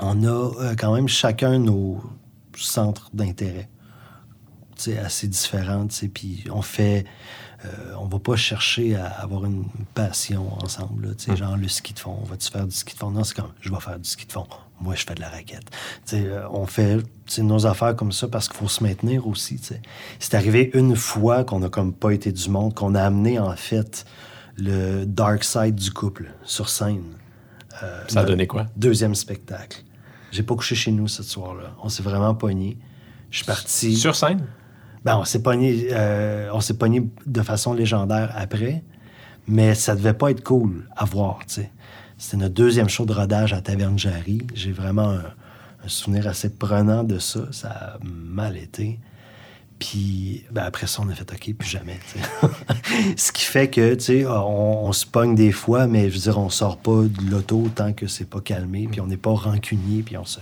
on 0.00 0.24
a 0.24 0.26
euh, 0.26 0.74
quand 0.76 0.92
même 0.92 1.08
chacun 1.08 1.58
nos 1.60 2.02
centres 2.56 3.10
d'intérêt. 3.14 3.68
Assez 5.02 5.28
différents, 5.28 5.86
tu 5.86 5.94
sais, 5.94 6.08
puis 6.08 6.44
on 6.50 6.62
fait... 6.62 7.06
euh, 7.66 7.94
on 7.98 8.06
va 8.06 8.18
pas 8.18 8.36
chercher 8.36 8.96
à 8.96 9.06
avoir 9.06 9.44
une 9.44 9.64
passion 9.94 10.52
ensemble, 10.62 11.16
tu 11.16 11.24
sais, 11.24 11.36
genre 11.36 11.56
le 11.56 11.68
ski 11.68 11.92
de 11.94 11.98
fond. 11.98 12.16
On 12.22 12.24
va-tu 12.24 12.50
faire 12.50 12.66
du 12.66 12.74
ski 12.74 12.94
de 12.94 12.98
fond? 12.98 13.10
Non, 13.10 13.24
c'est 13.24 13.34
comme, 13.34 13.52
je 13.60 13.70
vais 13.70 13.80
faire 13.80 13.98
du 13.98 14.08
ski 14.08 14.26
de 14.26 14.32
fond. 14.32 14.46
Moi, 14.80 14.94
je 14.94 15.04
fais 15.04 15.14
de 15.14 15.20
la 15.20 15.30
raquette. 15.30 15.64
Tu 16.04 16.16
sais, 16.16 16.24
euh, 16.26 16.48
on 16.50 16.66
fait 16.66 16.98
nos 17.38 17.66
affaires 17.66 17.96
comme 17.96 18.12
ça 18.12 18.28
parce 18.28 18.48
qu'il 18.48 18.56
faut 18.58 18.68
se 18.68 18.82
maintenir 18.82 19.26
aussi, 19.26 19.58
tu 19.58 19.64
sais. 19.66 19.82
C'est 20.18 20.34
arrivé 20.34 20.70
une 20.74 20.94
fois 20.96 21.44
qu'on 21.44 21.62
a 21.62 21.68
comme 21.70 21.92
pas 21.94 22.10
été 22.12 22.30
du 22.30 22.50
monde, 22.50 22.74
qu'on 22.74 22.94
a 22.94 23.02
amené, 23.02 23.38
en 23.38 23.56
fait, 23.56 24.04
le 24.56 25.04
dark 25.04 25.44
side 25.44 25.74
du 25.74 25.90
couple 25.90 26.30
sur 26.44 26.68
scène. 26.68 27.04
Euh, 27.82 28.04
Ça 28.08 28.20
a 28.20 28.24
donné 28.24 28.46
quoi? 28.46 28.66
Deuxième 28.76 29.14
spectacle. 29.14 29.82
J'ai 30.30 30.42
pas 30.42 30.54
couché 30.54 30.74
chez 30.74 30.92
nous 30.92 31.08
ce 31.08 31.22
soir-là. 31.22 31.74
On 31.82 31.88
s'est 31.88 32.02
vraiment 32.02 32.34
pogné. 32.34 32.78
Je 33.30 33.38
suis 33.38 33.46
parti. 33.46 33.96
Sur 33.96 34.14
scène? 34.14 34.46
Ben, 35.06 35.18
on 35.18 35.24
s'est 35.24 35.40
pogné, 35.40 35.86
euh, 35.92 36.50
on 36.52 36.60
s'est 36.60 36.76
pogné 36.76 37.08
de 37.26 37.42
façon 37.42 37.72
légendaire 37.72 38.32
après, 38.34 38.82
mais 39.46 39.76
ça 39.76 39.94
devait 39.94 40.14
pas 40.14 40.32
être 40.32 40.42
cool 40.42 40.88
à 40.96 41.04
voir, 41.04 41.38
tu. 41.46 41.60
C'était 42.18 42.38
notre 42.38 42.54
deuxième 42.54 42.88
show 42.88 43.06
de 43.06 43.12
rodage 43.12 43.52
à 43.52 43.60
Taverne 43.60 43.96
Jarry. 43.96 44.42
J'ai 44.52 44.72
vraiment 44.72 45.10
un, 45.10 45.22
un 45.84 45.88
souvenir 45.88 46.26
assez 46.26 46.50
prenant 46.50 47.04
de 47.04 47.20
ça. 47.20 47.42
Ça 47.52 47.68
a 47.68 47.98
mal 48.02 48.56
été. 48.56 48.98
Puis 49.78 50.44
ben, 50.50 50.62
après 50.62 50.86
ça, 50.86 51.02
on 51.02 51.08
a 51.10 51.14
fait 51.14 51.30
OK, 51.30 51.54
plus 51.54 51.68
jamais. 51.68 51.98
Ce 53.16 53.30
qui 53.30 53.44
fait 53.44 53.68
que, 53.68 53.94
tu 53.94 54.04
sais, 54.04 54.26
on, 54.26 54.86
on 54.86 54.92
se 54.92 55.04
pogne 55.04 55.34
des 55.34 55.52
fois, 55.52 55.86
mais 55.86 56.08
je 56.08 56.14
veux 56.14 56.20
dire, 56.22 56.38
on 56.38 56.48
sort 56.48 56.78
pas 56.78 57.02
de 57.02 57.30
l'auto 57.30 57.68
tant 57.74 57.92
que 57.92 58.06
c'est 58.06 58.24
pas 58.24 58.40
calmé, 58.40 58.88
puis 58.90 59.02
on 59.02 59.06
n'est 59.06 59.18
pas 59.18 59.32
rancunier, 59.34 60.02
puis 60.02 60.16
on 60.16 60.24
se, 60.24 60.40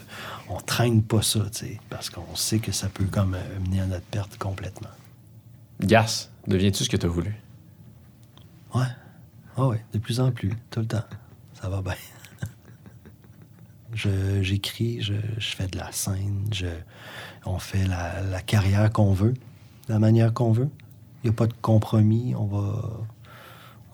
on 0.48 0.58
traîne 0.60 1.02
pas 1.02 1.20
ça, 1.22 1.40
tu 1.52 1.66
sais, 1.66 1.80
parce 1.90 2.10
qu'on 2.10 2.36
sait 2.36 2.60
que 2.60 2.70
ça 2.70 2.88
peut 2.88 3.06
comme 3.06 3.34
euh, 3.34 3.58
mener 3.66 3.80
à 3.80 3.86
notre 3.86 4.06
perte 4.06 4.38
complètement. 4.38 4.90
Gas, 5.80 6.30
deviens-tu 6.46 6.84
ce 6.84 6.88
que 6.88 6.96
tu 6.96 7.06
as 7.06 7.08
voulu? 7.08 7.34
Ouais. 8.74 8.86
Ah 9.56 9.66
oui, 9.66 9.76
de 9.92 9.98
plus 9.98 10.20
en 10.20 10.30
plus, 10.30 10.52
tout 10.70 10.80
le 10.80 10.86
temps. 10.86 11.04
Ça 11.60 11.68
va 11.68 11.82
bien. 11.82 11.94
Je- 13.94 14.42
J'écris, 14.42 15.02
je, 15.02 15.14
je 15.38 15.54
fais 15.54 15.68
de 15.68 15.78
la 15.78 15.92
scène, 15.92 16.46
je, 16.52 16.66
on 17.46 17.58
fait 17.58 17.86
la, 17.86 18.22
la 18.22 18.40
carrière 18.40 18.90
qu'on 18.92 19.12
veut, 19.12 19.34
la 19.88 19.98
manière 19.98 20.32
qu'on 20.32 20.52
veut. 20.52 20.68
Il 21.22 21.30
n'y 21.30 21.30
a 21.30 21.36
pas 21.36 21.46
de 21.46 21.54
compromis, 21.60 22.34
on 22.36 22.46
va... 22.46 22.90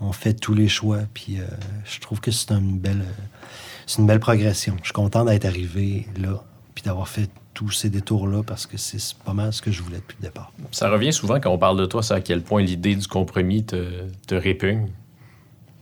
On 0.02 0.12
fait 0.12 0.32
tous 0.32 0.54
les 0.54 0.66
choix, 0.66 1.00
puis 1.12 1.38
euh, 1.38 1.44
je 1.84 2.00
trouve 2.00 2.20
que 2.20 2.30
c'est 2.30 2.52
une 2.52 2.78
belle, 2.78 3.04
c'est 3.86 4.00
une 4.00 4.06
belle 4.06 4.18
progression. 4.18 4.74
Je 4.78 4.84
suis 4.84 4.92
content 4.94 5.26
d'être 5.26 5.44
arrivé 5.44 6.08
là, 6.18 6.42
puis 6.74 6.82
d'avoir 6.82 7.06
fait 7.06 7.30
tous 7.52 7.70
ces 7.70 7.90
détours-là, 7.90 8.42
parce 8.42 8.64
que 8.64 8.78
c'est 8.78 9.14
pas 9.18 9.34
mal 9.34 9.52
ce 9.52 9.60
que 9.60 9.70
je 9.70 9.82
voulais 9.82 9.98
depuis 9.98 10.16
le 10.18 10.28
départ. 10.28 10.52
Ça 10.72 10.88
revient 10.88 11.12
souvent 11.12 11.38
quand 11.38 11.50
on 11.50 11.58
parle 11.58 11.78
de 11.78 11.84
toi, 11.84 12.02
c'est 12.02 12.14
à 12.14 12.22
quel 12.22 12.42
point 12.42 12.62
l'idée 12.62 12.96
du 12.96 13.06
compromis 13.06 13.62
te, 13.62 14.08
te 14.26 14.34
répugne. 14.34 14.88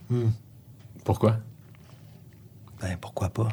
Hmm. 0.09 0.31
Pourquoi? 1.05 1.37
Ben, 2.81 2.97
pourquoi 2.99 3.29
pas? 3.29 3.47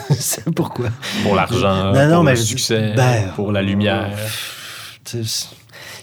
pourquoi. 0.56 0.88
Pour 1.22 1.34
l'argent, 1.34 1.92
Non, 1.92 2.08
non, 2.08 2.14
pour 2.16 2.24
mais 2.24 2.30
le 2.32 2.36
je- 2.36 2.42
succès, 2.42 2.92
ben, 2.96 3.28
pour 3.36 3.52
la 3.52 3.62
lumière. 3.62 4.10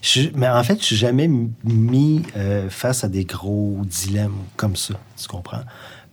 Je- 0.01 0.29
mais 0.35 0.47
en 0.47 0.63
fait, 0.63 0.79
je 0.79 0.85
suis 0.85 0.95
jamais 0.95 1.29
mis 1.63 2.23
euh, 2.37 2.69
face 2.69 3.03
à 3.03 3.09
des 3.09 3.25
gros 3.25 3.79
dilemmes 3.85 4.37
comme 4.55 4.75
ça, 4.75 4.93
tu 5.21 5.27
comprends? 5.27 5.61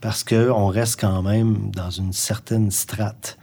Parce 0.01 0.25
qu'on 0.25 0.67
reste 0.69 1.01
quand 1.01 1.23
même 1.23 1.71
dans 1.73 1.91
une 1.91 2.13
certaine 2.13 2.71
strate 2.71 3.39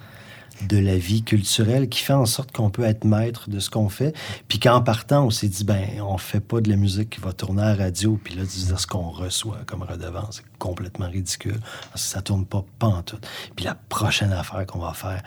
de 0.62 0.78
la 0.78 0.98
vie 0.98 1.24
culturelle 1.24 1.90
qui 1.90 2.00
fait 2.00 2.14
en 2.14 2.26
sorte 2.26 2.52
qu'on 2.52 2.70
peut 2.70 2.84
être 2.84 3.06
maître 3.06 3.50
de 3.50 3.60
ce 3.60 3.70
qu'on 3.70 3.90
fait. 3.90 4.16
Puis 4.48 4.60
qu'en 4.60 4.82
partant, 4.82 5.26
on 5.26 5.30
s'est 5.30 5.48
dit, 5.48 5.64
ben, 5.64 5.86
on 6.02 6.18
fait 6.18 6.40
pas 6.40 6.62
de 6.62 6.70
la 6.70 6.76
musique 6.76 7.12
qui 7.12 7.20
va 7.20 7.34
tourner 7.34 7.64
à 7.64 7.76
la 7.76 7.86
radio, 7.86 8.20
puis 8.24 8.36
là, 8.36 8.44
dis 8.44 8.72
ce 8.76 8.88
qu'on 8.88 9.10
reçoit 9.10 9.60
comme 9.66 9.84
redevance, 9.84 10.38
c'est 10.38 10.58
complètement 10.58 11.10
ridicule, 11.10 11.60
parce 11.92 12.04
que 12.04 12.10
ça 12.10 12.22
tourne 12.22 12.46
pas, 12.46 12.64
pas 12.80 12.88
en 12.88 13.04
tout. 13.04 13.20
Puis 13.56 13.66
la 13.66 13.76
prochaine 13.76 14.32
affaire 14.32 14.66
qu'on 14.66 14.80
va 14.80 14.94
faire, 14.94 15.22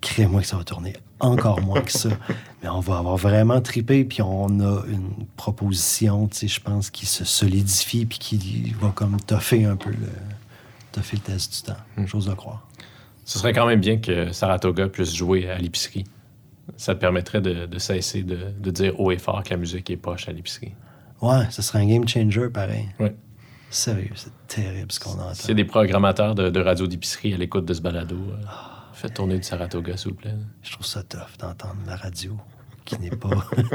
crée-moi 0.00 0.42
que 0.42 0.46
ça 0.46 0.56
va 0.56 0.64
tourner 0.64 0.94
encore 1.20 1.60
moins 1.62 1.80
que 1.80 1.92
ça. 1.92 2.10
Mais 2.62 2.68
on 2.68 2.80
va 2.80 2.98
avoir 2.98 3.16
vraiment 3.16 3.60
tripé, 3.60 4.04
puis 4.04 4.22
on 4.22 4.60
a 4.60 4.84
une 4.86 5.26
proposition, 5.36 6.28
tu 6.28 6.36
sais, 6.36 6.48
je 6.48 6.60
pense, 6.60 6.90
qui 6.90 7.06
se 7.06 7.24
solidifie, 7.24 8.06
puis 8.06 8.18
qui 8.18 8.74
va 8.80 8.90
comme 8.90 9.20
toffer 9.20 9.64
un 9.64 9.76
peu 9.76 9.90
le, 9.90 10.08
toffer 10.92 11.16
le 11.16 11.22
test 11.22 11.54
du 11.54 11.72
temps. 11.72 12.06
Chose 12.06 12.28
à 12.28 12.34
croire. 12.34 12.65
Ce 13.26 13.38
serait 13.38 13.52
quand 13.52 13.66
même 13.66 13.80
bien 13.80 13.98
que 13.98 14.32
Saratoga 14.32 14.88
puisse 14.88 15.14
jouer 15.14 15.50
à 15.50 15.58
l'épicerie. 15.58 16.04
Ça 16.76 16.94
te 16.94 17.00
permettrait 17.00 17.40
de, 17.40 17.66
de 17.66 17.78
cesser 17.78 18.22
de, 18.22 18.52
de 18.58 18.70
dire 18.70 18.98
haut 18.98 19.10
et 19.10 19.18
fort 19.18 19.42
que 19.42 19.50
la 19.50 19.56
musique 19.56 19.90
est 19.90 19.96
poche 19.96 20.28
à 20.28 20.32
l'épicerie. 20.32 20.72
Ouais, 21.20 21.44
ce 21.50 21.60
serait 21.60 21.80
un 21.80 21.86
game 21.86 22.06
changer 22.06 22.48
pareil. 22.48 22.88
Ouais. 23.00 23.14
Sérieux, 23.68 24.12
c'est 24.14 24.30
terrible 24.46 24.92
ce 24.92 25.00
qu'on 25.00 25.10
entend. 25.10 25.34
S'il 25.34 25.48
y 25.48 25.50
a 25.50 25.54
des 25.54 25.64
programmateurs 25.64 26.36
de, 26.36 26.50
de 26.50 26.60
radio 26.60 26.86
d'épicerie 26.86 27.34
à 27.34 27.36
l'écoute 27.36 27.64
de 27.64 27.74
ce 27.74 27.80
balado, 27.80 28.14
euh, 28.14 28.36
faites 28.92 29.14
tourner 29.14 29.36
du 29.36 29.42
Saratoga, 29.42 29.96
s'il 29.96 30.10
vous 30.10 30.16
plaît. 30.16 30.34
Je 30.62 30.72
trouve 30.72 30.86
ça 30.86 31.02
tough 31.02 31.36
d'entendre 31.40 31.76
la 31.84 31.96
radio 31.96 32.38
qui 32.86 32.98
n'est 33.00 33.10
pas. 33.10 33.28
tu 33.56 33.66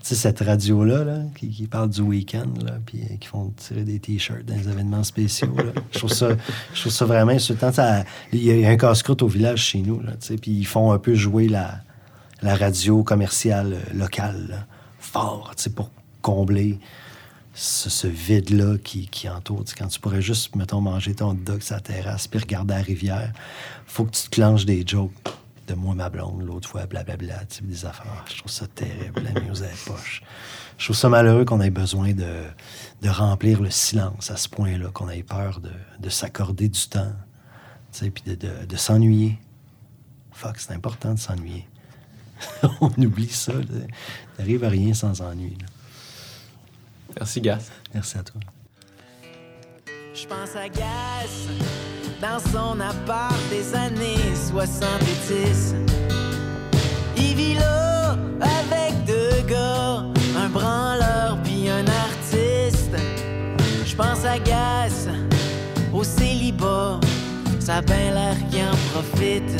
sais, 0.00 0.14
cette 0.14 0.40
radio-là, 0.40 1.04
là, 1.04 1.18
qui, 1.36 1.50
qui 1.50 1.66
parle 1.66 1.90
du 1.90 2.00
week-end, 2.00 2.48
là, 2.64 2.78
puis 2.86 3.02
euh, 3.02 3.16
qui 3.20 3.28
font 3.28 3.52
tirer 3.56 3.84
des 3.84 3.98
t-shirts 3.98 4.46
dans 4.46 4.54
les 4.54 4.68
événements 4.68 5.04
spéciaux. 5.04 5.54
Je, 5.90 5.98
trouve 5.98 6.12
ça, 6.12 6.28
je 6.72 6.80
trouve 6.80 6.92
ça 6.92 7.04
vraiment 7.04 7.32
insultant. 7.32 7.70
Il 8.32 8.42
y 8.42 8.64
a 8.64 8.70
un 8.70 8.76
casse-croûte 8.76 9.20
au 9.20 9.28
village 9.28 9.64
chez 9.64 9.80
nous, 9.80 10.00
puis 10.40 10.52
ils 10.52 10.66
font 10.66 10.92
un 10.92 10.98
peu 10.98 11.14
jouer 11.14 11.48
la, 11.48 11.80
la 12.40 12.54
radio 12.54 13.02
commerciale 13.02 13.74
euh, 13.74 13.98
locale 13.98 14.66
fort, 14.98 15.52
pour 15.74 15.90
combler 16.22 16.78
ce, 17.52 18.06
vide-là 18.06 18.78
qui, 18.82 19.08
qui 19.08 19.28
entoure. 19.28 19.64
Quand 19.76 19.88
tu 19.88 20.00
pourrais 20.00 20.22
juste, 20.22 20.54
mettons, 20.56 20.80
manger 20.80 21.14
ton 21.14 21.30
hot 21.30 21.34
dog 21.34 21.60
sur 21.60 21.74
la 21.74 21.80
terrasse 21.80 22.28
puis 22.28 22.38
regarder 22.38 22.74
la 22.74 22.80
rivière, 22.80 23.32
faut 23.86 24.04
que 24.04 24.12
tu 24.12 24.22
te 24.22 24.30
clenches 24.30 24.64
des 24.64 24.84
jokes 24.86 25.12
de 25.66 25.74
moi, 25.74 25.94
ma 25.94 26.10
blonde, 26.10 26.42
l'autre 26.42 26.68
fois, 26.68 26.86
blablabla, 26.86 27.44
tu 27.46 27.56
sais, 27.56 27.62
des 27.62 27.86
affaires. 27.86 28.24
Je 28.28 28.38
trouve 28.38 28.50
ça 28.50 28.66
terrible, 28.66 29.22
la 29.22 29.40
musique 29.40 29.64
à 29.64 29.68
la 29.68 29.76
poche. 29.94 30.22
Je 30.78 30.84
trouve 30.86 30.96
ça 30.96 31.08
malheureux 31.08 31.44
qu'on 31.44 31.60
ait 31.60 31.70
besoin 31.70 32.12
de, 32.12 32.44
de 33.02 33.08
remplir 33.08 33.60
le 33.60 33.70
silence 33.70 34.30
à 34.30 34.36
ce 34.36 34.48
point-là, 34.48 34.88
qu'on 34.92 35.08
ait 35.08 35.22
peur 35.22 35.60
de, 35.60 35.70
de 36.00 36.08
s'accorder 36.08 36.68
du 36.68 36.88
temps, 36.88 37.12
tu 37.92 37.98
sais, 37.98 38.10
puis 38.10 38.22
de, 38.24 38.34
de, 38.34 38.64
de 38.66 38.76
s'ennuyer. 38.76 39.38
Fuck, 40.32 40.58
c'est 40.58 40.72
important 40.72 41.14
de 41.14 41.18
s'ennuyer. 41.18 41.68
On 42.80 42.90
oublie 42.98 43.28
ça. 43.28 43.52
T'arrives 44.36 44.64
à 44.64 44.68
rien 44.68 44.94
sans 44.94 45.20
ennui. 45.20 45.56
là. 45.60 45.66
Merci, 47.16 47.40
Gas. 47.40 47.70
Merci 47.94 48.18
à 48.18 48.22
toi. 48.24 48.40
Je 50.14 50.26
pense 50.26 50.54
à 50.56 50.68
Gas 50.68 51.48
dans 52.20 52.38
son 52.38 52.78
appart 52.80 53.34
des 53.48 53.74
années 53.74 54.34
70. 54.50 55.74
Il 57.16 57.34
vit 57.34 57.54
là 57.54 58.10
avec 58.40 59.04
deux 59.06 59.40
gars, 59.48 60.04
un 60.36 60.48
branleur 60.50 61.38
puis 61.42 61.70
un 61.70 61.86
artiste. 61.86 62.94
Je 63.86 63.96
pense 63.96 64.24
à 64.26 64.38
Gas 64.38 65.08
au 65.94 66.04
célibat, 66.04 67.00
ça 67.58 67.76
a 67.76 67.80
bien 67.80 68.12
l'air 68.12 68.36
en 68.70 68.76
profite. 68.92 69.56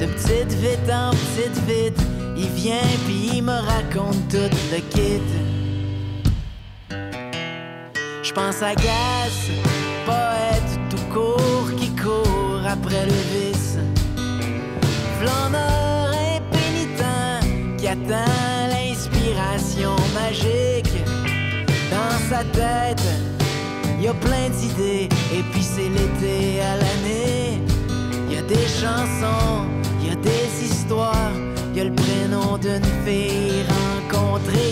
De 0.00 0.06
petite 0.06 0.52
vite 0.52 0.90
en 0.92 1.12
petite 1.12 1.64
vite, 1.66 2.00
il 2.36 2.48
vient 2.48 2.88
puis 3.06 3.30
il 3.36 3.42
me 3.42 3.58
raconte 3.58 4.28
tout 4.28 4.54
le 4.70 4.80
kit. 4.90 5.57
Je 8.28 8.34
pense 8.34 8.62
à 8.62 8.74
Gas, 8.74 9.48
poète 10.04 10.78
tout 10.90 11.14
court 11.14 11.70
qui 11.78 11.88
court 11.96 12.60
après 12.68 13.06
le 13.06 13.18
vice. 13.32 13.78
Flâneur 15.18 16.10
impénitent 16.36 17.78
qui 17.78 17.88
atteint 17.88 18.68
l'inspiration 18.68 19.96
magique. 20.12 20.92
Dans 21.90 22.18
sa 22.28 22.44
tête, 22.44 23.02
y 23.98 24.08
a 24.08 24.12
plein 24.12 24.50
d'idées 24.50 25.08
et 25.32 25.42
puis 25.50 25.62
c'est 25.62 25.88
l'été 25.88 26.60
à 26.60 26.76
l'année. 26.76 27.62
Y 28.30 28.36
a 28.36 28.42
des 28.42 28.66
chansons, 28.66 29.64
y 30.04 30.10
a 30.10 30.16
des 30.16 30.64
histoires, 30.66 31.32
y 31.74 31.80
a 31.80 31.84
le 31.84 31.94
prénom 31.94 32.58
d'une 32.58 32.84
fille 33.06 33.64
rencontrée 33.72 34.67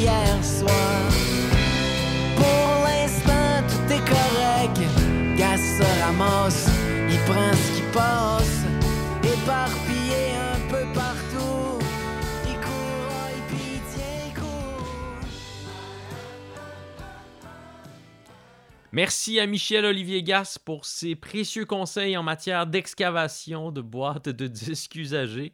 Merci 18.97 19.38
à 19.38 19.47
Michel 19.47 19.84
Olivier 19.84 20.22
Gas 20.22 20.59
pour 20.64 20.86
ses 20.86 21.16
précieux 21.16 21.66
conseils 21.66 22.16
en 22.16 22.22
matière 22.22 22.66
d'excavation 22.66 23.70
de 23.70 23.82
boîtes 23.82 24.30
de 24.30 24.47
disques 24.47 24.94
usagés. 24.94 25.53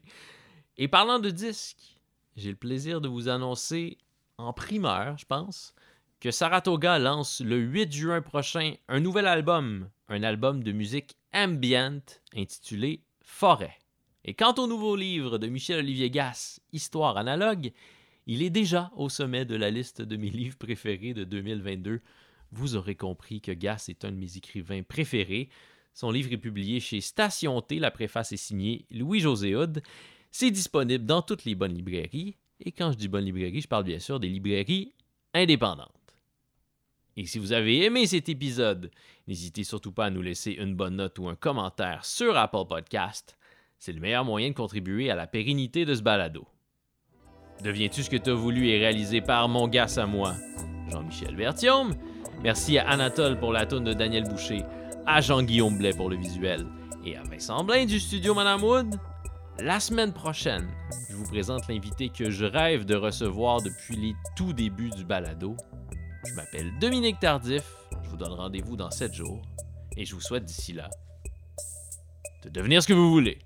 Et 0.77 0.87
parlant 0.87 1.19
de 1.19 1.29
disques, 1.29 1.99
j'ai 2.37 2.51
le 2.51 2.55
plaisir 2.55 3.01
de 3.01 3.09
vous 3.09 3.27
annoncer 3.27 3.97
en 4.37 4.53
primeur, 4.53 5.17
je 5.17 5.25
pense, 5.25 5.75
que 6.23 6.31
Saratoga 6.31 6.99
lance 6.99 7.41
le 7.41 7.57
8 7.57 7.91
juin 7.91 8.21
prochain 8.21 8.75
un 8.87 9.01
nouvel 9.01 9.27
album, 9.27 9.89
un 10.07 10.23
album 10.23 10.63
de 10.63 10.71
musique 10.71 11.17
ambient 11.33 11.99
intitulé 12.33 13.03
Forêt. 13.25 13.77
Et 14.23 14.33
quant 14.33 14.53
au 14.53 14.65
nouveau 14.65 14.95
livre 14.95 15.37
de 15.37 15.47
Michel 15.47 15.79
Olivier 15.79 16.09
Gas, 16.09 16.61
Histoire 16.71 17.17
analogue, 17.17 17.73
il 18.25 18.41
est 18.41 18.49
déjà 18.49 18.89
au 18.95 19.09
sommet 19.09 19.43
de 19.43 19.57
la 19.57 19.69
liste 19.69 20.01
de 20.01 20.15
mes 20.15 20.29
livres 20.29 20.55
préférés 20.55 21.13
de 21.13 21.25
2022 21.25 21.99
vous 22.53 22.77
aurez 22.77 22.95
compris 22.95 23.41
que 23.41 23.51
Gas 23.51 23.87
est 23.89 24.05
un 24.05 24.11
de 24.13 24.17
mes 24.17 24.37
écrivains 24.37 24.83
préférés. 24.83 25.49
Son 25.93 26.09
livre 26.09 26.31
est 26.31 26.37
publié 26.37 26.79
chez 26.79 27.01
Station 27.01 27.59
T, 27.61 27.79
la 27.79 27.91
préface 27.91 28.31
est 28.31 28.37
signée 28.37 28.85
Louis-José 28.91 29.57
Hood. 29.57 29.83
C'est 30.31 30.51
disponible 30.51 31.05
dans 31.05 31.21
toutes 31.21 31.43
les 31.43 31.55
bonnes 31.55 31.75
librairies. 31.75 32.37
Et 32.61 32.71
quand 32.71 32.93
je 32.93 32.97
dis 32.97 33.09
bonnes 33.09 33.25
librairies, 33.25 33.59
je 33.59 33.67
parle 33.67 33.83
bien 33.83 33.99
sûr 33.99 34.21
des 34.21 34.29
librairies 34.29 34.93
indépendantes. 35.33 36.02
Et 37.15 37.25
si 37.25 37.37
vous 37.37 37.53
avez 37.53 37.83
aimé 37.83 38.07
cet 38.07 38.27
épisode, 38.27 38.89
n'hésitez 39.27 39.63
surtout 39.63 39.91
pas 39.91 40.05
à 40.05 40.09
nous 40.09 40.21
laisser 40.21 40.51
une 40.51 40.75
bonne 40.75 40.95
note 40.95 41.19
ou 41.19 41.27
un 41.27 41.35
commentaire 41.35 42.05
sur 42.05 42.35
Apple 42.37 42.65
Podcast. 42.67 43.37
C'est 43.77 43.91
le 43.91 43.99
meilleur 43.99 44.25
moyen 44.25 44.49
de 44.49 44.55
contribuer 44.55 45.11
à 45.11 45.15
la 45.15 45.27
pérennité 45.27 45.85
de 45.85 45.93
ce 45.93 46.01
balado. 46.01 46.47
Deviens-tu 47.63 48.03
ce 48.03 48.09
que 48.09 48.17
tu 48.17 48.31
as 48.31 48.33
voulu 48.33 48.67
et 48.69 48.79
réalisé 48.79 49.21
par 49.21 49.47
mon 49.47 49.67
gars 49.67 49.87
à 49.97 50.05
moi, 50.07 50.33
Jean-Michel 50.89 51.35
Berthiaume. 51.35 51.95
Merci 52.41 52.79
à 52.79 52.89
Anatole 52.89 53.39
pour 53.39 53.53
la 53.53 53.65
tourne 53.65 53.83
de 53.83 53.93
Daniel 53.93 54.23
Boucher, 54.23 54.63
à 55.05 55.21
Jean-Guillaume 55.21 55.77
Blais 55.77 55.93
pour 55.93 56.09
le 56.09 56.15
visuel 56.15 56.65
et 57.05 57.15
à 57.15 57.23
Vincent 57.23 57.63
Blain 57.63 57.85
du 57.85 57.99
studio 57.99 58.33
Madame 58.33 58.63
Wood. 58.63 58.95
La 59.59 59.79
semaine 59.79 60.13
prochaine, 60.13 60.67
je 61.09 61.15
vous 61.15 61.25
présente 61.25 61.67
l'invité 61.67 62.09
que 62.09 62.31
je 62.31 62.45
rêve 62.45 62.85
de 62.85 62.95
recevoir 62.95 63.61
depuis 63.61 63.95
les 63.95 64.15
tout 64.35 64.51
débuts 64.51 64.89
du 64.89 65.05
balado. 65.05 65.55
Je 66.25 66.33
m'appelle 66.35 66.71
Dominique 66.79 67.19
Tardif, 67.19 67.63
je 68.01 68.09
vous 68.09 68.15
donne 68.15 68.31
rendez-vous 68.31 68.77
dans 68.77 68.89
7 68.89 69.13
jours 69.13 69.41
et 69.97 70.05
je 70.05 70.15
vous 70.15 70.21
souhaite 70.21 70.45
d'ici 70.45 70.71
là 70.71 70.89
de 72.43 72.49
devenir 72.49 72.81
ce 72.81 72.87
que 72.87 72.93
vous 72.93 73.11
voulez. 73.11 73.39